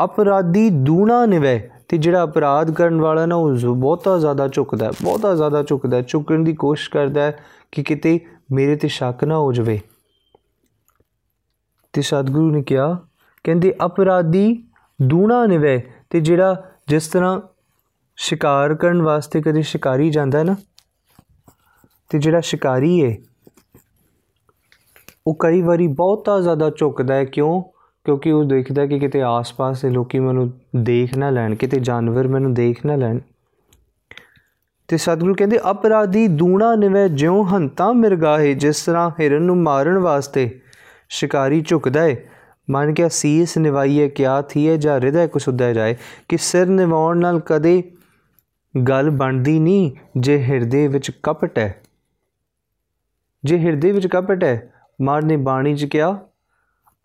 ਅਪਰਾਧੀ 0.03 0.69
ਦੂਣਾ 0.69 1.25
ਨਿਵੈ 1.25 1.69
ਤੇ 1.87 1.97
ਜਿਹੜਾ 1.97 2.23
ਅਪਰਾਧ 2.23 2.71
ਕਰਨ 2.71 3.01
ਵਾਲਾ 3.01 3.25
ਨਾ, 3.25 3.35
ਉਹ 3.35 3.55
ਬਹੁਤਾ 3.55 4.17
ਜ਼ਿਆਦਾ 4.17 4.47
ਝੁਕਦਾ 4.47 4.91
ਬਹੁਤਾ 5.03 5.35
ਜ਼ਿਆਦਾ 5.35 5.63
ਝੁਕਦਾ 5.63 6.01
ਝੁਕਣ 6.01 6.39
ਦੀ 6.39 6.53
ਕੋਸ਼ਿਸ਼ 6.53 6.89
ਕਰਦਾ 6.89 7.31
ਕਿ 7.71 7.83
ਕਿਤੇ 7.83 8.19
ਮੇਰੇ 8.51 8.75
ਤੇ 8.75 8.87
ਸ਼ੱਕ 8.87 9.23
ਨਾ 9.23 9.37
ਹੋ 9.37 9.53
ਜਾਵੇ। 9.53 9.79
ਤੇ 11.93 12.01
ਸਤਿਗੁਰੂ 12.01 12.51
ਨੇ 12.51 12.63
ਕਿਹਾ, 12.63 12.99
ਕਹਿੰਦੇ, 13.43 13.73
ਅਪਰਾਧੀ 13.85 14.67
ਦੂਣਾ 15.01 15.45
ਨਿਵੈ 15.45 15.81
ਤੇ 16.09 16.19
ਜਿਹੜਾ 16.19 16.71
ਜਿਸ 16.87 17.07
ਤਰ੍ਹਾਂ 17.07 17.41
ਸ਼ਿਕਾਰ 18.15 18.75
ਕਰਨ 18.75 19.01
ਵਾਸਤੇ 19.01 19.41
ਕਦੇ 19.41 19.61
ਸ਼ਿਕਾਰੀ 19.61 20.09
ਜਾਂਦਾ 20.09 20.43
ਨਾ, 20.43 20.55
ਤੇ 22.09 22.19
ਜਿਹੜਾ 22.19 22.39
ਸ਼ਿਕਾਰੀ 22.39 23.05
ਹੈ 23.05 23.17
ਉਹ 25.27 25.35
ਕਈ 25.39 25.61
ਵਾਰੀ 25.61 25.87
ਬਹੁਤਾ 25.87 26.41
ਜ਼ਿਆਦਾ 26.41 26.69
ਝੁਕਦਾ 26.69 27.15
ਹੈ। 27.15 27.25
ਕਿਉਂ? 27.25 27.61
ਕਿਉਂਕਿ 28.05 28.31
ਉਹ 28.31 28.43
ਦੇਖਦਾ 28.43 28.85
ਕਿ 28.85 28.99
ਕਿਤੇ 28.99 29.21
ਆਸ-ਪਾਸ 29.21 29.81
ਦੇ 29.81 29.89
ਲੋਕੀ 29.89 30.19
ਮੈਨੂੰ 30.19 30.53
ਦੇਖ 30.75 31.17
ਨਾ 31.17 31.29
ਲੈਣ, 31.29 31.55
ਕਿਤੇ 31.55 31.79
ਜਾਨਵਰ 31.79 32.27
ਮੈਨੂੰ 32.27 32.53
ਦੇਖ 32.53 32.85
ਨਾ 32.85 32.95
ਲੈਣ। 32.95 33.19
ਤੇ 34.87 34.97
ਸਤਿਗੁਰੂ 34.97 35.35
ਕਹਿੰਦੇ, 35.35 35.59
ਅਪਰਾਧੀ 35.71 36.27
ਦੂਣਾ 36.27 36.75
ਨਿਵੇ 36.75 37.09
ਜਿਉ 37.09 37.43
ਹੰਤਾ 37.43 37.91
ਮਿਰਗਾਹੇ, 37.91 38.53
ਜਿਸ 38.53 38.85
ਤਰ੍ਹਾਂ 38.85 39.11
ਹਿਰਨ 39.19 39.41
ਨੂੰ 39.41 39.57
ਮਾਰਨ 39.57 39.97
ਵਾਸਤੇ 39.97 40.61
ਸ਼ਿਕਾਰੀ 41.09 41.61
ਝੁਕਦਾ 41.61 42.01
ਹੈ 42.01 42.15
ਮਨ 42.69 42.93
ਕੇ 42.93 43.09
ਸੀਸ 43.09 43.57
ਨਿਵਾਈਏ, 43.57 44.09
ਕਿਆ 44.09 44.41
ਥੀਏ 44.41 44.77
ਜਾਂ 44.77 44.99
ਹਿਰਦੈ 44.99 45.27
ਕੁ 45.27 45.39
ਸੁਧੈ 45.39 45.73
ਜਾਏ, 45.73 45.95
ਕਿ 46.29 46.37
ਸਿਰ 46.37 46.67
ਨਿਵਾਉਣ 46.67 47.17
ਨਾਲ 47.17 47.39
ਕਦੇ 47.39 47.91
ਗੱਲ 48.87 49.09
ਬਣਦੀ 49.09 49.59
ਨਹੀਂ, 49.59 49.91
ਜੇ 50.17 50.43
ਹਿਰਦੇ 50.43 50.87
ਵਿੱਚ 50.87 51.11
ਕਪਟ 51.23 51.59
ਹੈ। 51.59 51.81
ਜੇ 53.43 53.59
ਹਿਰਦੇ 53.59 53.91
ਵਿੱਚ 53.91 54.07
ਕਪਟ 54.07 54.43
ਹੈ 54.43 54.73
ਮਾਰ 55.01 55.23
ਨੇ 55.23 55.37
ਬਾਣੀ 55.37 55.75
'ਚ 55.75 55.85
ਕਿਹਾ, 55.85 56.19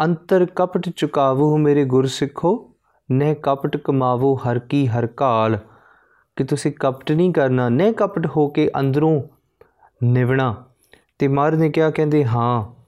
ਅੰਤਰ 0.05 0.47
ਕਪਟ 0.57 0.89
ਚੁਕਾਵੋ 0.89 1.57
ਮੇਰੇ 1.57 1.85
ਗੁਰ 1.85 2.07
ਸਿੱਖੋ 2.07 2.71
ਨੇ 3.11 3.35
ਕਪਟ 3.35 3.77
ਕਮਾਵੋ 3.77 4.35
ਹਰ 4.35 4.59
ਕੀ 4.59 4.87
ਹਰ 4.87 5.07
ਕਾਲ। 5.07 5.59
ਕਿ 6.37 6.45
ਤੁਸੀਂ 6.45 6.73
ਕਪਟ 6.81 7.13
ਨਹੀਂ 7.13 7.33
ਕਰਨਾ 7.33 7.69
ਨੇ 7.69 7.93
ਕਪਟ 7.93 8.27
ਹੋ 8.27 8.49
ਕੇ 8.49 8.71
ਅੰਦਰੋਂ 8.81 9.23
ਨਿਵਣਾ। 10.05 10.65
ਤੇ 11.19 11.29
ਮਾਰ 11.29 11.53
ਨੇ 11.53 11.71
ਕਿਹਾ, 11.71 11.91
ਕਹਿੰਦੇ, 11.91 12.25
ਹਾਂ 12.25 12.82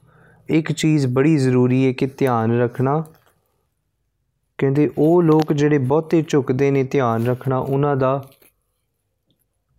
ਇੱਕ 0.49 0.73
ਚੀਜ਼ 0.73 1.07
ਬੜੀ 1.07 1.37
ਜ਼ਰੂਰੀ 1.37 1.87
ਹੈ 1.87 1.93
ਕਿ 1.93 2.07
ਧਿਆਨ 2.07 2.59
ਰੱਖਣਾ। 2.61 3.05
ਕਹਿੰਦੇ 4.59 4.91
ਉਹ 4.99 5.23
ਲੋਕ 5.23 5.53
ਜਿਹੜੇ 5.53 5.79
ਬਹੁਤੇ 5.79 6.25
ਝੁਕਦੇ 6.29 6.71
ਨੇ 6.71 6.83
ਧਿਆਨ 6.85 7.27
ਰੱਖਣਾ, 7.27 7.59
ਉਹਨਾਂ 7.59 7.97
ਦਾ 7.97 8.29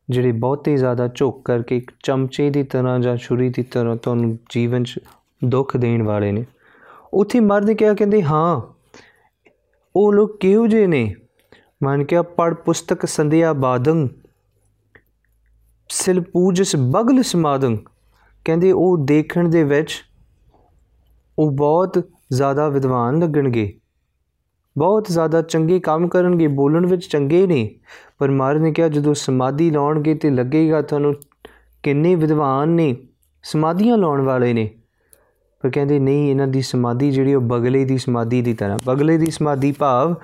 ਜਿਹੜੇ 0.09 0.31
ਬਹੁਤੇ 0.31 0.77
ਜ਼ਿਆਦਾ 0.77 1.07
ਝੁਕ 1.07 1.45
ਕਰਕੇ 1.45 1.77
ਇੱਕ 1.77 1.91
ਚਮਚੇ 2.03 2.49
ਦੀ 2.49 2.63
ਤਰ੍ਹਾਂ 2.63 2.99
ਜਾਂ 2.99 3.17
ਛੁਰੀ 3.17 3.49
ਦੀ 3.49 3.63
ਤਰ੍ਹਾਂ 3.63 3.95
ਤੁਹਾਨੂੰ 3.95 4.37
ਜੀਵਨ 4.49 4.83
'ਚ 4.83 4.99
ਦੁੱਖ 5.45 5.77
ਦੇਣ 5.77 6.03
ਵਾਲੇ 6.03 6.31
ਨੇ। 6.31 6.45
ਉੱਥੇ 7.13 7.39
ਮਰਦ 7.39 7.71
ਕਿਹਾ 7.71 7.93
ਕਹਿੰਦੇ, 7.93 8.23
ਹਾਂ, 8.23 8.61
ਉਹ 9.95 10.13
ਲੋਕ 10.13 10.37
ਕਿਹੋ 10.39 10.67
ਜਿਹੇ 10.67 10.87
ਨੇ? 10.87 11.15
ਮਨ 11.83 12.03
ਕਿਹਾ 12.03 12.21
ਪੜ 12.21 12.53
ਪੁਸਤਕ 12.53 13.05
ਸੰਧਿਆ 13.05 13.53
ਬਾਦੰ, 13.53 14.07
ਸਿਲ 15.89 16.21
ਪੂਜਸ 16.21 16.75
ਬਗਲ 16.75 17.21
ਸਮਾਦੰ 17.23 17.77
ਕਹਿੰਦੇ 18.45 18.71
ਉਹ 18.71 18.97
ਦੇਖਣ 18.97 19.49
ਦੇ 19.49 19.63
ਵਿੱਚ 19.63 20.03
ਉਹ 21.39 21.51
ਬਹੁਤ 21.51 22.03
ਜ਼ਿਆਦਾ 22.31 22.69
ਵਿਦਵਾਨ 22.69 23.19
ਲੱਗਣਗੇ। 23.19 23.79
ਬਹੁਤ 24.77 25.07
ਜ਼ਿਆਦਾ 25.09 25.41
ਚੰਗੇ 25.41 25.79
ਕੰਮ 25.79 26.07
ਕਰਨਗੇ, 26.07 26.47
ਬੋਲਣ 26.47 26.85
ਵਿੱਚ 26.85 27.07
ਚੰਗੇ 27.07 27.47
ਨੇ, 27.47 27.75
ਪਰ 28.19 28.31
ਮਾਰ 28.31 28.59
ਨੇ 28.59 28.71
ਕਿਹਾ, 28.71 28.87
ਜਦੋਂ 28.87 29.13
ਸਮਾਧੀ 29.13 29.71
ਲਾਉਣਗੇ 29.71 30.15
ਤੇ 30.15 30.29
ਲੱਗੇਗਾ 30.29 30.81
ਤੁਹਾਨੂੰ 30.81 31.13
ਕਿੰਨੇ 31.83 32.15
ਵਿਦਵਾਨ 32.15 32.69
ਨੇ, 32.69 32.95
ਸਮਾਧੀਆਂ 33.43 33.97
ਲਾਉਣ 33.97 34.21
ਵਾਲੇ 34.21 34.53
ਨੇ। 34.53 34.69
ਪਰ 35.61 35.69
ਕਹਿੰਦੇ, 35.69 35.99
ਨਹੀਂ, 35.99 36.31
ਇਹਨਾਂ 36.31 36.47
ਦੀ 36.47 36.61
ਸਮਾਧੀ 36.61 37.11
ਜਿਹੜੀ 37.11 37.33
ਉਹ 37.33 37.41
ਬਗਲੇ 37.41 37.85
ਦੀ 37.85 37.97
ਸਮਾਧੀ 37.97 38.41
ਦੀ 38.41 38.53
ਤਰ੍ਹਾਂ, 38.53 38.79
ਬਗਲੇ 38.85 39.17
ਦੀ 39.17 39.31
ਸਮਾਧੀ 39.31 39.71
ਭਾਵ 39.71 40.15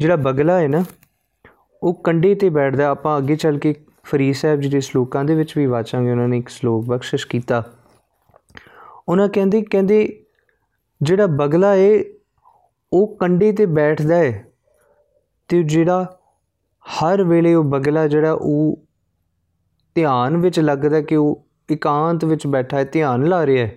ਜਿਹੜਾ 0.00 0.16
ਬਗਲਾ 0.16 0.60
ਹੈ 0.60 0.68
ਨਾ, 0.68 0.84
ਉਹ 1.82 1.94
ਕੰਡੇ 1.94 2.34
ਤੇ 2.34 2.48
ਬੈਠਦਾ। 2.48 2.88
ਆਪਾਂ 2.88 3.18
ਅੱਗੇ 3.18 3.36
ਚੱਲ 3.36 3.58
ਕੇ 3.58 3.74
ਫਰੀਦ 4.04 4.34
ਸਾਹਿਬ 4.34 4.60
ਜੀ 4.60 4.68
ਦੇ 4.68 4.80
ਸ਼ਲੋਕਾਂ 4.80 5.24
ਦੇ 5.24 5.34
ਵਿੱਚ 5.34 5.58
ਵੀ 5.58 5.66
ਵਾਚਾਂਗੇ, 5.66 6.10
ਉਹਨਾਂ 6.10 6.28
ਨੇ 6.28 6.38
ਇੱਕ 6.38 6.48
ਸ਼ਲੋਕ 6.48 6.84
ਬਖਸ਼ਿਸ਼ 6.84 7.26
ਕੀਤਾ। 7.26 7.62
ਉਹਨਾਂ 9.08 9.28
ਕਹਿੰਦੇ 9.28 9.62
ਕਹਿੰਦੇ 9.62 10.24
ਜਿਹੜਾ 11.00 11.26
ਬਗਲਾ 11.26 11.74
ਏ, 11.74 12.04
ਉਹ 12.92 13.16
ਕੰਡੇ 13.16 13.50
ਤੇ 13.52 13.66
ਬੈਠਦਾ 13.66 14.16
ਹੈ 14.16 14.44
ਤੇ 15.50 15.62
ਜਿਹੜਾ 15.62 16.04
ਹਰ 16.84 17.22
ਵੇਲੇ 17.24 17.54
ਉਹ 17.54 17.64
ਬਗਲਾ 17.64 18.06
ਜਿਹੜਾ 18.08 18.32
ਉਹ 18.32 18.78
ਧਿਆਨ 19.96 20.36
ਵਿੱਚ 20.36 20.60
ਲੱਗਦਾ 20.60 21.00
ਕਿ 21.00 21.16
ਉਹ 21.16 21.44
ਇਕਾਂਤ 21.68 22.24
ਵਿੱਚ 22.24 22.46
ਬੈਠਾ 22.46 22.76
ਹੈ 22.76 22.84
ਧਿਆਨ 22.84 23.24
ਲਾ 23.24 23.44
ਰਿਹਾ 23.46 23.66
ਹੈ 23.66 23.76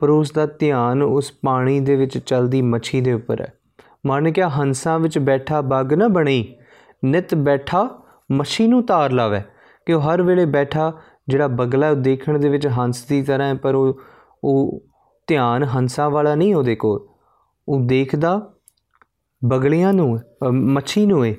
ਪਰ 0.00 0.08
ਉਸ 0.08 0.32
ਦਾ 0.32 0.46
ਧਿਆਨ 0.58 1.02
ਉਸ 1.02 1.32
ਪਾਣੀ 1.42 1.78
ਦੇ 1.80 1.96
ਵਿੱਚ 1.96 2.18
ਚਲਦੀ 2.18 2.62
ਮੱਛੀ 2.62 3.00
ਦੇ 3.00 3.12
ਉੱਪਰ 3.12 3.40
ਹੈ। 3.40 3.52
ਮਨ 4.06 4.30
ਕਿਹਾ 4.32 4.48
ਹੰਸਾਂ 4.48 4.98
ਵਿੱਚ 4.98 5.18
ਬੈਠਾ 5.18 5.60
ਬਗ 5.60 5.92
ਨਾ 5.92 6.08
ਬਣੀ, 6.08 6.54
ਨਿਤ 7.04 7.34
ਬੈਠਾ 7.34 7.88
ਮੱਛੀ 8.32 8.66
ਨੂੰ 8.66 8.82
ਤਾਰ 8.82 9.12
ਲਾਵੇ 9.12 9.40
ਕਿ 9.86 9.92
ਉਹ 9.92 10.00
ਹਰ 10.02 10.22
ਵੇਲੇ 10.22 10.44
ਬੈਠਾ 10.46 10.92
ਜਿਹੜਾ 11.28 11.46
ਬਗਲਾ 11.48 11.90
ਉਹ 11.90 11.96
ਦੇਖਣ 11.96 12.38
ਦੇ 12.38 12.48
ਵਿੱਚ 12.48 12.66
ਹੰਸ 12.68 13.04
ਦੀ 13.04 13.22
ਤਰ੍ਹਾਂ 13.22 13.48
ਹੈ, 13.48 13.54
ਪਰ 13.54 13.74
ਉਹ 13.74 14.00
ਉਹ 14.44 14.82
ਧਿਆਨ 15.26 15.64
ਹੰਸਾਂ 15.64 16.10
ਵਾਲਾ 16.10 16.34
ਨਹੀਂ 16.34 16.54
ਉਹਦੇ 16.54 16.74
ਕੋਲ। 16.74 17.00
ਉਹ 17.68 17.80
ਦੇਖਦਾ 17.80 18.40
ਬਗਲੀਆਂ 19.42 19.92
ਨੂੰ 19.92 20.18
ਮੱਛੀ 20.52 21.06
ਨੂੰ 21.06 21.24
ਹੈ 21.24 21.34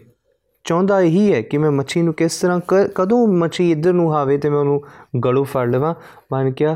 ਚਾਹੁੰਦਾ 0.65 0.99
ਇਹੀ 1.01 1.33
ਹੈ 1.33 1.41
ਕਿ 1.41 1.57
ਮੈਂ 1.57 1.71
ਮੱਛੀ 1.71 2.01
ਨੂੰ 2.01 2.13
ਕਿਸ 2.13 2.39
ਤਰ੍ਹਾਂ 2.39 2.59
ਕਦੋਂ 2.95 3.27
ਮੱਛੀ 3.27 3.71
ਇੱਧਰ 3.71 3.93
ਨੂੰ 3.93 4.13
ਆਵੇ 4.15 4.37
ਤੇ 4.37 4.49
ਮੈਂ 4.49 4.59
ਉਹਨੂੰ 4.59 4.81
ਗਲੋਂ 5.25 5.43
ਫੜ 5.45 5.67
ਲਵਾਂ। 5.69 5.93
ਮਨ 6.33 6.51
ਕਿਹਾ, 6.51 6.75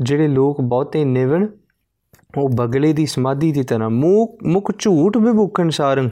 ਜਿਹੜੇ 0.00 0.28
ਲੋਕ 0.28 0.60
ਬਹੁਤੇ 0.60 1.04
ਨਿਵਣ, 1.04 1.46
ਉਹ 2.38 2.48
ਬਗਲੇ 2.48 2.92
ਦੀ 2.92 3.06
ਸਮਾਧੀ 3.06 3.52
ਦੀ 3.52 3.62
ਤਰ੍ਹਾਂ 3.62 3.90
ਮੂਕ, 3.90 4.38
ਮੁਖ 4.44 4.72
ਝੂਠ 4.78 5.16
ਵਿਭੂਖਣ 5.16 5.70
ਸਾਰੰ 5.70 6.08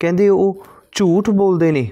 ਕਹਿੰਦੇ 0.00 0.28
ਉਹ 0.28 0.64
ਝੂਠ 0.92 1.30
ਬੋਲਦੇ 1.30 1.72
ਨੇ। 1.72 1.88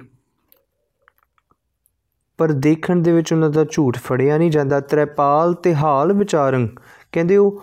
ਪਰ 2.39 2.53
ਦੇਖਣ 2.53 2.97
ਦੇ 2.97 3.13
ਵਿੱਚ 3.13 3.33
ਉਹਨਾਂ 3.33 3.51
ਦਾ 3.51 3.65
ਝੂਠ 3.71 3.99
ਫੜਿਆ 3.99 4.39
ਨਹੀਂ 4.39 4.51
ਜਾਂਦਾ। 4.51 4.81
ਤ੍ਰੈਪਾਲ 4.81 5.55
ਤੇ 5.55 5.75
ਹਾਲ 5.75 6.13
ਵਿਚਾਰੰ 6.13 6.69
ਕਹਿੰਦੇ 7.13 7.37
ਉਹ 7.37 7.63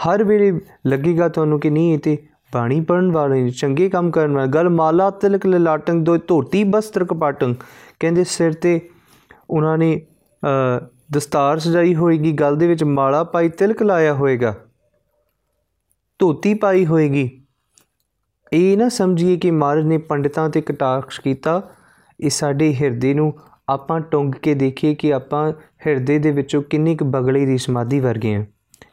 ਹਰ 0.00 0.22
ਵੇਲੇ 0.24 0.52
ਲੱਗੇਗਾ 0.86 1.28
ਤੁਹਾਨੂੰ 1.28 1.58
ਕਿ 1.60 1.70
ਨਹੀਂ, 1.70 1.92
ਇਹ 1.94 1.98
ਤੇ 1.98 2.16
ਬਾਣੀ 2.52 2.80
ਪੜਨ 2.80 3.10
ਵਾਲੇ 3.12 3.48
ਚੰਗੇ 3.50 3.88
ਕੰਮ 3.88 4.10
ਕਰਨ 4.10 4.34
ਵਾਲੇ 4.34 4.50
ਗਲ 4.50 4.68
ਮਾਲਾ 4.68 5.10
ਤਿਲਕ 5.20 5.46
ਲਲਾਟੰ 5.46 6.02
ਦੋ 6.04 6.16
ਧੋਤੀ 6.18 6.62
ਬਸਤਰ 6.64 7.04
ਕਪਾਟੰ 7.04 7.54
ਕਹਿੰਦੇ 8.00 8.24
ਸਿਰ 8.24 8.52
ਤੇ 8.52 8.80
ਉਹਨਾਂ 9.50 9.76
ਨੇ 9.78 10.00
ਦਸਤਾਰ 11.12 11.58
ਸਜਾਈ 11.58 11.94
ਹੋਏਗੀ, 11.94 12.32
ਗਲ 12.32 12.56
ਦੇ 12.56 12.66
ਵਿੱਚ 12.66 12.84
ਮਾਲਾ 12.84 13.22
ਪਾਈ, 13.24 13.48
ਤਿਲਕ 13.48 13.82
ਲਾਇਆ 13.82 14.14
ਹੋਏਗਾ। 14.14 14.54
ਧੋਤੀ 16.20 16.54
ਪਾਈ 16.54 16.86
ਹੋਏਗੀ। 16.86 17.28
ਇਹ 18.52 18.76
ਨਾ 18.78 18.88
ਸਮਝੀਏ 18.88 19.36
ਕਿ 19.36 19.50
ਮਹਾਰਾਜ 19.50 19.84
ਨੇ 19.84 19.98
ਪੰਡਿਤਾਂ 19.98 20.48
ਤੇ 20.50 20.60
ਕਟਾਕਸ਼ 20.60 21.20
ਕੀਤਾ। 21.20 21.60
ਇਹ 22.20 22.30
ਸਾਡੇ 22.30 22.72
ਹਿਰਦੇ 22.74 23.12
ਨੂੰ 23.14 23.32
ਆਪਾਂ 23.68 24.00
ਟੁੰਗ 24.00 24.34
ਕੇ 24.42 24.54
ਦੇਖੀਏ 24.54 24.94
ਕਿ 24.94 25.12
ਆਪਾਂ 25.14 25.50
ਹਿਰਦੇ 25.86 26.18
ਦੇ 26.18 26.30
ਵਿੱਚੋਂ 26.30 26.62
ਕਿੰਨੀ 26.62 26.96
ਕੁ 26.96 27.04
ਬਗਲੀ 27.04 27.44
ਦੀ 27.46 27.58
ਸਮਾਧੀ 27.58 28.00
ਵਰਗੇ 28.00 28.34
ਆ 28.36 28.44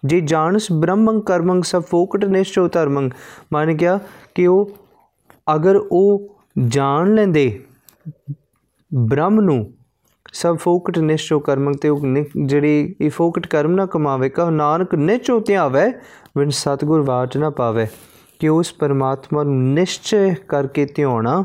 ਜੇ 0.06 0.20
ਜਾਣਸ 0.22 0.72
ਬ੍ਰਹਮੰ 0.72 1.22
ਕਰਮੰ 1.22 1.62
ਸਭ 1.62 1.84
ਫੋਕਟ 1.84 2.26
ਨਿਸ਼ਚੋ 2.26 2.68
ਧਰਮੰ। 2.68 3.10
ਮੰਨ 3.54 3.74
ਗਿਆ 3.74 4.00
ਕਿ 4.36 4.48
ਉਹ 4.48 4.78
ਅਗਰ 5.56 5.76
ਉਹ 5.76 6.38
ਜਾਣ 6.68 7.14
ਲੈਂਦੇ 7.16 7.64
ਬ੍ਰਹਮ 8.92 9.42
ਨੂੰ, 9.42 9.74
ਸਭ 10.34 10.58
ਫੋਕਟ 10.58 11.00
ਨਿਸ਼ਚੋ 11.00 11.40
ਕਰਮੰ 11.40 11.74
ਤੇ 11.74 11.90
ਉਹ 11.90 12.06
ਜਿਹੜੀ 12.46 12.96
ਇਹ 13.02 13.10
ਫੋਕਟ 13.10 13.48
ਕਰਮ 13.48 13.72
ਨਾ 13.72 13.86
ਕਮਾਵੇ, 13.86 14.30
ਕਹ 14.30 14.52
ਨਾਨਕ 14.52 14.96
ਨਿਚੋ 14.96 15.40
ਧਿਆਵੇ 15.40 15.92
ਵਿਣ 16.38 16.50
ਸਤਗੁਰ 16.50 17.02
ਬਾਚ 17.02 17.38
ਨਾ 17.38 17.50
ਪਾਵੇ। 17.50 17.88
ਕਿ 18.40 18.50
ਉਸ 18.50 18.74
ਪਰਮਾਤਮਾ 18.74 19.44
ਨੂੰ 19.44 19.74
ਨਿਸ਼ਚੈ 19.74 20.34
ਕਰਕੇ 20.34 20.86
ਧਿਆਉਣਾ, 20.86 21.44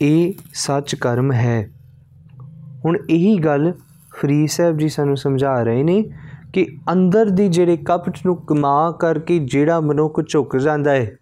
ਇਹ 0.00 0.32
ਸੱਚ 0.54 0.94
ਕਰਮ 0.94 1.32
ਹੈ। 1.32 1.70
ਹੁਣ 2.84 2.98
ਇਹੀ 3.10 3.38
ਗੱਲ 3.38 3.72
ਫਰੀਦ 4.18 4.48
ਸਾਹਿਬ 4.48 4.78
ਜੀ 4.78 4.88
ਸਾਨੂੰ 4.88 5.16
ਸਮਝਾ 5.16 5.62
ਰਹੇ 5.62 5.82
ਨੇ 5.82 6.02
ਕਿ 6.52 6.66
ਅੰਦਰ 6.92 7.26
ਦੀ 7.26 7.48
ਜਿਹੜੇ 7.48 7.76
ਕਪਟ 7.76 8.18
ਨੂੰ 8.26 8.36
ਕਮਾ 8.36 8.90
ਕਰਕੇ 8.92 9.38
ਜਿਹੜਾ 9.38 9.80
ਮਨੁੱਖ 9.80 10.20
ਝੁਕ 10.28 10.56
ਜਾਂਦਾ 10.56 10.90
ਹੈ, 10.90 11.16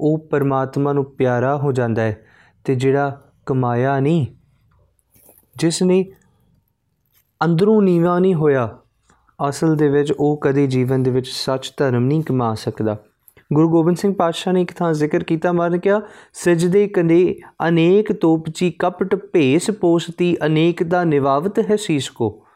ਉਹ 0.00 0.18
ਪਰਮਾਤਮਾ 0.30 0.92
ਨੂੰ 0.92 1.04
ਪਿਆਰਾ 1.04 1.56
ਹੋ 1.56 1.72
ਜਾਂਦਾ 1.72 2.02
ਹੈ 2.02 2.16
ਤੇ 2.64 2.74
ਜਿਹੜਾ 2.74 3.20
ਕਮਾਇਆ 3.46 3.98
ਨਹੀਂ, 4.00 4.26
ਜਿਸ 5.56 5.82
ਨੇ 5.82 6.04
ਅੰਦਰੋਂ 7.40 7.80
ਨੀਵਾ 7.82 8.18
ਨਹੀਂ 8.18 8.34
ਹੋਇਆ, 8.34 8.68
ਅਸਲ 9.48 9.76
ਦੇ 9.76 9.88
ਵਿੱਚ 9.88 10.12
ਉਹ 10.12 10.36
ਕਦੇ 10.36 10.66
ਜੀਵਨ 10.66 11.02
ਦੇ 11.02 11.10
ਵਿੱਚ 11.10 11.28
ਸੱਚ 11.28 11.72
ਧਰਮ 11.76 12.04
ਨਹੀਂ 12.04 12.22
ਕਮਾ 12.22 12.54
ਸਕਦਾ। 12.54 12.96
ਗੁਰੂ 13.52 13.68
ਗੋਬਿੰਦ 13.68 13.96
ਸਿੰਘ 13.96 14.14
ਪਾਤਸ਼ਾਹ 14.14 14.52
ਨੇ 14.52 14.62
ਇੱਕ 14.62 14.72
ਥਾਂ 14.72 14.92
ਜ਼ਿਕਰ 14.92 15.24
ਕੀਤਾ, 15.24 15.52
ਮਾਰਨ 15.52 15.78
ਕਿਹਾ, 15.78 16.00
ਸਜਦੇ 16.32 16.88
ਕੰਦੇ 16.88 17.40
ਅਨੇਕ 17.68 18.12
ਤੋਪਚੀ 18.12 18.70
ਕਪਟ 18.70 19.14
ਭੇਸ 19.14 19.70
ਪੋਸਤੀ, 19.70 20.36
ਅਨੇਕ 20.46 20.82
ਦਾ 20.82 21.04
ਨਿਵਾਵਤ 21.04 21.58
ਹੈ 21.58 21.76
ਸੀਸ 21.76 22.10
ਕੋ। 22.10 22.46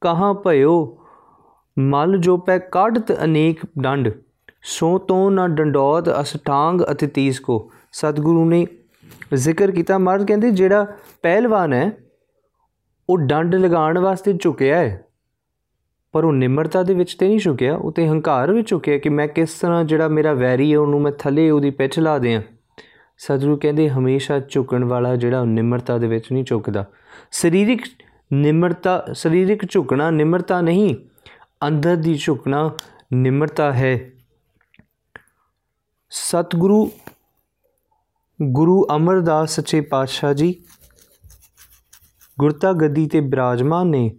ਕਹਾਂ 0.00 0.34
ਭਇਓ, 0.34 0.98
ਮਲ 1.78 2.18
ਜੋ 2.18 2.36
ਪੈ 2.36 2.58
ਕਾਢਤ 2.58 3.24
ਅਨੇਕ 3.24 3.60
ਡੰਡ। 3.80 4.08
ਸੋ 4.62 4.98
ਤੋਂ 4.98 5.30
ਨਾ 5.30 5.48
ਡੰਡੋਤ 5.48 6.08
ਅਸਟਾਂਗ 6.20 6.80
ਅਤਿ 6.90 7.06
ਤੀਸ 7.06 7.40
ਕੋ। 7.40 7.70
ਸਤਿਗੁਰੂ 7.92 8.44
ਨੇ 8.44 8.66
ਜ਼ਿਕਰ 9.34 9.70
ਕੀਤਾ। 9.70 9.98
ਮਾਰਨ 9.98 10.24
ਕਹਿੰਦੇ, 10.24 10.50
ਜਿਹੜਾ 10.50 10.86
ਪਹਿਲਵਾਨ 11.22 11.72
ਹੈ, 11.72 11.92
ਉਹ 13.10 13.18
ਡੰਡ 13.18 13.54
ਲਗਾਉਣ 13.54 13.98
ਵਾਸਤੇ 13.98 14.32
ਝੁਕਿਆ 14.32 14.78
ਹੈ। 14.78 15.04
ਪਰ 16.12 16.24
ਉਹ 16.24 16.32
ਨਿਮਰਤਾ 16.32 16.82
ਦੇ 16.82 16.94
ਵਿੱਚ 16.94 17.14
ਤੇ 17.14 17.28
ਨਹੀਂ 17.28 17.38
ਝੁਕਿਆ, 17.38 17.76
ਉਹ 17.76 17.92
ਤੇ 17.92 18.08
ਹੰਕਾਰ 18.08 18.52
ਵਿੱਚ 18.52 18.68
ਝੁਕਿਆ 18.68 18.98
ਕਿ 18.98 19.08
ਮੈਂ 19.08 19.28
ਕਿਸ 19.28 19.54
ਤਰ੍ਹਾਂ 19.54 19.84
ਜਿਹੜਾ 19.84 20.08
ਮੇਰਾ 20.08 20.32
ਵੈਰੀ 20.32 20.72
ਹੈ 20.72 20.78
ਉਹਨੂੰ 20.78 21.00
ਮੈਂ 21.00 21.12
ਥੱਲੇ 21.12 21.50
ਉਹਦੀ 21.50 21.70
ਪਿੱਛ 21.70 21.98
ਲਾ 21.98 22.18
ਦਿਆਂ। 22.18 22.42
ਸਤਿਗੁਰੂ 23.18 23.56
ਕਹਿੰਦੇ, 23.56 23.88
ਹਮੇਸ਼ਾ 23.88 24.38
ਝੁਕਣ 24.38 24.84
ਵਾਲਾ 24.84 25.16
ਜਿਹੜਾ 25.16 25.44
ਨਿਮਰਤਾ 25.44 25.98
ਦੇ 25.98 26.06
ਵਿੱਚ 26.06 26.32
ਨਹੀਂ 26.32 26.44
ਝੁਕਦਾ। 26.44 26.84
ਸਰੀਰਿਕ 27.30 27.82
ਨਿਮਰਤਾ, 28.32 29.04
ਸਰੀਰਿਕ 29.12 29.70
ਝੁਕਣਾ 29.70 30.10
ਨਿਮਰਤਾ 30.10 30.60
ਨਹੀਂ, 30.60 30.96
ਅੰਦਰ 31.68 31.96
ਦੀ 31.96 32.14
ਝੁਕਣਾ 32.14 32.70
ਨਿਮਰਤਾ 33.12 33.72
ਹੈ। 33.72 34.10
ਸਤਿਗੁਰੂ, 36.10 36.90
ਗੁਰੂ 38.42 38.86
ਅਮਰਦਾਸ 38.96 39.50
ਸੱਚੇ 39.50 39.80
ਪਾਤਸ਼ਾਹ 39.80 40.34
ਜੀ 40.34 40.54
ਗੁਰਤਾ 42.38 42.72
ਗੱਦੀ 42.72 43.06
ਤੇ 43.06 43.20
ਬਿਰਾਜਮਾਨ 43.20 43.86
ਨੇ 43.86 44.16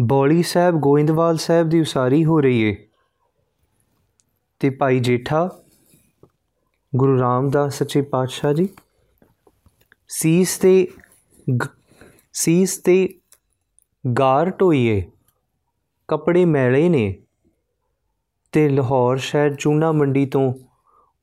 ਬੋਲੀ 0.00 0.42
ਸਾਹਿਬ 0.42 0.74
ਗੋਇੰਦਵਾਲ 0.74 1.36
ਸਾਹਿਬ 1.36 1.68
ਦੀ 1.68 1.80
ਉਸਾਰੀ 1.80 2.24
ਹੋ 2.24 2.40
ਰਹੀ 2.40 2.60
ਏ। 2.60 2.88
ਤੇ 4.60 4.70
ਭਾਈ 4.70 5.00
ਜੇਠਾ, 5.00 5.50
ਗੁਰੂ 6.96 7.20
ਰਾਮਦਾਸ 7.20 7.78
ਸੱਚੇ 7.78 8.02
ਪਾਤਸ਼ਾਹ 8.02 8.52
ਜੀ, 8.52 8.68
ਸੀਸ 10.08 10.58
ਤੇ 10.58 10.88
ਸੀਸ 12.32 12.78
ਤੇ 12.78 13.20
ਗਾਰ 14.18 14.50
ਢੋਈਏ, 14.50 15.10
ਕਪੜੇ 16.08 16.44
ਮੈਲੇ 16.44 16.88
ਨੇ 16.88 17.22
ਤੇ 18.52 18.68
ਲਾਹੌਰ 18.68 19.16
ਸ਼ਹਿਰ 19.16 19.54
ਚੂਨਾ 19.54 19.92
ਮੰਡੀ 19.92 20.26
ਤੋਂ 20.26 20.54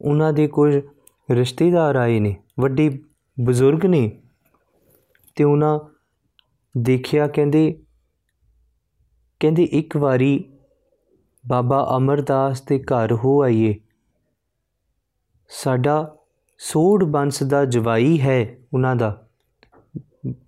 ਉਹਨਾਂ 0.02 0.34
ਦੇ 0.34 0.48
ਕੁਝ 0.48 0.76
ਰਿਸ਼ਤੇਦਾਰ 1.32 1.96
ਆਏ 1.96 2.20
ਨੇ, 2.20 2.36
ਵੱਡੇ 2.60 3.00
ਬਜ਼ੁਰਗ 3.44 3.86
ਨੇ। 3.86 4.22
ਤੇ 5.36 5.44
ਉਹਨਾਂ 5.44 5.80
ਦੇਖਿਆ 6.78 7.28
ਕਹਿੰਦੇ 7.28 7.83
ਕਹਿੰਦੇ, 9.44 9.64
ਇੱਕ 9.64 9.98
ਵਾਰੀ 9.98 10.44
ਬਾਬਾ 11.48 11.94
ਅਮਰਦਾਸ 11.98 12.62
ਦੇ 12.62 12.80
ਘਰ 12.80 13.14
ਹੋ 13.14 13.44
ਆਈਏ। 13.44 13.76
ਸਾਡਾ 15.50 16.16
ਸੋੜ 16.58 17.04
ਬੰਸ 17.04 17.44
ਦਾ 17.44 17.66
ਜਵਾਈ 17.66 18.22
ਹੈ 18.22 18.58
ਉਹਨਾਂ 18.74 18.96
ਦਾ। 18.96 19.28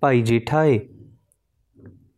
ਭਾਈ 0.00 0.22
ਜੇਠਾ 0.22 0.64
ਏ, 0.64 0.80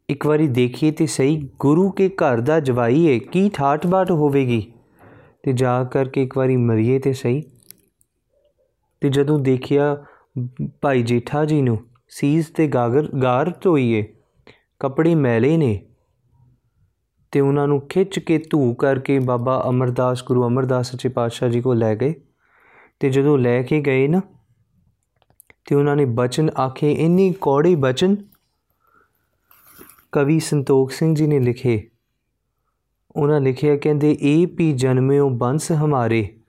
ਇੱਕ 0.08 0.26
ਵਾਰੀ 0.26 0.48
ਦੇਖੀਏ 0.48 0.90
ਤੇ 0.90 1.06
ਸਹੀ, 1.06 1.48
ਗੁਰੂ 1.58 1.90
ਕੇ 1.90 2.08
ਘਰ 2.08 2.40
ਦਾ 2.40 2.60
ਜਵਾਈ 2.60 3.04
ਏ, 3.06 3.18
ਕੀ 3.18 3.50
ਠਾਠ-ਬਾਠ 3.54 4.10
ਹੋਵੇਗੀ? 4.10 4.72
ਤੇ 5.42 5.52
ਜਾ 5.52 5.84
ਕਰਕੇ 5.84 6.22
ਇੱਕ 6.22 6.36
ਵਾਰੀ 6.36 6.56
ਮਰੀਏ 6.56 6.98
ਤੇ 6.98 7.12
ਸਹੀ। 7.12 7.42
ਤੇ 9.00 9.08
ਜਦੋਂ 9.08 9.38
ਦੇਖਿਆ 9.38 10.04
ਭਾਈ 10.80 11.02
ਜੇਠਾ 11.02 11.44
ਜੀ 11.44 11.62
ਨੂੰ, 11.62 11.78
ਸੀਸ 12.08 12.50
ਤੇ 12.50 12.66
ਗਾਗਰ, 12.66 13.08
ਗਾਰ 13.16 13.52
ਧੋਈਏ 13.62 14.14
ਕੱਪੜੇ 14.78 15.14
ਮੈਲੇ 15.14 15.56
ਨੇ 15.56 15.87
ਤੇ 17.32 17.40
ਉਹਨਾਂ 17.40 17.68
ਨੂੰ 17.68 17.80
ਖਿੱਚ 17.80 18.18
ਕੇ 18.18 18.38
ਧੂ 18.38 18.74
ਕਰਕੇ 18.74 19.18
ਬਾਬਾ 19.18 19.64
ਅਮਰਦਾਸ, 19.68 20.24
ਗੁਰੂ 20.24 20.46
ਅਮਰਦਾਸ 20.46 20.90
ਸੱਚੇ 20.90 21.08
ਪਾਤਸ਼ਾਹ 21.08 21.48
ਜੀ 21.48 21.60
ਕੋਲ 21.60 21.78
ਲੈ 21.78 21.94
ਗਏ। 21.94 22.14
ਤੇ 23.00 23.10
ਜਦੋਂ 23.10 23.38
ਲੈ 23.38 23.62
ਕੇ 23.62 23.80
ਗਏ 23.80 24.08
ਨਾ, 24.08 24.20
ਤੇ 25.66 25.74
ਉਹਨਾਂ 25.74 25.96
ਨੇ 25.96 26.04
ਬਚਨ 26.04 26.50
ਆਖੇ, 26.58 26.92
ਇੰਨੀ 26.92 27.34
ਕੌੜੀ 27.40 27.74
ਬਚਨ 27.74 28.16
ਕਵੀ 30.12 30.40
ਸੰਤੋਖ 30.40 30.90
ਸਿੰਘ 30.90 31.14
ਜੀ 31.14 31.26
ਨੇ 31.26 31.40
ਲਿਖੇ। 31.40 31.90
ਉਹਨਾਂ 33.16 33.40
ਲਿਖਿਆ, 33.40 33.76
ਕਹਿੰਦੇ 33.76 34.18
ਏ 34.22 34.46
ਪੀ 34.46 34.72
ਜਨਮਿਓ 34.72 35.30
ਬੰਸ 35.30 35.72
ਹਮਾਰੇ, 35.72 36.40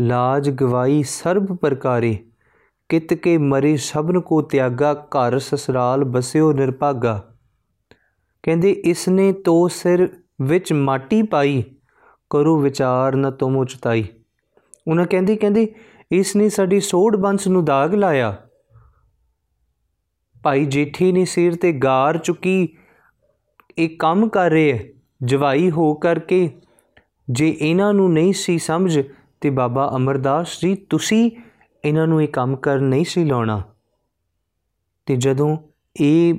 ਲਾਜ 0.00 0.50
ਗਵਾਈ 0.50 1.02
ਸਰਬ 1.02 1.56
ਪ੍ਰਕਾਰੇ 1.56 2.18
ਕਿਤ 2.88 3.14
ਕੇ 3.14 3.38
ਮਰੇ 3.38 3.76
ਸਭਨ 3.76 4.20
ਕੋ 4.20 4.42
ਤਿਆਗਾ, 4.42 4.94
ਘਰ 4.94 5.38
ਸਸਰਾਲ 5.38 6.04
ਬਸਿਓ 6.04 6.52
ਨਿਰਭਾਗਾ। 6.52 7.35
ਕਹਿੰਦੇ 8.46 8.70
ਇਸ 8.70 9.08
ਨੇ 9.08 9.32
ਤੋ 9.32 9.68
ਸਿਰ 9.68 10.08
ਵਿੱਚ 10.42 10.72
ਮਾਟੀ 10.72 11.22
ਪਾਈ, 11.22 11.62
ਕਰੋ 12.30 12.56
ਵਿਚਾਰ 12.60 13.16
ਨ 13.16 13.30
ਤੁਮ 13.30 13.56
ਉਚਤਾਈ 13.56 14.04
ਉਹਨਾਂ 14.88 15.06
ਕਹਿੰਦੀ 15.06 15.36
ਕਹਿੰਦੀ 15.36 15.66
ਇਸ 16.12 16.36
ਨੇ 16.36 16.48
ਸਾਡੀ 16.48 16.80
ਸੋੜ 16.80 17.16
ਬੰਸ 17.16 17.46
ਨੂੰ 17.48 17.64
ਦਾਗ 17.64 17.94
ਲਾਇਆ। 17.94 18.36
ਭਾਈ 20.42 20.64
ਜੇਠੀ 20.64 21.12
ਨੇ 21.12 21.24
ਸਿਰ 21.24 21.54
ਤੇ 21.54 21.72
ਗਾਰ 21.72 22.18
ਚੁੱਕੀ, 22.18 22.68
ਇਹ 23.78 23.88
ਕੰਮ 23.98 24.28
ਕਰ 24.28 24.50
ਰਹੇ, 24.50 24.94
ਜਵਾਈ 25.24 25.70
ਹੋ 25.70 25.94
ਕਰਕੇ। 25.94 26.50
ਜੇ 27.30 27.56
ਇਹਨਾਂ 27.60 27.92
ਨੂੰ 27.94 28.12
ਨਹੀਂ 28.12 28.32
ਸੀ 28.32 28.58
ਸਮਝ, 28.58 29.00
ਤੇ 29.40 29.50
ਬਾਬਾ 29.50 29.90
ਅਮਰਦਾਸ 29.96 30.60
ਜੀ, 30.60 30.74
ਤੁਸੀਂ 30.74 31.30
ਇਹਨਾਂ 31.84 32.06
ਨੂੰ 32.06 32.22
ਇਹ 32.22 32.28
ਕੰਮ 32.28 32.56
ਕਰ 32.56 32.80
ਨਹੀਂ 32.80 33.04
ਸੀ 33.04 33.24
ਲਾਉਣਾ। 33.24 33.62
ਤੇ 35.06 35.16
ਜਦੋਂ 35.16 35.56
ਇਹ 36.00 36.34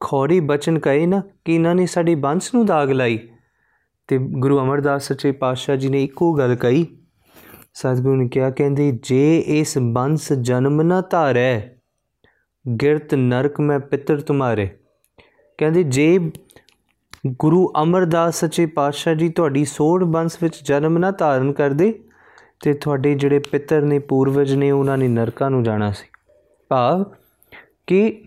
ਖੌਰੀ 0.00 0.40
ਬਚਨ 0.40 0.78
ਕਹੇ 0.78 1.06
ਨਾ 1.06 1.22
ਕਿ 1.44 1.54
ਇਹਨਾਂ 1.54 1.74
ਨੇ 1.74 1.86
ਸਾਡੀ 1.86 2.14
ਬੰਸ 2.14 2.54
ਨੂੰ 2.54 2.66
ਦਾਗ 2.66 2.90
ਲਾਈ। 2.90 3.28
ਤੇ 4.06 4.18
ਗੁਰੂ 4.18 4.60
ਅਮਰਦਾਸ 4.60 5.08
ਸੱਚੇ 5.08 5.32
ਪਾਤਸ਼ਾਹ 5.32 5.76
ਜੀ 5.76 5.88
ਨੇ 5.88 6.04
ਇੱਕੋ 6.04 6.34
ਗੱਲ 6.34 6.54
ਕਹੀ। 6.54 6.86
ਸਤਿਗੁਰੂ 7.74 8.16
ਨੇ 8.16 8.28
ਕਿਹਾ, 8.28 8.50
ਕਹਿੰਦੇ, 8.50 8.98
ਜੇ 9.02 9.38
ਇਸ 9.46 9.78
ਬੰਸ 9.78 10.32
ਜਨਮ 10.32 10.82
ਨਾ 10.82 11.00
ਧਾਰੈ, 11.00 11.60
ਗਿਰਤ 12.82 13.14
ਨਰਕ 13.14 13.60
ਮੈਂ 13.60 13.80
ਪਿੱਤਰ 13.80 14.20
ਤੁਮਾਰੇ। 14.20 14.70
ਕਹਿੰਦੇ, 15.58 15.82
ਜੇ 15.82 16.30
ਗੁਰੂ 17.26 17.72
ਅਮਰਦਾਸ 17.82 18.40
ਸੱਚੇ 18.40 18.66
ਪਾਤਸ਼ਾਹ 18.66 19.14
ਜੀ 19.14 19.28
ਤੁਹਾਡੀ 19.28 19.64
ਸੋੜ 19.64 20.04
ਬੰਸ 20.04 20.38
ਵਿੱਚ 20.42 20.62
ਜਨਮ 20.62 20.98
ਨਾ 20.98 21.10
ਧਾਰਨ 21.10 21.52
ਕਰਦੇ, 21.52 22.00
ਤੇ 22.62 22.72
ਤੁਹਾਡੇ 22.72 23.14
ਜਿਹੜੇ 23.14 23.38
ਪਿੱਤਰ 23.38 23.82
ਨੇ, 23.82 23.98
ਪੂਰਵਜ 23.98 24.54
ਨੇ, 24.54 24.70
ਉਹਨਾਂ 24.70 24.98
ਨੇ 24.98 25.08
ਨਰਕਾਂ 25.08 25.50
ਨੂੰ 25.50 25.62
ਜਾਣਾ 25.62 25.92
ਸੀ। 25.92 26.06
ਭਾਵ 26.68 27.04
ਕਿ 27.86 28.24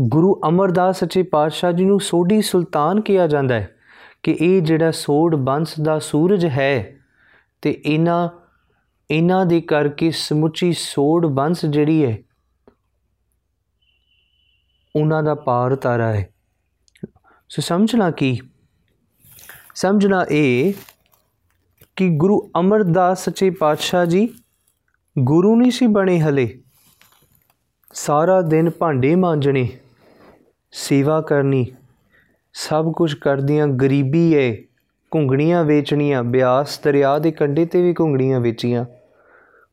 ਗੁਰੂ 0.00 0.40
ਅਮਰਦਾਸ 0.48 1.00
ਸੱਚੇ 1.00 1.22
ਪਾਤਸ਼ਾਹ 1.22 1.72
ਜੀ 1.72 1.84
ਨੂੰ 1.84 2.00
ਸੋਢੀ 2.00 2.42
ਸੁਲਤਾਨ 2.42 3.00
ਕਿਹਾ 3.00 3.26
ਜਾਂਦਾ 3.26 3.54
ਹੈ 3.54 3.76
ਕਿ 4.22 4.36
ਇਹ 4.40 4.62
ਜਿਹੜਾ 4.62 4.90
ਸੋੜ 4.90 5.36
ਬੰਸ 5.36 5.80
ਦਾ 5.80 5.98
ਸੂਰਜ 5.98 6.46
ਹੈ 6.46 6.96
ਤੇ 7.62 7.82
ਇਹਨਾਂ 7.86 8.28
ਇਹਨਾਂ 9.10 9.46
ਦੇ 9.46 9.60
ਕਰਕੇ 9.60 10.10
ਸਮੁੱਚੀ 10.10 10.72
ਸੋੜ 10.72 11.26
ਬੰਸ 11.26 11.66
ਜਿਹੜੀ 11.66 12.04
ਹੈ, 12.04 12.18
ਉਹਨਾਂ 14.96 15.22
ਦਾ 15.22 15.34
ਪਾਰ 15.34 15.76
ਤਾਰਾ 15.76 16.12
ਹੈ। 16.12 16.28
ਸੋ 17.48 17.62
ਸਮਝਣਾ 17.62 18.10
ਕੀ? 18.10 18.40
ਸਮਝਣਾ 19.74 20.26
ਇਹ 20.30 20.72
ਕਿ 21.96 22.08
ਗੁਰੂ 22.08 22.50
ਅਮਰਦਾਸ 22.60 23.24
ਸੱਚੇ 23.24 23.50
ਪਾਤਸ਼ਾਹ 23.50 24.06
ਜੀ 24.06 24.34
ਗੁਰੂ 25.18 25.56
ਨਹੀਂ 25.56 25.70
ਸੀ 25.70 25.86
ਬਣੇ 25.86 26.20
ਹਲੇ। 26.20 26.62
ਸਾਰਾ 27.94 28.40
ਦਿਨ 28.40 28.70
ਭਾਂਡੇ 28.70 29.14
ਮਾਂਜਣੇ। 29.14 29.68
ਸੇਵਾ 30.72 31.20
ਕਰਨੀ। 31.20 31.66
ਸਭ 32.54 32.92
ਕੁਝ 32.92 33.14
ਕਰਦੀਆਂ 33.14 33.66
ਗਰੀਬੀ 33.68 34.32
ਏ, 34.34 34.64
ਘੁੰਗਣੀਆਂ 35.12 35.64
ਵੇਚਣੀਆਂ। 35.64 36.22
ਬਿਆਸ 36.22 36.78
ਦਰਿਆ 36.84 37.18
ਦੇ 37.18 37.30
ਕੰਢੇ 37.30 37.64
ਤੇ 37.66 37.82
ਵੀ 37.82 37.94
ਘੁੰਗਣੀਆਂ 38.00 38.40
ਵੇਚੀਆਂ। 38.40 38.84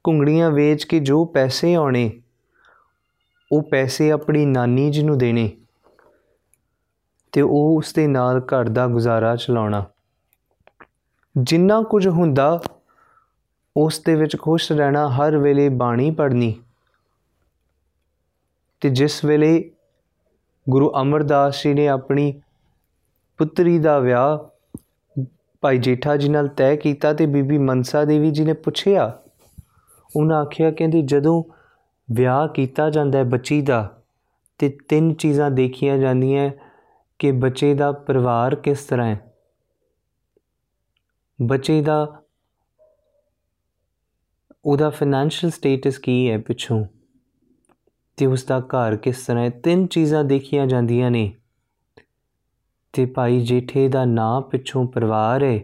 ਘੁੰਗਣੀਆਂ 0.07 0.51
ਵੇਚ 0.51 0.83
ਕੇ 0.83 0.99
ਜੋ 0.99 1.25
ਪੈਸੇ 1.25 1.73
ਆਉਣੇ, 1.73 2.11
ਉਹ 3.51 3.61
ਪੈਸੇ 3.61 4.11
ਆਪਣੀ 4.11 4.45
ਨਾਨੀ 4.45 4.89
ਜੀ 4.91 5.03
ਨੂੰ 5.03 5.17
ਦੇਣੇ 5.17 5.49
ਤੇ 7.31 7.41
ਉਹ 7.41 7.77
ਉਸ 7.77 7.93
ਦੇ 7.93 8.07
ਨਾਲ 8.07 8.39
ਘਰ 8.39 8.69
ਦਾ 8.69 8.87
ਗੁਜ਼ਾਰਾ 8.87 9.35
ਚਲਾਉਣਾ। 9.35 9.83
ਜਿੰਨਾ 11.35 11.81
ਕੁਝ 11.81 12.07
ਹੁੰਦਾ, 12.07 12.61
ਉਸ 13.77 13.99
ਦੇ 13.99 14.15
ਵਿੱਚ 14.15 14.37
ਖੁਸ਼ 14.37 14.71
ਰਹਿਣਾ, 14.71 15.07
ਹਰ 15.09 15.37
ਵੇਲੇ 15.37 15.69
ਬਾਣੀ 15.69 16.11
ਪੜਨੀ 16.11 16.53
ਤੇ 18.81 18.89
ਜਿਸ 18.89 19.23
ਵੇਲੇ 19.25 19.72
ਗੁਰੂ 20.69 20.91
ਅਮਰਦਾਸ 21.01 21.63
ਜੀ 21.63 21.73
ਨੇ 21.73 21.87
ਆਪਣੀ 21.87 22.41
ਪੁੱਤਰੀ 23.37 23.79
ਦਾ 23.79 23.99
ਵਿਆਹ 23.99 24.37
ਭਾਈ 25.61 25.77
ਜੇਠਾ 25.77 26.17
ਜੀ 26.17 26.29
ਨਾਲ 26.29 26.47
ਤੈਅ 26.47 26.75
ਕੀਤਾ 26.75 27.13
ਤੇ 27.13 27.25
ਬੀਬੀ 27.25 27.57
ਮਨਸਾ 27.57 28.05
ਦੇਵੀ 28.05 28.31
ਜੀ 28.31 28.45
ਨੇ 28.45 28.53
ਪੁੱਛਿਆ। 28.53 29.19
ਉਹਨਾਂ 30.15 30.41
ਆਖਿਆ, 30.41 30.71
ਕਹਿੰਦੀ, 30.71 31.01
ਜਦੋਂ 31.01 31.43
ਵਿਆਹ 32.11 32.47
ਕੀਤਾ 32.47 32.89
ਜਾਂਦਾ 32.89 33.19
ਹੈ 33.19 33.23
ਬੱਚੀ 33.23 33.61
ਦਾ 33.61 34.01
ਤੇ 34.59 34.77
ਤਿੰਨ 34.89 35.13
ਚੀਜ਼ਾਂ 35.13 35.51
ਦੇਖੀਆਂ 35.51 35.97
ਜਾਂਦੀਆਂ 35.97 36.51
ਕਿ 37.19 37.31
ਬੱਚੇ 37.31 37.73
ਦਾ 37.73 37.91
ਪਰਿਵਾਰ 37.91 38.55
ਕਿਸ 38.55 38.83
ਤਰ੍ਹਾਂ 38.83 39.07
ਹੈ। 39.07 39.33
ਬੱਚੇ 41.41 41.81
ਦਾ, 41.81 42.21
ਉਹਦਾ 44.65 44.89
ਫਾਈਨੈਂਸ਼ੀਅਲ 44.89 45.51
ਸਟੇਟਸ 45.51 45.97
ਕੀ 45.97 46.31
ਹੈ 46.31 46.37
ਪਿੱਛੋਂ? 46.37 46.85
ਤੇ 48.17 48.25
ਉਸ 48.25 48.43
ਦਾ 48.43 48.59
ਘਰ 48.59 48.95
ਕਿਸ 48.95 49.25
ਤਰ੍ਹਾਂ 49.25 49.43
ਹੈ? 49.43 49.49
ਤਿੰਨ 49.49 49.87
ਚੀਜ਼ਾਂ 49.87 50.23
ਦੇਖੀਆਂ 50.23 50.67
ਜਾਂਦੀਆਂ 50.67 51.11
ਨੇ। 51.11 51.35
ਤੇ 52.93 53.05
ਭਾਈ 53.05 53.41
ਜੇਠੇ 53.41 53.87
ਦਾ 53.87 54.05
ਨਾਂ 54.05 54.41
ਪਿੱਛੋਂ 54.41 54.87
ਪਰਿਵਾਰ 54.87 55.43
ਹੈ, 55.43 55.59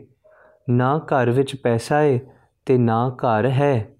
ਨਾ 0.70 0.98
ਘਰ 0.98 1.30
ਵਿੱਚ 1.30 1.56
ਪੈਸਾ 1.56 2.00
ਹੈ 2.00 2.20
ਤੇ 2.66 2.78
ਨਾ 2.78 3.10
ਘਰ 3.10 3.46
ਹੈ। 3.46 3.96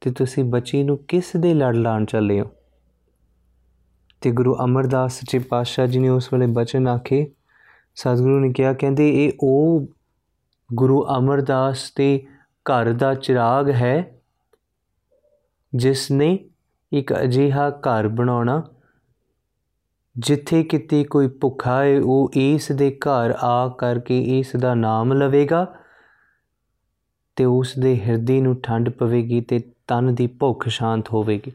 ਤੇ 0.00 0.10
ਤੁਸੀਂ 0.10 0.44
ਬੱਚੀ 0.44 0.82
ਨੂੰ 0.82 0.98
ਕਿਸ 0.98 1.32
ਦੇ 1.36 1.54
ਲੜ 1.54 1.76
ਲਾਣ 1.76 2.04
ਚੱਲੇ 2.04 2.40
ਹੋ? 2.40 2.46
ਤੇ 4.20 4.30
ਗੁਰੂ 4.30 4.56
ਅਮਰਦਾਸ 4.64 5.20
ਜੀ 5.28 5.38
ਪਾਤਸ਼ਾਹ 5.38 5.86
ਜੀ 5.86 5.98
ਨੇ 5.98 6.08
ਉਸ 6.08 6.32
ਵੇਲੇ 6.32 6.46
ਬਚਨ 6.46 6.88
ਆਖੇ। 6.88 7.32
ਸਤਿਗੁਰੂ 7.94 8.40
ਨੇ 8.40 8.52
ਕਿਹਾ, 8.52 8.72
ਕਹਿੰਦੇ, 8.72 9.26
ਇਹ 9.26 9.32
ਉਹ 9.40 9.86
ਗੁਰੂ 10.74 11.06
ਅਮਰਦਾਸ 11.18 11.92
ਦੇ 11.96 12.26
ਘਰ 12.62 12.92
ਦਾ 12.92 13.14
ਚਿਰਾਗ 13.14 13.70
ਹੈ, 13.70 14.20
ਜਿਸ 15.74 16.10
ਨੇ 16.10 16.48
ਇੱਕ 16.92 17.12
ਅਜੀਹਾ 17.14 17.70
ਘਰ 17.70 18.08
ਬਣਾਉਣਾ, 18.08 18.62
ਜਿੱਥੇ 20.18 20.62
ਕਿਤੇ 20.62 21.04
ਕੋਈ 21.04 21.28
ਭੁੱਖਾ 21.28 21.82
ਹੈ 21.84 22.00
ਉਹ 22.00 22.30
ਇਸ 22.34 22.72
ਦੇ 22.72 22.90
ਘਰ 22.90 23.34
ਆ 23.40 23.68
ਕਰਕੇ 23.78 24.20
ਇਸ 24.38 24.56
ਦਾ 24.56 24.74
ਨਾਮ 24.74 25.12
ਲਵੇਗਾ 25.12 25.64
ਤੇ 27.36 27.44
ਉਸ 27.44 27.72
ਦੇ 27.78 27.94
ਹਿਰਦੇ 28.00 28.40
ਨੂੰ 28.40 28.60
ਠੰਡ 28.62 28.88
ਪਵੇਗੀ 28.88 29.40
ਤੇ 29.40 29.60
ਤਨ 29.86 30.14
ਦੀ 30.14 30.26
ਭੁੱਖ 30.26 30.68
ਸ਼ਾਂਤ 30.68 31.12
ਹੋਵੇਗੀ। 31.12 31.52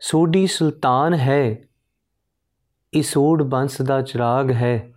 ਸੋਢੀ 0.00 0.46
ਸੁਲਤਾਨ 0.46 1.14
ਹੈ, 1.14 1.58
ਇਹ 2.94 3.02
ਸੋੜ 3.02 3.42
ਬੰਸ 3.42 3.82
ਦਾ 3.82 4.00
ਚਿਰਾਗ 4.02 4.50
ਹੈ 4.50 4.92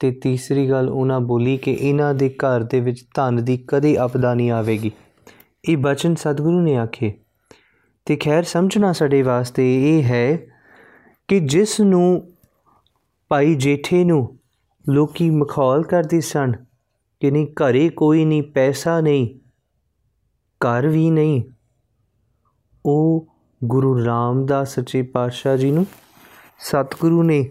ਤੇ 0.00 0.10
ਤੀਸਰੀ 0.12 0.70
ਗੱਲ 0.70 0.88
ਉਹਨਾਂ 0.88 1.20
ਬੋਲੀ 1.20 1.56
ਕਿ 1.56 1.72
ਇਹਨਾਂ 1.72 2.14
ਦੇ 2.14 2.28
ਘਰ 2.28 2.62
ਦੇ 2.62 2.80
ਵਿੱਚ 2.80 3.04
ਧਨ 3.14 3.44
ਦੀ 3.44 3.56
ਕਦੇ 3.68 3.96
ਆਪਦਾ 3.96 4.34
ਨਹੀਂ 4.34 4.50
ਆਵੇਗੀ। 4.50 4.92
ਇਹ 5.64 5.76
ਬਚਨ 5.76 6.14
ਸਤਿਗੁਰੂ 6.14 6.60
ਨੇ 6.60 6.76
ਆਖੇ 6.76 7.12
ਤੇ 8.04 8.16
ਖੈਰ 8.16 8.42
ਸਮਝਣਾ 8.42 8.92
ਸਾਡੇ 8.92 9.22
ਵਾਸਤੇ 9.22 9.64
ਇਹ 9.82 10.02
ਹੈ 10.02 10.36
ਕਿ 11.28 11.40
ਜਿਸ 11.40 11.80
ਨੂੰ 11.80 12.32
ਭਾਈ 13.28 13.54
ਜੇਠੇ 13.54 14.04
ਨੂੰ 14.04 14.38
ਲੋਕੀ 14.88 15.30
ਮਖੌਲ 15.30 15.82
ਕਰਦੇ 15.82 16.20
ਸਨ 16.20 16.52
ਕਿ 17.20 17.30
ਨਹੀਂ 17.30 17.46
ਘਰੇ 17.46 17.88
ਕੋਈ 17.88 18.24
ਨਹੀਂ, 18.24 18.42
ਪੈਸਾ 18.42 19.00
ਨਹੀਂ, 19.00 19.38
ਘਰ 20.60 20.86
ਵੀ 20.86 21.10
ਨਹੀਂ, 21.10 21.42
ਉਹ 22.86 23.26
ਗੁਰੂ 23.64 24.04
ਰਾਮਦਾਸ 24.04 24.74
ਸੱਚੇ 24.74 25.02
ਪਾਤਸ਼ਾਹ 25.02 25.56
ਜੀ 25.56 25.70
ਨੂੰ 25.70 25.86
ਸਤਿਗੁਰੂ 26.58 27.22
ਨੇ 27.22 27.50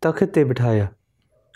ਤਖਤ 0.00 0.24
ਤੇ 0.24 0.44
ਬਿਠਾਇਆ। 0.44 0.88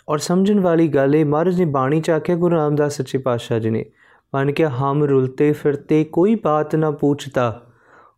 ਔਰ 0.09 0.17
ਸਮਝਣ 0.17 0.59
ਵਾਲੀ 0.59 0.87
ਗੱਲ 0.87 1.15
ਇਹ, 1.15 1.25
ਮਹਾਰਾਜ 1.25 1.59
ਨੇ 1.59 1.65
ਬਾਣੀ 1.65 2.01
ਚ 2.01 2.09
ਆਖਿਆ, 2.09 2.35
ਗੁਰੂ 2.35 2.55
ਰਾਮਦਾਸ 2.55 2.97
ਸੱਚੇ 2.97 3.17
ਪਾਤਸ਼ਾਹ 3.17 3.59
ਜੀ 3.59 3.69
ਨੇ 3.69 3.85
ਬਣ 4.33 4.51
ਕੇ 4.51 4.65
ਹਮ 4.65 5.03
ਰੁਲਤੇ 5.03 5.51
ਫਿਰਤੇ 5.51 6.03
ਕੋਈ 6.03 6.35
ਬਾਤ 6.35 6.75
ਨਾ 6.75 6.91
ਪੁੱਛਤਾ। 6.91 7.61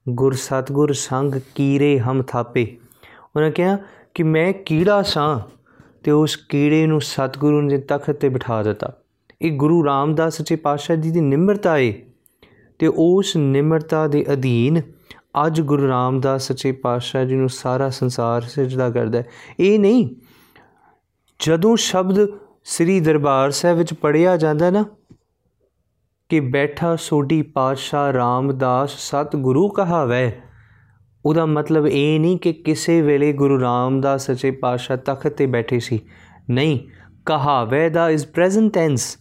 ਗੁਰ 0.09 0.33
ਸਤਗੁਰ 0.33 0.93
ਸੰਗ 0.93 1.35
ਕੀਰੇ 1.55 1.99
ਹਮ 1.99 2.21
ਥਾਪੇ। 2.21 2.77
ਉਹਨਾਂ 3.35 3.51
ਕਿਹਾ 3.51 3.77
ਕਿ 4.13 4.23
ਮੈਂ 4.23 4.53
ਕੀੜਾ 4.53 5.01
ਸਾਂ 5.01 5.39
ਤੇ 6.03 6.11
ਉਸ 6.11 6.35
ਕੀੜੇ 6.35 6.85
ਨੂੰ 6.85 7.01
ਸਤਗੁਰੂ 7.01 7.61
ਨੇ 7.61 7.77
ਤਖਤ 7.77 8.11
ਤੇ 8.11 8.29
ਬਿਠਾ 8.29 8.63
ਦਿੱਤਾ। 8.63 8.93
ਇਹ 9.41 9.51
ਗੁਰੂ 9.51 9.85
ਰਾਮਦਾਸ 9.85 10.37
ਸੱਚੇ 10.37 10.55
ਪਾਤਸ਼ਾਹ 10.55 10.95
ਜੀ 10.95 11.11
ਦੀ 11.11 11.21
ਨਿਮਰਤਾ 11.21 11.77
ਹੈ 11.77 11.93
ਤੇ 12.79 12.87
ਉਸ 12.87 13.35
ਨਿਮਰਤਾ 13.37 14.07
ਦੇ 14.07 14.25
ਅਧੀਨ 14.33 14.81
ਅੱਜ 15.45 15.61
ਗੁਰੂ 15.61 15.87
ਰਾਮਦਾਸ 15.87 16.47
ਸੱਚੇ 16.47 16.71
ਪਾਤਸ਼ਾਹ 16.71 17.25
ਜੀ 17.25 17.35
ਨੂੰ 17.35 17.49
ਸਾਰਾ 17.49 17.89
ਸੰਸਾਰ 17.89 18.41
ਸਜਦਾ 18.41 18.89
ਕਰਦਾ 18.89 19.23
ਇਹ 19.59 19.79
ਨਹੀਂ, 19.79 20.09
ਜਦੋਂ 21.39 21.75
ਸ਼ਬਦ 21.75 22.27
ਸ੍ਰੀ 22.63 22.99
ਦਰਬਾਰ 22.99 23.51
ਸਾਹਿਬ 23.51 23.77
ਵਿੱਚ 23.77 23.93
ਪੜਿਆ 23.93 24.37
ਜਾਂਦਾ 24.37 24.69
ਨਾ 24.69 24.85
ਕਿ 26.29 26.39
ਬੈਠਾ 26.39 26.95
ਸੋਢੀ 26.95 27.41
ਪਾਤਸ਼ਾਹ 27.41 28.13
ਰਾਮਦਾਸ 28.13 28.89
ਸਤ 28.89 29.35
ਗੁਰੂ 29.35 29.69
ਕਹਾਵੇ। 29.69 30.31
ਉਹਦਾ 31.25 31.45
ਮਤਲਬ 31.45 31.87
ਇਹ 31.87 32.19
ਨਹੀਂ 32.19 32.37
ਕਿ 32.37 32.53
ਕਿਸੇ 32.53 33.01
ਵੇਲੇ 33.01 33.33
ਗੁਰੂ 33.33 33.61
ਰਾਮਦਾਸ 33.61 34.25
ਸੱਚੇ 34.25 34.51
ਪਾਤਸ਼ਾਹ 34.51 34.97
ਤਖਤ 34.97 35.27
ਤੇ 35.27 35.45
ਬੈਠੇ 35.45 35.79
ਸੀ। 35.79 35.99
ਨਹੀਂ, 36.49 36.79
ਕਹਾਵੇ 37.25 37.89
ਦਾ 37.89 38.09
is 38.09 38.27
present 38.27 38.73
tense 38.73 39.17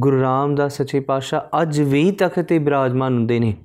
Guru 0.00 0.22
Ramdas 0.22 0.76
ਸੱਚੇ 0.76 1.00
ਪਾਤਸ਼ਾਹ 1.00 1.62
ਅੱਜ 1.62 1.80
ਵੀ 1.80 2.10
ਤਖਤ 2.10 2.40
ਤੇ 2.40 2.58
ਬਿਰਾਜਮਾਨ 2.58 3.14
ਹੁੰਦੇ 3.14 3.38
ਨੇ। 3.38 3.56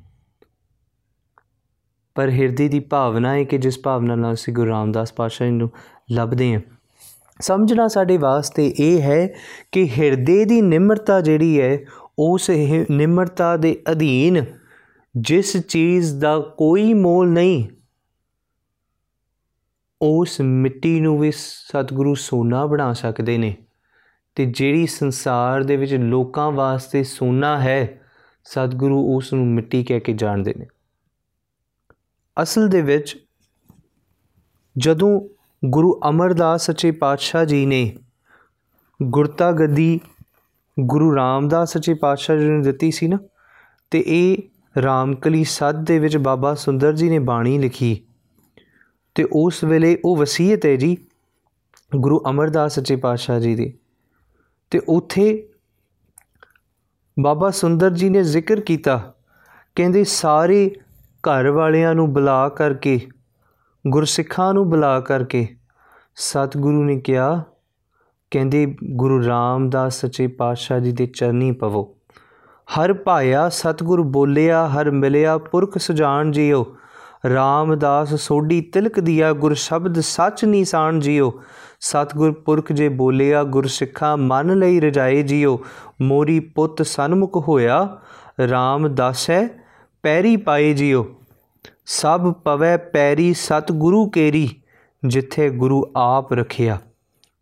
ਪਰ 2.15 2.29
ਹਿਰਦੇ 2.29 2.67
ਦੀ 2.67 2.79
ਭਾਵਨਾ 2.79 3.33
ਹੈ 3.33 3.43
ਕਿ 3.43 3.57
ਜਿਸ 3.57 3.79
ਭਾਵਨਾ 3.83 4.15
ਨਾਲ 4.15 4.33
ਅਸੀਂ 4.33 4.53
ਗੁਰੂ 4.53 4.69
ਰਾਮਦਾਸ 4.69 5.13
ਪਾਤਸ਼ਾਹ 5.13 5.47
ਨੂੰ 5.47 5.71
ਲੱਭਦੇ 6.11 6.53
ਹਾਂ 6.53 6.61
ਸਮਝਣਾ 7.41 7.87
ਸਾਡੇ 7.87 8.17
ਵਾਸਤੇ 8.17 8.73
ਇਹ 8.79 9.01
ਹੈ 9.01 9.27
ਕਿ 9.71 9.89
ਹਿਰਦੇ 9.89 10.45
ਦੀ 10.45 10.61
ਨਿਮਰਤਾ 10.61 11.21
ਜਿਹੜੀ 11.21 11.61
ਹੈ, 11.61 11.79
ਉਸ 12.19 12.49
ਨਿਮਰਤਾ 12.91 13.57
ਦੇ 13.57 13.83
ਅਧੀਨ 13.91 14.45
ਜਿਸ 15.17 15.57
ਚੀਜ਼ 15.57 16.19
ਦਾ 16.19 16.39
ਕੋਈ 16.39 16.93
ਮੋਲ 16.93 17.29
ਨਹੀਂ, 17.29 17.67
ਉਸ 20.01 20.41
ਮਿੱਟੀ 20.41 20.99
ਨੂੰ 20.99 21.19
ਵੀ 21.19 21.31
ਸਤਿਗੁਰੂ 21.31 22.15
ਸੋਨਾ 22.15 22.65
ਬਣਾ 22.65 22.93
ਸਕਦੇ 22.93 23.37
ਨੇ। 23.37 23.55
ਤੇ 24.35 24.45
ਜਿਹੜੀ 24.45 24.87
ਸੰਸਾਰ 24.87 25.63
ਦੇ 25.63 25.77
ਵਿੱਚ 25.77 25.93
ਲੋਕਾਂ 25.93 26.51
ਵਾਸਤੇ 26.51 27.03
ਸੋਨਾ 27.03 27.59
ਹੈ, 27.59 28.01
ਸਤਿਗੁਰੂ 28.43 29.15
ਉਸ 29.15 29.33
ਨੂੰ 29.33 29.47
ਮਿੱਟੀ 29.47 29.83
ਕਹਿ 29.83 29.99
ਕੇ 29.99 30.13
ਜਾਣਦੇ 30.13 30.53
ਨੇ। 30.57 30.65
ਅਸਲ 32.41 32.67
ਦੇ 32.67 32.81
ਵਿੱਚ 32.81 33.25
ਜਦੋਂ 34.77 35.36
ਗੁਰੂ 35.65 35.99
ਅਮਰਦਾਸ 36.09 36.65
ਸੱਚੇ 36.65 36.91
ਪਾਤਸ਼ਾਹ 36.91 37.45
ਜੀ 37.45 37.65
ਨੇ 37.65 37.97
ਗੁਰਤਾ 39.03 39.51
ਗੱਦੀ 39.51 39.99
ਗੁਰੂ 40.79 41.15
ਰਾਮਦਾਸ 41.15 41.73
ਸੱਚੇ 41.73 41.93
ਪਾਤਸ਼ਾਹ 41.93 42.37
ਜੀ 42.37 42.49
ਨੇ 42.49 42.61
ਦਿੱਤੀ 42.61 42.91
ਸੀ 42.91 43.07
ਨਾ, 43.07 43.17
ਤੇ 43.91 44.03
ਇਹ 44.07 44.37
ਰਾਮਕਲੀ 44.81 45.43
ਸੱਦ 45.43 45.85
ਦੇ 45.87 45.99
ਵਿੱਚ 45.99 46.17
ਬਾਬਾ 46.17 46.53
ਸੁੰਦਰ 46.53 46.93
ਜੀ 46.93 47.09
ਨੇ 47.09 47.19
ਬਾਣੀ 47.19 47.57
ਲਿਖੀ। 47.57 48.01
ਤੇ 49.15 49.27
ਉਸ 49.33 49.63
ਵੇਲੇ 49.63 49.99
ਉਹ 50.05 50.17
ਵਸੀਅਤ 50.17 50.65
ਹੈ 50.65 50.75
ਜੀ 50.75 50.97
ਗੁਰੂ 51.95 52.23
ਅਮਰਦਾਸ 52.29 52.75
ਸੱਚੇ 52.75 52.95
ਪਾਤਸ਼ਾਹ 52.95 53.39
ਜੀ 53.39 53.55
ਦੀ। 53.55 53.73
ਤੇ 54.71 54.81
ਉਥੇ 54.89 55.49
ਬਾਬਾ 57.19 57.49
ਸੁੰਦਰ 57.49 57.89
ਜੀ 57.89 58.09
ਨੇ 58.09 58.23
ਜ਼ਿਕਰ 58.23 58.61
ਕੀਤਾ, 58.61 59.13
ਕਹਿੰਦੇ 59.75 60.03
ਸਾਰੇ 60.03 60.75
ਘਰ 61.21 61.49
ਵਾਲਿਆਂ 61.49 61.95
ਨੂੰ 61.95 62.13
ਬੁਲਾ 62.13 62.49
ਕਰਕੇ 62.49 62.99
ਗੁਰਸਿੱਖਾਂ 63.89 64.53
ਨੂੰ 64.53 64.69
ਬੁਲਾ 64.69 64.99
ਕਰਕੇ 64.99 65.47
ਸਤਿਗੁਰੂ 66.15 66.83
ਨੇ 66.83 66.99
ਕਿਹਾ, 66.99 67.43
ਕਹਿੰਦੇ 68.31 68.75
ਗੁਰੂ 68.93 69.27
ਰਾਮਦਾਸ 69.27 70.01
ਸੱਚੇ 70.01 70.27
ਪਾਤਸ਼ਾਹ 70.27 70.79
ਜੀ 70.79 70.91
ਦੇ 70.91 71.05
ਚਰਨੀ 71.05 71.51
ਪਵੋ। 71.51 71.97
ਹਰ 72.67 72.93
ਭਾਇਆ 72.93 73.49
ਸਤਿਗੁਰ 73.49 74.01
ਬੋਲਿਆ, 74.01 74.67
ਹਰ 74.67 74.91
ਮਿਲਿਆ, 74.91 75.37
ਪੁਰਖ 75.37 75.77
ਸੁਜਾਨ 75.77 76.31
ਜੀਓ 76.31 76.75
ਰਾਮਦਾਸ 77.33 78.15
ਸੋਢੀ 78.15 78.61
ਤਿਲਕ 78.61 78.99
ਦਿਆ, 78.99 79.33
ਗੁਰ 79.33 79.53
ਸ਼ਬਦ 79.53 79.99
ਸੱਚ 79.99 80.45
ਨੀਸਾਨ 80.45 80.99
ਜੀਓ 80.99 81.41
ਸਤਗੁਰ 81.79 82.31
ਪੁਰਖ 82.31 82.71
ਜੇ 82.71 82.89
ਬੋਲਿਆ 82.89 83.43
ਗੁਰ 83.43 83.65
ਸਿੱਖਾ 83.67 84.15
ਮਨ 84.15 84.59
ਲਈ 84.59 84.79
ਰਜਾਏ 84.79 85.23
ਜੀਓ 85.23 85.59
ਮੋਰੀ 86.01 86.39
ਪੁੱਤ 86.39 86.81
ਸਨਮੁਖ 86.81 87.47
ਹੋਇਆ 87.47 87.97
RAM 88.43 88.87
ਦਾਸੈ 88.87 89.47
ਪੈਰੀ 90.03 90.35
ਪਾਏ 90.37 90.73
ਜੀਓ 90.73 91.05
ਸਭ 91.89 92.33
ਪਵੈ 92.33 92.77
ਪੈਰੀ 92.77 93.33
ਸਤਗੁਰੂ 93.33 94.09
ਕੇਰੀ, 94.09 94.49
ਜਿੱਥੇ 95.07 95.49
ਗੁਰੂ 95.49 95.91
ਆਪ 95.95 96.33
ਰਖਿਆ। 96.33 96.79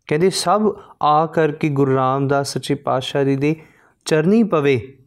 ਕਹਿੰਦੇ, 0.06 0.30
ਸਭ 0.30 0.72
ਆ 1.02 1.26
ਕਰਕੇ 1.26 1.68
ਗੁਰੂ 1.68 1.94
ਰਾਮਦਾਸ 1.94 2.52
ਸੱਚੇ 2.52 2.74
ਪਾਤਸ਼ਾਹ 2.74 3.24
ਜੀ 3.24 3.36
ਦੇ 3.36 3.56
ਚਰਨੀ 4.04 4.42
ਪਵੇ, 4.42 4.98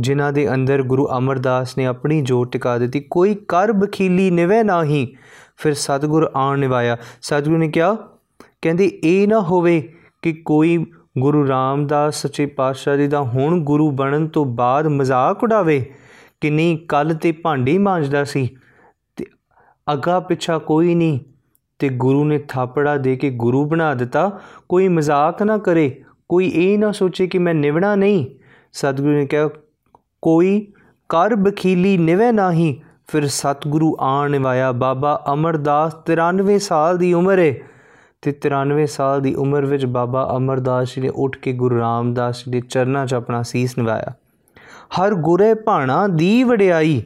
ਜਿਨ੍ਹਾਂ 0.00 0.32
ਦੇ 0.32 0.54
ਅੰਦਰ 0.54 0.82
ਗੁਰੂ 0.82 1.08
ਅਮਰਦਾਸ 1.18 1.78
ਨੇ 1.78 1.86
ਆਪਣੀ 1.86 2.22
ਜੋਤ 2.22 2.52
ਟਿਕਾ 2.52 2.78
ਦਿੱਤੀ। 2.78 3.00
ਕੋਈ 3.10 3.34
ਕਰ 3.34 3.72
ਬਖੀਲੀ 3.72 4.30
ਨਿਵੇ 4.30 4.62
ਨਾਹੀ, 4.62 5.16
ਫਿਰ 5.56 5.74
ਸਤਗੁਰ 5.74 6.30
ਆਣ 6.36 6.58
ਨਿਵਾਇਆ। 6.58 6.96
ਸਤਗੁਰ 7.22 7.58
ਨੇ 7.58 7.68
ਕਿਹਾ, 7.68 7.94
ਕਹਿੰਦੇ, 8.62 9.00
ਇਹ 9.04 9.28
ਨਾ 9.28 9.40
ਹੋਵੇ 9.40 9.94
ਕਿ 10.22 10.32
ਕੋਈ 10.32 10.86
ਗੁਰੂ 11.18 11.48
ਰਾਮਦਾਸ 11.48 12.22
ਸੱਚੇ 12.22 12.46
ਪਾਤਸ਼ਾਹ 12.46 12.96
ਜੀ 12.96 13.06
ਦਾ 13.06 13.20
ਹੁਣ 13.20 13.60
ਗੁਰੂ 13.60 13.90
ਬਣਨ 13.90 14.28
ਤੋਂ 14.28 14.44
ਬਾਅਦ 14.44 14.86
ਮਜ਼ਾਕ 14.86 15.44
ਉਡਾਵੇ, 15.44 15.94
ਕਿ 16.40 16.50
ਨਹੀਂ 16.50 16.78
ਕੱਲ 16.78 17.14
ਤੇ 17.14 17.32
ਭਾਂਡੇ 17.32 17.78
ਮਾਂਜਦਾ 17.78 18.24
ਸੀ। 18.24 18.46
ਤੇ 18.46 18.67
ਅਗਾ 19.92 20.20
ਪਿੱਛਾ 20.20 20.58
ਕੋਈ 20.58 20.94
ਨਹੀਂ। 20.94 21.20
ਤੇ 21.78 21.88
ਗੁਰੂ 21.88 22.24
ਨੇ 22.24 22.38
ਥਾਪੜਾ 22.38 22.96
ਦੇ 22.96 23.16
ਕੇ 23.16 23.30
ਗੁਰੂ 23.30 23.64
ਬਣਾ 23.64 23.94
ਦਿੱਤਾ। 23.94 24.40
ਕੋਈ 24.68 24.88
ਮਜ਼ਾਕ 24.88 25.42
ਨਾ 25.42 25.58
ਕਰੇ, 25.58 26.02
ਕੋਈ 26.28 26.48
ਇਹ 26.54 26.78
ਨਾ 26.78 26.92
ਸੋਚੇ 26.92 27.26
ਕਿ 27.26 27.38
ਮੈਂ 27.38 27.54
ਨਿਵਣਾ 27.54 27.94
ਨਹੀਂ। 27.96 28.26
ਸਤਿਗੁਰੂ 28.72 29.12
ਨੇ 29.12 29.26
ਕਿਹਾ, 29.26 29.48
ਕੋਈ 30.22 30.72
ਕਰ 31.08 31.34
ਬਖੀਲੀ 31.34 31.98
ਨਿਵੇ 31.98 32.32
ਨਹੀਂ, 32.32 32.76
ਫਿਰ 33.06 33.26
ਸਤਿਗੁਰੂ 33.26 33.96
ਆਣ 34.00 34.38
ਵਾਇਆ, 34.38 34.72
ਬਾਬਾ 34.72 35.24
ਅਮਰਦਾਸ 35.32 35.94
93 35.94 36.58
ਸਾਲ 36.58 36.98
ਦੀ 36.98 37.12
ਉਮਰ 37.12 37.38
ਹੈ 37.38 37.54
ਤੇ 38.22 38.32
93 38.32 38.86
ਸਾਲ 38.86 39.20
ਦੀ 39.20 39.34
ਉਮਰ 39.34 39.66
ਵਿੱਚ 39.66 39.86
ਬਾਬਾ 39.86 40.32
ਅਮਰਦਾਸ 40.36 40.88
ਜੀ 40.88 41.02
ਨੇ 41.02 41.08
ਉੱਠ 41.08 41.36
ਕੇ 41.36 41.52
ਗੁਰੂ 41.52 41.78
ਰਾਮਦਾਸ 41.78 42.38
ਜੀ 42.38 42.50
ਦੇ 42.50 42.60
ਚਰਨਾਂ 42.60 43.06
'ਚ 43.06 43.14
ਆਪਣਾ 43.14 43.42
ਸੀਸ 43.42 43.78
ਨਿਵਾਇਆ। 43.78 44.12
ਹਰ 45.00 45.14
ਗੁਰੇ 45.14 45.54
ਭਾਣਾ 45.54 46.06
ਦੀ 46.06 46.44
ਵਡਿਆਈ, 46.44 47.02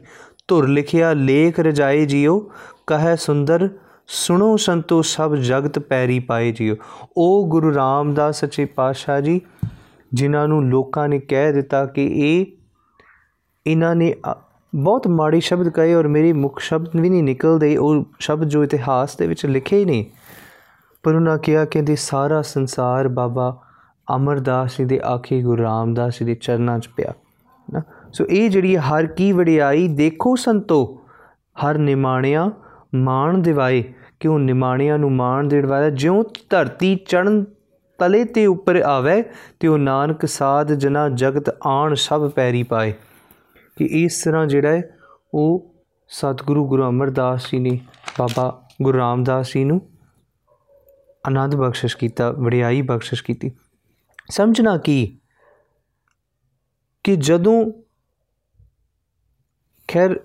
ਧੁਰ 0.48 0.68
ਲਿਖਿਆ, 0.68 1.12
ਲੇਖ 1.12 1.60
ਰਜਾਏ 1.60 2.06
ਜਿਓ। 2.06 2.50
ਕਹੈ 2.86 3.14
ਸੁੰਦਰ, 3.16 3.68
ਸੁਣੋ 4.06 4.56
ਸੰਤੋ 4.56 5.02
ਸਭ 5.02 5.34
ਜਗਤ 5.34 5.78
ਪੈਰੀ 5.78 6.18
ਪਾਏ 6.18 6.52
ਜਿਓ 6.52 6.76
ਉਹ 7.16 7.46
ਗੁਰੂ 7.48 7.74
ਰਾਮਦਾਸ 7.74 8.40
ਸੱਚੇ 8.40 8.64
ਪਾਤਸ਼ਾਹ 8.64 9.20
ਜੀ, 9.20 9.40
ਜਿਨ੍ਹਾਂ 10.12 10.46
ਨੂੰ 10.48 10.64
ਲੋਕਾਂ 10.68 11.08
ਨੇ 11.08 11.18
ਕਹਿ 11.18 11.52
ਦਿੱਤਾ 11.52 11.84
ਕਿ 11.86 12.06
ਇਹ, 12.06 12.46
ਇਹਨਾਂ 13.66 13.94
ਨੇ 13.96 14.14
ਬਹੁਤ 14.72 15.06
ਮਾੜੀ 15.08 15.40
ਸ਼ਬਦ 15.40 15.68
ਕਹੇ 15.68 15.94
ਔਰ 15.94 16.08
ਮੇਰੀ 16.08 16.32
ਮੁਖ 16.32 16.60
ਸ਼ਬਦ 16.60 16.96
ਵੀ 16.96 17.08
ਨਹੀਂ 17.10 17.22
ਨਿਕਲਦੇ, 17.22 17.76
ਉਹ 17.76 18.04
ਸ਼ਬਦ 18.20 18.48
ਜੋ 18.48 18.64
ਇਤਿਹਾਸ 18.64 19.16
ਦੇ 19.16 19.26
ਵਿੱਚ 19.26 19.46
ਲਿਖੇ 19.46 19.78
ਹੀ 19.78 19.84
ਨਹੀਂ 19.84 20.04
ਪਰ 21.02 21.14
ਉਹਨਾਂ 21.14 21.38
ਕਿਹਾ 21.38 21.64
ਕਿ 21.64 21.96
ਸਾਰਾ 21.96 22.42
ਸੰਸਾਰ 22.42 23.08
ਬਾਬਾ 23.08 23.56
ਅਮਰਦਾਸ 24.16 24.76
ਜੀ 24.78 24.84
ਦੇ 24.84 25.00
ਆਖੇ 25.04 25.40
ਗੁਰੂ 25.42 25.62
ਰਾਮਦਾਸ 25.62 26.18
ਜੀ 26.18 26.24
ਦੇ 26.24 26.34
ਚਰਨਾਂ 26.34 26.78
'ਚ 26.78 26.88
ਪਿਆ। 26.88 27.12
ਨਾ, 27.68 27.82
ਸੋ 28.12 28.24
ਇਹ 28.24 28.50
ਜਿਹੜੀ 28.50 28.76
ਹਰ 28.76 29.06
ਕੀ 29.06 29.32
ਵਡਿਆਈ, 29.32 29.88
ਦੇਖੋ 29.88 30.34
ਸੰਤੋ, 30.36 31.00
ਹਰ 31.56 31.78
ਨਿਮਾਣਿਆ 31.78 32.50
ਮਾਣ 32.94 33.38
ਦਿਵਾਏ 33.38 33.84
ਕਿਉਂ 34.20 34.38
ਨਿਮਾਣਿਆਂ 34.38 34.98
ਨੂੰ 34.98 35.12
ਮਾਣ 35.12 35.48
ਦੇੜਵਾਇਆ 35.48 35.90
ਜਿਉਂ 35.90 36.24
ਧਰਤੀ 36.50 36.94
ਚੜਨ 36.96 37.44
ਤਲੇ 37.98 38.24
ਤੇ 38.24 38.46
ਉੱਪਰ 38.46 38.76
ਆਵੇ, 38.76 39.22
ਤੇ 39.60 39.68
ਉਹ 39.68 39.78
ਨਾਨਕ 39.78 40.26
ਸਾਧ 40.26 40.72
ਜਨਾ 40.72 41.08
ਜਗਤ 41.08 41.56
ਆਣ 41.66 41.94
ਸਭ 41.94 42.30
ਪੈਰੀ 42.30 42.62
ਪਾਏ। 42.62 42.92
ਕਿ 43.76 43.84
ਇਸ 43.84 44.22
ਤਰ੍ਹਾਂ 44.24 44.46
ਜਿਹੜਾ 44.46 44.68
ਹੈ, 44.68 44.98
ਉਹ 45.34 45.74
ਸਤਿਗੁਰੂ 46.08 46.68
ਗੁਰੂ 46.68 46.88
ਅਮਰਦਾਸ 46.88 47.50
ਜੀ 47.52 47.58
ਨੇ 47.58 47.80
ਬਾਬਾ 48.18 48.68
ਗੁਰੂ 48.82 48.98
ਰਾਮਦਾਸ 48.98 49.52
ਜੀ 49.54 49.64
ਨੂੰ 49.64 49.80
ਆਨੰਦ 51.26 51.54
ਬਖਸ਼ਿਸ਼ 51.56 51.96
ਕੀਤਾ, 51.96 52.30
ਵਡਿਆਈ 52.30 52.82
ਬਖਸ਼ਿਸ਼ 52.82 53.24
ਕੀਤੀ। 53.24 53.52
ਸਮਝਣਾ 54.30 54.76
ਕੀ? 54.78 55.18
ਕਿ 57.04 57.16
ਜਦੋਂ 57.16 57.72
ਖੈਰ 59.88 60.20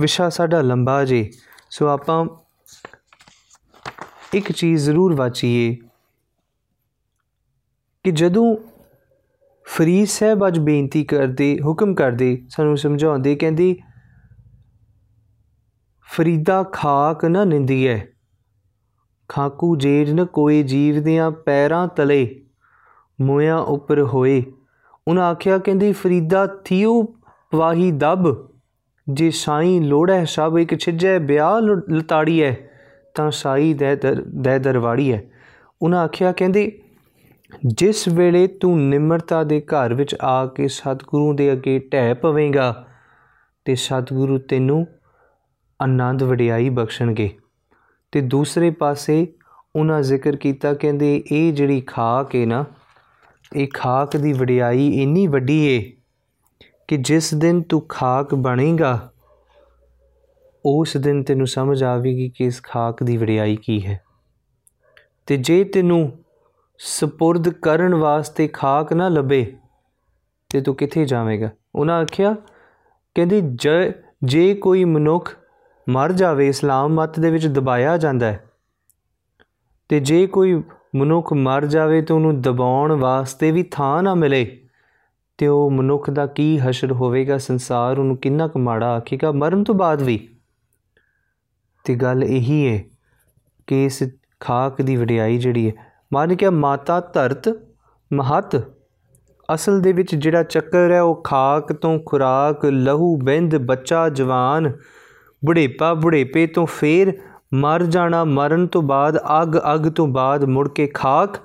ਵਿਸ਼ਾ 0.00 0.28
ਸਾਡਾ 0.28 0.60
ਲੰਬਾ 0.60 1.04
ਜੇ 1.04 1.30
ਸੋ 1.74 1.86
ਆਪਾਂ 1.86 2.26
ਇੱਕ 4.34 4.52
ਚੀਜ਼ 4.52 4.84
ਜ਼ਰੂਰ 4.84 5.14
ਵਾਚੀਏ 5.14 5.76
ਕਿ 8.04 8.10
ਜਦੋਂ 8.10 8.56
ਫਰੀਦ 9.64 10.06
ਸਾਹਿਬ 10.06 10.46
ਅੱਜ 10.46 10.58
ਬੇਨਤੀ 10.58 11.04
ਕਰਦੇ, 11.04 11.58
ਹੁਕਮ 11.64 11.94
ਕਰਦੇ, 11.94 12.46
ਸਾਨੂੰ 12.48 12.76
ਸਮਝਾਉਂਦੇ, 12.76 13.36
ਕਹਿੰਦੀ, 13.36 13.80
ਫਰੀਦਾ 16.00 16.62
ਖਾਕ 16.62 17.24
ਨਾ 17.24 17.44
ਨਿੰਦੀਏ 17.44 18.00
ਖਾਕੂ 19.28 19.76
ਜੇਜ 19.76 20.12
ਨ 20.12 20.24
ਕੋਈ 20.24 20.62
ਜੀਵ 20.62 21.02
ਦੀਆਂ 21.02 21.30
ਪੈਰਾਂ 21.30 21.88
ਤਲੇ, 21.88 22.46
ਮੋਇਆ 23.20 23.56
ਉੱਪਰ 23.56 24.02
ਹੋਏ। 24.02 24.44
ਉਹਨਾਂ 25.08 25.24
ਆਖਿਆ, 25.24 25.58
ਕਹਿੰਦੀ, 25.58 25.92
ਫਰੀਦਾ 25.92 26.46
ਥੀਓ 26.46 27.14
ਵਾਹੀ 27.54 27.92
ਦਬ। 27.92 28.53
ਜੇ 29.12 29.30
ਸਾਈ 29.30 29.80
ਲੋੜੈ, 29.80 30.24
ਸਭ 30.24 30.56
ਇੱਕ 30.60 30.74
ਛਿਜੈ 30.74 31.18
ਬਿਆਹ 31.18 31.60
ਲਤਾੜੀ 31.90 32.42
ਹੈ 32.42 32.56
ਤਾਂ 33.14 33.30
ਸਾਈ 33.30 33.74
ਦੇ 33.74 33.96
ਦੇ 34.26 34.58
ਦਰਵਾੜੀ 34.58 35.12
ਹੈ 35.12 35.22
ਉਹਨਾਂ 35.82 36.02
ਆਖਿਆ, 36.04 36.32
ਕਹਿੰਦੇ, 36.32 36.80
ਜਿਸ 37.66 38.08
ਵੇਲੇ 38.08 38.46
ਤੂੰ 38.46 38.88
ਨਿਮਰਤਾ 38.88 39.44
ਦੇ 39.44 39.60
ਘਰ 39.60 39.94
ਵਿੱਚ 39.94 40.16
ਆ 40.22 40.46
ਕੇ 40.46 40.68
ਸਤਿਗੁਰੂ 40.68 41.34
ਦੇ 41.34 41.52
ਅੱਗੇ 41.52 41.78
ਢਹਿ 41.78 42.14
ਪਵੇਂਗਾ, 42.14 42.86
ਤੇ 43.64 43.74
ਸਤਿਗੁਰੂ 43.74 44.38
ਤੈਨੂੰ 44.38 44.86
ਆਨੰਦ 45.82 46.22
ਵਡਿਆਈ 46.22 46.68
ਬਖਸ਼ਣਗੇ। 46.68 47.30
ਤੇ 48.12 48.20
ਦੂਸਰੇ 48.20 48.70
ਪਾਸੇ 48.70 49.26
ਉਹਨਾਂ 49.76 50.02
ਜ਼ਿਕਰ 50.02 50.36
ਕੀਤਾ, 50.36 50.74
ਕਹਿੰਦੇ, 50.74 51.24
ਇਹ 51.32 51.52
ਜਿਹੜੀ 51.52 51.80
ਖਾਕ 51.80 52.34
ਹੈ 52.36 52.46
ਨਾ, 52.46 52.64
ਇਹ 53.56 53.68
ਖਾਕ 53.74 54.16
ਦੀ 54.16 54.32
ਵਡਿਆਈ 54.32 55.02
ਇੰਨੀ 55.02 55.26
ਵੱਡੀ 55.26 55.66
ਏ 55.66 55.92
ਕਿ 56.88 56.96
ਜਿਸ 56.96 57.32
ਦਿਨ 57.34 57.62
ਤੂੰ 57.62 57.80
ਖਾਕ 57.88 58.34
ਬਣੇਗਾ, 58.34 59.10
ਉਸ 60.64 60.96
ਦਿਨ 60.96 61.22
ਤੈਨੂੰ 61.22 61.46
ਸਮਝ 61.46 61.82
ਆਵੇਗੀ 61.84 62.28
ਕਿ 62.28 62.44
ਇਸ 62.44 62.62
ਖਾਕ 62.62 63.02
ਦੀ 63.02 63.16
ਵਡਿਆਈ 63.16 63.56
ਕੀ 63.56 63.84
ਹੈ। 63.86 64.00
ਤੇ 65.26 65.36
ਜੇ 65.36 65.62
ਤੈਨੂੰ 65.64 66.12
ਸਪੁਰਦ 66.80 67.48
ਕਰਨ 67.48 67.94
ਵਾਸਤੇ 67.94 68.48
ਖਾਕ 68.48 68.92
ਨਾ 68.92 69.08
ਲੱਭੇ, 69.08 69.44
ਤੇ 70.50 70.60
ਤੂੰ 70.60 70.74
ਕਿੱਥੇ 70.74 71.04
ਜਾਵੇਂਗਾ? 71.04 71.50
ਉਹਨਾਂ 71.74 72.00
ਆਖਿਆ, 72.02 72.34
ਕਹਿੰਦੀ, 73.14 73.40
ਜੇ 74.24 74.54
ਕੋਈ 74.54 74.84
ਮਨੁੱਖ 74.84 75.34
ਮਰ 75.86 76.12
ਜਾਵੇ, 76.12 76.48
ਇਸਲਾਮ 76.48 76.94
ਮਤ 76.94 77.20
ਦੇ 77.20 77.30
ਵਿੱਚ 77.30 77.46
ਦਬਾਇਆ 77.46 77.96
ਜਾਂਦਾ 77.96 78.26
ਹੈ, 78.26 78.44
ਤੇ 79.88 80.00
ਜੇ 80.00 80.26
ਕੋਈ 80.26 80.62
ਮਨੁੱਖ 80.96 81.32
ਮਰ 81.32 81.66
ਜਾਵੇ, 81.66 82.02
ਤਾਂ 82.02 82.16
ਉਹਨੂੰ 82.16 82.40
ਦਬਾਉਣ 82.40 82.92
ਵਾਸਤੇ 82.92 83.50
ਵੀ 83.50 83.62
ਥਾਂ 83.62 84.02
ਨਾ 84.02 84.14
ਮਿਲੇ। 84.14 84.60
ਤੇ 85.38 85.46
ਉਹ 85.46 85.70
ਮਨੁੱਖ 85.70 86.10
ਦਾ 86.10 86.26
ਕੀ 86.26 86.58
ਹਸ਼ਰ 86.58 86.92
ਹੋਵੇਗਾ, 86.92 87.38
ਸੰਸਾਰ 87.38 87.98
ਉਹਨੂੰ 87.98 88.16
ਕਿੰਨਾ 88.16 88.48
ਕੁ 88.48 88.58
ਮਾੜਾ 88.58 88.86
ਆਖੇਗਾ, 88.86 89.32
ਮਰਨ 89.32 89.64
ਤੋਂ 89.64 89.74
ਬਾਅਦ 89.74 90.02
ਵੀ। 90.02 90.28
ਤੇ 91.84 91.94
ਗੱਲ 91.94 92.24
ਇਹੀ 92.24 92.72
ਹੈ 92.72 92.84
ਕਿ 93.66 93.84
ਇਸ 93.84 94.02
ਖਾਕ 94.40 94.82
ਦੀ 94.82 94.96
ਵਡਿਆਈ 94.96 95.38
ਜਿਹੜੀ 95.38 95.68
ਹੈ 95.68 95.72
ਮਾਨ 96.12 96.34
ਕਿ 96.34 96.48
ਮਾਤਾ 96.48 97.00
ਧਰਤ 97.00 97.48
ਮਹਤ। 98.12 98.74
ਅਸਲ 99.54 99.80
ਦੇ 99.80 99.92
ਵਿੱਚ 99.92 100.14
ਜਿਹੜਾ 100.14 100.42
ਚੱਕਰ 100.42 100.90
ਹੈ, 100.90 101.02
ਉਹ 101.02 101.22
ਖਾਕ 101.22 101.72
ਤੋਂ 101.72 101.98
ਖੁਰਾਕ, 102.06 102.64
ਲਹੂ, 102.64 103.16
ਬਿੰਦ, 103.16 103.56
ਬੱਚਾ, 103.56 104.08
ਜਵਾਨ, 104.08 104.72
ਬੁਢੇਪਾ, 105.44 105.94
ਬੁਢੇਪੇ 105.94 106.46
ਤੋਂ 106.46 106.66
ਫੇਰ 106.66 107.18
ਮਰ 107.54 107.82
ਜਾਣਾ, 107.82 108.24
ਮਰਨ 108.24 108.66
ਤੋਂ 108.66 108.82
ਬਾਅਦ 108.82 109.18
ਅਗ 109.42 109.56
ਅਗ 109.74 109.88
ਤੋਂ 109.88 110.06
ਬਾਅਦ 110.06 110.44
ਮੁੜ 110.44 110.68
ਕੇ 110.68 110.86
ਖਾਕ। 110.86 111.36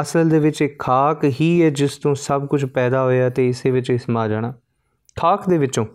ਅਸਲ 0.00 0.28
ਦੇ 0.28 0.38
ਵਿੱਚ 0.38 0.62
ਇੱਕ 0.62 0.78
ਖਾਕ 0.78 1.24
ਹੀ 1.24 1.62
ਹੈ 1.62 1.70
ਜਿਸ 1.70 1.96
ਤੋਂ 1.96 2.14
ਸਭ 2.14 2.46
ਕੁਝ 2.46 2.64
ਪੈਦਾ 2.64 3.02
ਹੋਇਆ 3.02 3.28
ਤੇ 3.28 3.48
ਇਸੇ 3.48 3.70
ਵਿੱਚ 3.70 3.92
ਸਮਾ 3.92 4.28
ਜਾਣਾ। 4.28 4.54
ਖਾਕ 5.20 5.48
ਦੇ 5.48 5.58
ਵਿੱਚੋਂ 5.58 5.86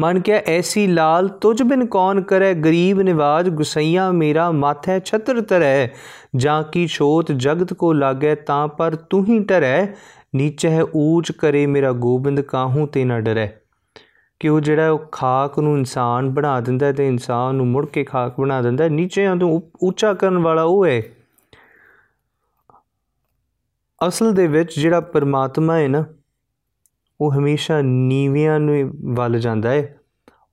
ਮਨ 0.00 0.20
ਕੇ 0.20 0.32
ਐਸੀ 0.32 0.86
ਲਾਲ 0.86 1.28
ਤੁਝ 1.28 1.62
ਬਿਨ 1.62 1.86
ਕੌਣ 1.86 2.20
ਕਰੇ? 2.20 2.54
ਗਰੀਬ 2.54 3.00
ਨਿਵਾਜ 3.00 3.48
ਗੁਸਈਆ 3.48 4.10
ਮੇਰਾ 4.10 4.50
ਮਾਥੇ 4.50 5.00
ਛਤਰ 5.04 5.40
ਤਰੈ। 5.40 5.88
ਜਾਂ 6.36 6.62
ਕੀ 6.62 6.86
ਛੋਤ 6.86 7.32
ਜਗਤ 7.32 7.72
ਕੋ 7.72 7.92
ਲਾਗੇ 7.92 8.34
ਤਾਂ 8.34 8.68
ਪਰ 8.68 8.94
ਤੂੰ 8.94 9.24
ਹੀ 9.24 9.44
ਟਰੈ। 9.44 9.86
ਨੀਚੇ 10.34 10.80
ਊਚ 10.96 11.32
ਕਰੇ 11.32 11.66
ਮੇਰਾ 11.66 11.92
ਗੋਬਿੰਦ, 11.92 12.40
ਕਾਹੂ 12.40 12.86
ਤੇ 12.86 13.04
ਨਾ 13.04 13.20
ਡਰੈ? 13.20 13.48
ਕਿ 14.40 14.48
ਉਹ 14.48 14.60
ਜਿਹੜਾ 14.60 14.90
ਉਹ 14.90 14.98
ਖਾਕ 15.12 15.58
ਨੂੰ 15.58 15.78
ਇਨਸਾਨ 15.78 16.30
ਬਣਾ 16.30 16.60
ਦਿੰਦਾ 16.60 16.92
ਤੇ 16.92 17.08
ਇਨਸਾਨ 17.08 17.54
ਨੂੰ 17.54 17.66
ਮੁੜ 17.66 17.86
ਕੇ 17.86 18.04
ਖਾਕ 18.04 18.40
ਬਣਾ 18.40 18.62
ਦਿੰਦਾ 18.62 18.88
ਨੀਚਿਆਂ 18.88 19.36
ਤੋਂ 19.36 19.60
ਉੱਚਾ 19.82 20.14
ਕਰਨ 20.14 20.38
ਵਾਲਾ 20.38 20.62
ਉਹ 20.62 20.86
ਹੈ। 20.86 21.02
ਅਸਲ 24.08 24.32
ਦੇ 24.32 24.46
ਵਿੱਚ 24.46 24.80
ਜਿਹੜਾ 24.80 25.00
ਪਰਮਾਤਮਾ 25.00 25.76
ਹੈ 25.76 25.88
ਨਾ, 25.88 26.04
ਉਹ 27.20 27.32
ਹਮੇਸ਼ਾ 27.32 27.80
ਨੀਵਿਆਂ 27.82 28.60
ਨੂੰ 28.60 28.92
ਵੱਲ 29.14 29.38
ਜਾਂਦਾ 29.38 29.70
ਹੈ। 29.70 30.00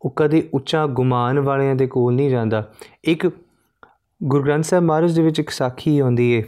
ਉਹ 0.02 0.14
ਕਦੇ 0.16 0.50
ਉੱਚਾ 0.54 0.88
ਗੁਮਾਨ 0.88 1.40
ਵਾਲਿਆਂ 1.40 1.76
ਦੇ 1.76 1.88
ਕੋਲ 1.88 2.16
ਨਹੀਂ 2.16 2.30
ਜਾਂਦਾ। 2.30 2.74
ਇੱਕ 3.04 3.28
ਗੁਰੂ 4.24 4.44
ਗ੍ਰੰਥ 4.44 4.64
ਸਾਹਿਬ 4.64 4.84
ਮਹਾਰਾਜ 4.84 5.16
ਦੇ 5.16 5.22
ਵਿੱਚ 5.22 5.40
ਇੱਕ 5.40 5.50
ਸਾਖੀ 5.50 6.00
ਆਉਂਦੀ 6.00 6.38
ਹੈ, 6.38 6.44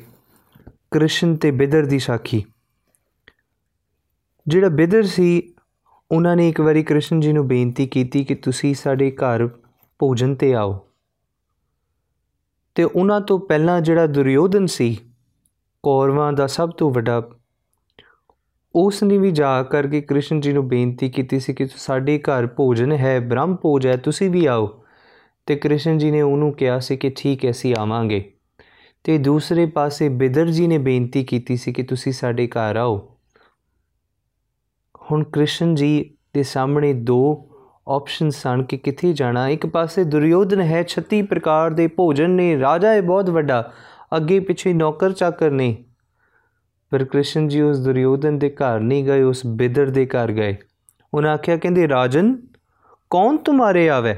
ਕ੍ਰਿਸ਼ਨ 0.92 1.36
ਤੇ 1.36 1.52
ਬਿਦਰ 1.52 1.86
ਦੀ 1.86 2.00
ਸਾਖੀ। 2.00 2.46
ਜਿਹੜਾ 4.48 4.70
ਬਿਦਰ 4.70 5.04
ਸੀ, 5.04 5.54
ਉਹਨਾਂ 6.12 6.36
ਨੇ 6.36 6.50
ਇੱਕ 6.50 6.62
ਵਾਰੀ 6.62 6.84
ਕ੍ਰਿਸ਼ਨ 6.84 7.20
ਜੀ 7.20 7.34
ਨੂੰ 7.34 7.48
ਬੇਨਤੀ 7.48 7.88
ਕੀਤੀ 7.88 8.24
ਕਿ 8.24 8.36
ਤੁਸੀਂ 8.36 8.76
ਸਾਡੇ 8.76 9.12
ਘਰ 9.12 9.48
ਭੋਜਨ 10.00 10.36
ਤੇ 10.36 10.54
ਆਓ। 10.54 10.88
ਤੇ 12.76 12.84
ਉਹਨਾਂ 12.84 13.22
ਤੋਂ 13.22 13.40
ਪਹਿਲਾਂ 13.40 13.82
ਜਿਹੜਾ 13.82 14.08
ਦੁਰਯੋਧਨ 14.08 14.66
ਸੀ 14.66 14.98
ਕੌਰਵਾਂ 15.84 16.34
ਦਾ 16.34 16.48
ਸਭ 16.48 16.70
ਤੋਂ 16.70 16.92
ਵੱਡਾ 16.92 17.30
ਉਸ 18.76 19.04
ਨੇ 19.04 19.18
ਵੀ 19.18 19.32
ਜਾ 19.32 19.64
ਕਰਕੇ 19.64 20.02
ਕ੍ਰਿਸ਼ਨ 20.02 20.40
ਜੀ 20.40 20.54
ਨੂੰ 20.54 20.68
ਬੇਨਤੀ 20.68 21.10
ਕੀਤੀ 21.10 21.40
ਸੀ 21.40 21.54
ਕਿ 21.54 21.68
ਸਾਡੇ 21.76 22.20
ਘਰ 22.20 22.48
ਭੋਜਨ 22.48 22.92
ਹੈ, 22.92 23.20
ਬ੍ਰਹਮ 23.20 23.56
ਭੋਜ 23.56 23.88
ਹੈ, 23.88 23.98
ਤੁਸੀਂ 23.98 24.30
ਵੀ 24.30 24.46
ਆਓ। 24.46 24.84
ਤੇ 25.46 25.56
ਕ੍ਰਿਸ਼ਨ 25.56 25.98
ਜੀ 25.98 26.12
ਨੇ 26.12 26.22
ਉਹਨੂੰ 26.22 26.54
ਕਿਹਾ 26.54 26.80
ਸੀ 26.80 26.98
ਕਿ 26.98 27.14
ਠੀਕ 27.18 27.46
ਹੈ, 27.46 27.52
ਅਸੀਂ 27.52 27.76
ਆਵਾਂਗੇ। 27.80 28.34
ਤੇ 29.04 29.18
ਦੂਸਰੇ 29.18 29.66
ਪਾਸੇ 29.66 30.10
ਬਿਦਰ 30.10 30.48
ਜੀ 30.48 30.68
ਨੇ 30.68 30.78
ਬੇਨਤੀ 30.78 31.24
ਕੀਤੀ 31.24 31.58
ਸੀ 31.58 31.74
ਕਿ 31.74 31.84
ਤੁਸੀਂ 31.84 32.12
ਸਾਡੇ 32.12 32.48
ਘਰ 32.48 32.78
ਆਓ। 32.78 33.18
ਹੁਣ 35.12 35.24
ਕ੍ਰਿਸ਼ਨ 35.24 35.76
ਜੀ 35.76 36.14
ਦੇ 36.34 36.44
ਸਾਹਮਣੇ 36.44 36.94
ਦੋ 36.94 37.50
ਆਪਸ਼ਨ 37.88 38.30
ਸਨ 38.30 38.64
ਕਿ 38.64 38.78
ਕਿੱਥੇ 38.78 39.14
ਜਾਣਾ। 39.14 39.50
ਇੱਕ 39.50 39.66
ਪਾਸੇ 39.66 40.04
ਦੁਰਯੋਧਨ 40.04 40.62
ਹੈ 40.62 40.84
36 40.84 41.22
ਪ੍ਰਕਾਰ 41.22 41.72
ਦੇ 41.72 41.88
ਭੋਜਨ 41.88 42.30
ਨੇ, 42.30 42.60
ਰਾਜਾ 42.60 42.90
ਹੈ 42.90 43.02
ਬਹੁਤ 43.02 43.30
ਵੱਡਾ 43.30 43.74
ਅੱਗੇ 44.16 44.40
ਪਿੱਛੇ 44.40 44.74
ਨੌਕਰ 44.74 45.12
ਚਾਕਰ 45.12 45.52
ਨੇ 45.52 45.84
ਪਰ 46.90 47.04
ਕ੍ਰਿਸ਼ਨ 47.04 47.48
ਜੀ 47.48 47.62
ਉਸ 47.62 47.80
ਦੁਰਯੋਧਨ 47.80 48.40
ਦੇ 48.40 48.50
ਘਰ 48.50 48.80
ਨਹੀਂ 48.80 49.04
ਗਏ, 49.04 49.22
ਉਸ 49.22 49.42
ਬਿਦਰ 49.46 49.90
ਦੇ 49.90 50.06
ਘਰ 50.06 50.32
ਗਏ। 50.32 50.58
ਉਹਨਾਂ 51.14 51.34
ਆਖਿਆ, 51.34 51.58
ਕਹਿੰਦੇ, 51.58 51.88
ਰਾਜਨ, 51.88 52.38
ਕੌਣ 53.10 53.38
ਤੁਮਾਰੇ 53.38 53.90
ਆਵੇ? 53.90 54.16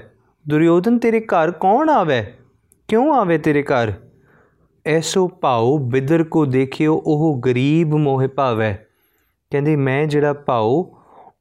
ਦੁਰਯੋਧਨ 0.49 0.99
ਤੇਰੇ 0.99 1.19
ਘਰ 1.19 1.51
ਕੌਣ 1.51 1.89
ਆਵੇ? 1.89 2.33
ਕਿਉਂ 2.87 3.13
ਆਵੇ 3.13 3.37
ਤੇਰੇ 3.37 3.63
ਘਰ? 3.63 3.93
ਐਸੋ 4.85 5.27
ਭਾਉ 5.27 5.77
ਬਿਦਰ 5.77 6.23
ਕੋ 6.23 6.45
ਦੇਖਿਓ, 6.45 7.03
ਉਹ 7.05 7.41
ਗਰੀਬ 7.45 7.93
ਮੋਹ 7.93 8.27
ਭਾਵੇ। 8.27 8.75
ਕਹਿੰਦੇ, 9.49 9.75
ਮੈਂ 9.75 10.07
ਜਿਹੜਾ 10.07 10.33
ਭਾਉ 10.33 10.91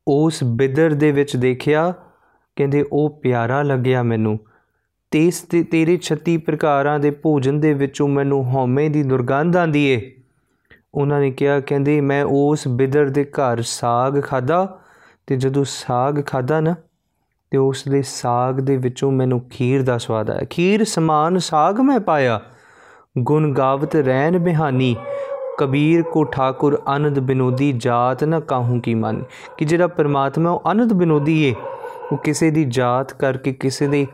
ਉਸ 0.09 0.45
ਬਿਦਰ 0.45 0.95
ਦੇ 0.95 1.13
ਵਿੱਚ 1.13 1.37
ਦੇਖਿਆ, 1.37 1.95
ਕਹਿੰਦੇ, 2.57 2.85
ਉਹ 2.93 3.21
ਪਿਆਰਾ 3.23 3.63
ਲੱਗਿਆ 3.63 4.03
ਮੈਨੂੰ। 4.03 4.39
ਤੇਸ 5.11 5.41
ਤੇ 5.41 5.63
ਤੇਰੇ 5.63 5.99
36 5.99 6.37
ਪ੍ਰਕਾਰਾਂ 6.37 6.99
ਦੇ 6.99 7.11
ਭੋਜਨ 7.11 7.61
ਦੇ 7.61 7.75
ਵਿੱਚੋਂ 7.75 8.09
ਮੈਨੂੰ 8.09 8.45
ਹਉਮੈ 8.45 8.89
ਦੀ 8.89 9.03
ਦੁਰਗੰਧ 9.03 9.57
ਆਂਦੀ 9.57 9.87
ਏ। 9.87 10.13
ਉਹਨਾਂ 10.95 11.21
ਨੇ 11.21 11.31
ਕਿਹਾ, 11.31 11.61
ਕਹਿੰਦੇ, 11.61 12.01
ਮੈਂ 12.01 12.25
ਉਸ 12.25 12.69
ਬਿਦਰ 12.69 13.09
ਦੇ 13.09 13.25
ਘਰ 13.25 13.63
ਸਾਗ 13.63 14.23
ਖਾਦਾ 14.23 14.79
ਤੇ 15.27 15.37
ਜਦੋਂ 15.37 15.65
ਸਾਗ 15.65 16.27
ਖਾਦਾ 16.27 16.61
ਨਾ, 16.61 16.75
ਤੇ 17.51 17.59
ਉਸ 17.59 17.85
ਦੇ 17.89 18.03
ਸਾਗ 18.03 18.55
ਦੇ 18.55 18.77
ਵਿੱਚੋਂ 18.77 19.13
ਮੈਨੂੰ 19.13 19.41
ਖੀਰ 19.51 19.83
ਦਾ 19.83 19.99
ਸਵਾਦ 19.99 20.31
ਆਇਆ। 20.31 20.41
ਖੀਰ 20.51 20.85
ਸਮਾਨ 20.85 21.39
ਸਾਗ 21.39 21.81
ਮੈਂ 21.81 22.01
ਪਾਇਆ। 22.01 22.41
ਗੁਣ 23.19 23.53
ਗਾਵਤ 23.53 23.97
ਰਹਿਣ 23.97 24.39
ਬਿਹਾਨੀ, 24.39 24.97
ਕਬੀਰ 25.59 26.03
ਕੋ 26.03 26.25
ਠਾਕੁਰ 26.25 26.83
ਆਨੰਦ 26.87 27.19
ਬਿਨੋਦੀ, 27.19 27.73
ਜਾਤ 27.77 28.25
ਨਾ 28.25 28.41
ਕਾਹੂ 28.41 28.81
ਕੀ 28.81 28.95
ਮਨ। 28.95 29.25
ਕਿ 29.59 29.65
ਜਿਹੜਾ 29.65 29.87
ਪਰਮਾਤਮਾ 29.87 30.51
ਉਹ 30.51 30.63
ਆਨੰਦ 30.67 30.93
ਬਿਨੋਦੀ 30.93 31.43
ਏ, 31.43 31.55
ਉਹ 32.13 32.17
ਕਿਸੇ 32.17 32.51
ਦੀ 32.51 32.65
ਜਾਤ 32.65 33.13
ਕਰਕੇ 33.13 33.53
ਕਿਸੇ 33.53 33.87
ਦੀ 33.87 34.07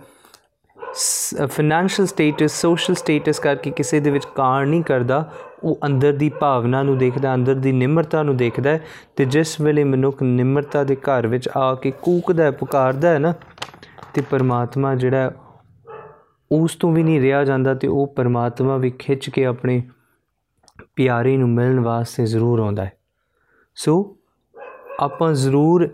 ਫਾਈਨੈਂਸ਼ੀਅਲ 1.47 2.07
ਸਟੇਟਸ 2.07 2.61
ਸੋਸ਼ਲ 2.61 2.95
ਸਟੇਟਸ 2.95 3.39
ਕਰਕੇ 3.39 3.71
ਕਿਸੇ 3.71 4.01
ਦੇ 4.01 4.11
ਵਿੱਚ 4.11 4.25
ਕਾਣ 4.35 4.69
ਨਹੀਂ 4.69 4.83
ਕਰਦਾ, 4.83 5.33
ਉਹ 5.65 5.79
ਅੰਦਰ 5.87 6.13
ਦੀ 6.13 6.29
ਭਾਵਨਾ 6.29 6.83
ਨੂੰ 6.83 6.99
ਦੇਖਦਾ, 6.99 7.35
ਅੰਦਰ 7.35 7.55
ਦੀ 7.55 7.73
ਨਿਮਰਤਾ 7.73 8.23
ਨੂੰ 8.23 8.37
ਦੇਖਦਾ 8.37 8.79
ਤੇ 9.17 9.25
ਜਿਸ 9.25 9.61
ਵੇਲੇ 9.61 9.85
ਮਨੁੱਖ 9.85 10.23
ਨਿਮਰਤਾ 10.23 10.85
ਦੇ 10.85 10.97
ਘਰ 10.97 11.27
ਵਿੱਚ 11.27 11.49
ਆ 11.57 11.75
ਕੇ 11.75 11.91
ਕੂਕਦਾ 12.03 12.51
ਪੁਕਾਰਦਾ 12.51 13.11
ਹੈ 13.11 13.19
ਨਾ, 13.19 13.35
ਤੇ 14.15 14.21
ਪਰਮਾਤਮਾ 14.21 14.95
ਜਿਹੜਾ 14.95 15.33
ਉਸ 16.53 16.75
ਤੋਂ 16.75 16.93
ਵੀ 16.93 17.03
ਨਹੀਂ 17.03 17.21
ਰਿਹਾ 17.21 17.45
ਜਾਂਦਾ 17.45 17.75
ਤੇ 17.75 17.89
ਉਹ 17.89 18.07
ਪਰਮਾਤਮਾ 18.07 18.77
ਵੀ 18.77 18.91
ਖਿੱਚ 18.91 19.31
ਕੇ 19.31 19.45
ਆਪਣੇ 19.45 19.83
ਪਿਆਰੇ 20.97 21.37
ਨੂੰ 21.37 21.49
ਮਿਲਣ 21.49 21.81
ਵਾਸਤੇ 21.81 22.27
ਜ਼ਰੂਰ 22.27 22.61
ਆਉਂਦਾ 22.61 22.85
ਹੈ। 22.85 22.93
ਸੋ 23.75 24.17
ਆਪਾਂ 25.01 25.33
ਜ਼ਰੂਰ 25.33 25.89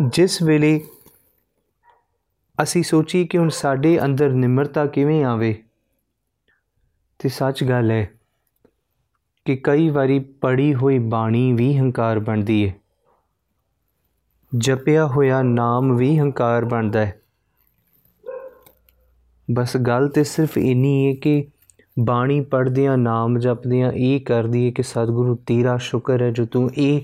ਜਿਸ 0.00 0.42
ਵੇਲੇ 0.42 0.80
ਅਸੀਂ 2.62 2.82
ਸੋਚੀ 2.82 3.26
ਕਿ 3.26 3.38
ਹੁਣ 3.38 3.48
ਸਾਡੇ 3.48 4.04
ਅੰਦਰ 4.04 4.30
ਨਿਮਰਤਾ 4.30 4.86
ਕਿਵੇਂ 4.86 5.24
ਆਵੇ। 5.24 5.62
ਤੇ 7.18 7.28
ਸੱਚ 7.28 7.64
ਗੱਲ 7.64 7.90
ਹੈ 7.90 8.10
ਕਿ 9.44 9.56
ਕਈ 9.56 9.88
ਵਾਰੀ 9.88 10.18
ਪੜੀ 10.18 10.74
ਹੋਈ 10.74 10.98
ਬਾਣੀ 10.98 11.52
ਵੀ 11.52 11.78
ਹੰਕਾਰ 11.78 12.18
ਬਣਦੀ 12.18 12.68
ਹੈ 12.68 12.74
ਜਪਿਆ 14.56 15.06
ਹੋਇਆ 15.06 15.42
ਨਾਮ 15.42 15.96
ਵੀ 15.96 16.18
ਹੰਕਾਰ 16.18 16.64
ਬਣਦਾ 16.64 17.06
ਹੈ। 17.06 17.20
ਬਸ 19.50 19.76
ਗੱਲ 19.76 20.08
ਤੇ 20.08 20.24
ਸਿਰਫ 20.24 20.58
ਇਨੀ 20.58 21.08
ਹੈ 21.08 21.14
ਕਿ 21.14 21.48
ਬਾਣੀ 22.00 22.40
ਪੜਦਿਆਂ 22.40 22.98
ਨਾਮ 22.98 23.38
ਜਪਦਿਆਂ 23.38 23.92
ਇਹ 23.92 24.20
ਕਰਦੀ 24.20 24.66
ਹੈ 24.66 24.70
ਕਿ 24.70 24.82
ਸਤਿਗੁਰੂ 24.82 25.34
ਤੇਰਾ 25.34 25.76
ਸ਼ੁਕਰ 25.76 26.22
ਹੈ 26.22 26.30
ਜੋ 26.30 26.46
ਤੂੰ 26.46 26.70
ਇਹ 26.74 27.02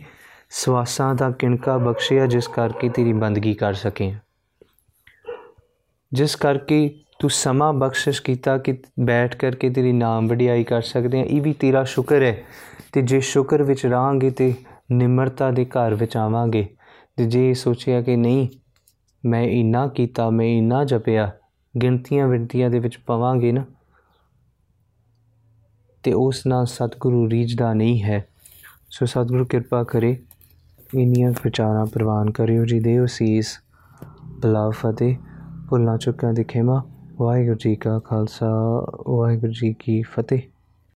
ਸਵਾਸਾਂ 0.51 1.14
ਦਾ 1.14 1.30
ਕਿਣਕਾ 1.30 1.78
ਬਖਸ਼ਿਆ 1.78 2.26
ਜਿਸ 2.26 2.49
ਕਰਕੇ 2.49 2.88
ਤੇਰੀ 2.88 3.12
ਬੰਦਗੀ 3.12 3.55
ਕਰ 3.55 3.74
ਸਕੇ। 3.74 4.14
ਜਿਸ 6.12 6.36
ਕਰਕੇ 6.36 7.00
ਤੂੰ 7.18 7.30
ਸਮਾਂ 7.30 7.72
ਬਖਸ਼ਿਸ਼ 7.72 8.22
ਕੀਤਾ 8.22 8.59
ਕਿ 8.59 8.78
ਬੈਠ 9.00 9.36
ਕਰਕੇ 9.36 9.70
ਤੇਰੀ 9.70 9.92
ਨਾਮ 9.92 10.28
ਵਡਿਆਈ 10.28 10.64
ਕਰ 10.64 10.82
ਸਕਦੇ 10.82 11.20
ਆ। 11.20 11.24
ਇਹ 11.24 11.42
ਵੀ 11.42 11.52
ਤੇਰਾ 11.52 11.84
ਸ਼ੁਕਰ 11.84 12.22
ਹੈ। 12.22 12.42
ਤੇ 12.92 13.02
ਜੇ 13.02 13.20
ਸ਼ੁਕਰ 13.20 13.62
ਵਿੱਚ 13.62 13.86
ਰਾਂਗੇ 13.86 14.30
ਤੇ 14.30 14.54
ਨਿਮਰਤਾ 14.92 15.50
ਦੇ 15.50 15.64
ਘਰ 15.64 15.94
ਵਿੱਚ 15.94 16.16
ਆਵਾਂਗੇ। 16.16 16.68
ਤੇ 17.16 17.24
ਜੇ 17.24 17.54
ਸੋਚਿਆ 17.54 18.02
ਕਿ 18.02 18.16
ਨਹੀਂ, 18.16 18.48
ਮੈਂ 19.26 19.42
ਇੰਨਾ 19.42 19.86
ਕੀਤਾ, 19.86 20.30
ਮੈਂ 20.30 20.46
ਇੰਨਾ 20.46 20.84
ਜਪਿਆ, 20.84 21.32
ਗਿਣਤੀਆਂ 21.82 22.28
ਵਿੰਤੀਆਂ 22.28 22.70
ਦੇ 22.70 22.78
ਵਿੱਚ 22.78 22.98
ਪਵਾਂਗੇ 22.98 23.52
ਨਾ, 23.52 23.64
ਤੇ 26.02 26.12
ਉਸ 26.12 26.46
ਨਾਲ 26.46 26.66
ਸਤਿਗੁਰੂ 26.66 27.30
ਰੀਝਦਾ 27.30 27.74
ਨਹੀਂ 27.74 28.02
ਹੈ। 28.02 28.24
ਸੋ 28.90 29.06
ਸਤਿਗੁਰੂ 29.06 29.44
ਕਿਰਪਾ 29.44 29.84
ਕਰੇ, 29.84 30.16
ਇੰਨੀਆਂ 30.94 31.32
ਵਿਚਾਰਾਂ 31.44 31.86
ਪ੍ਰਵਾਨ 31.86 32.30
ਕਰਿਓ 32.30 32.64
ਜੀ। 32.64 32.80
ਦੇਵ 32.80 33.06
ਸੀਸ 33.06 33.61
ਬਲਾ 34.40 34.70
ਫਤਿਹ। 34.70 35.16
ਭੁੱਲਾਂ 35.69 35.99
ਚੁੱਕਾਂ 35.99 36.33
ਦੀ 36.33 36.45
ਖਿਮਾ। 36.45 36.83
ਵਾਹਿਗੁਰੂ 37.16 37.57
ਜੀ 37.57 37.77
ਕਾ 37.77 37.99
ਖਾਲਸਾ 37.99 38.51
ਵਾਹਿਗੁਰੂ 39.09 39.53
ਜੀ 39.53 39.75
ਕੀ 39.79 40.03
ਫਤਿਹ। 40.03 40.41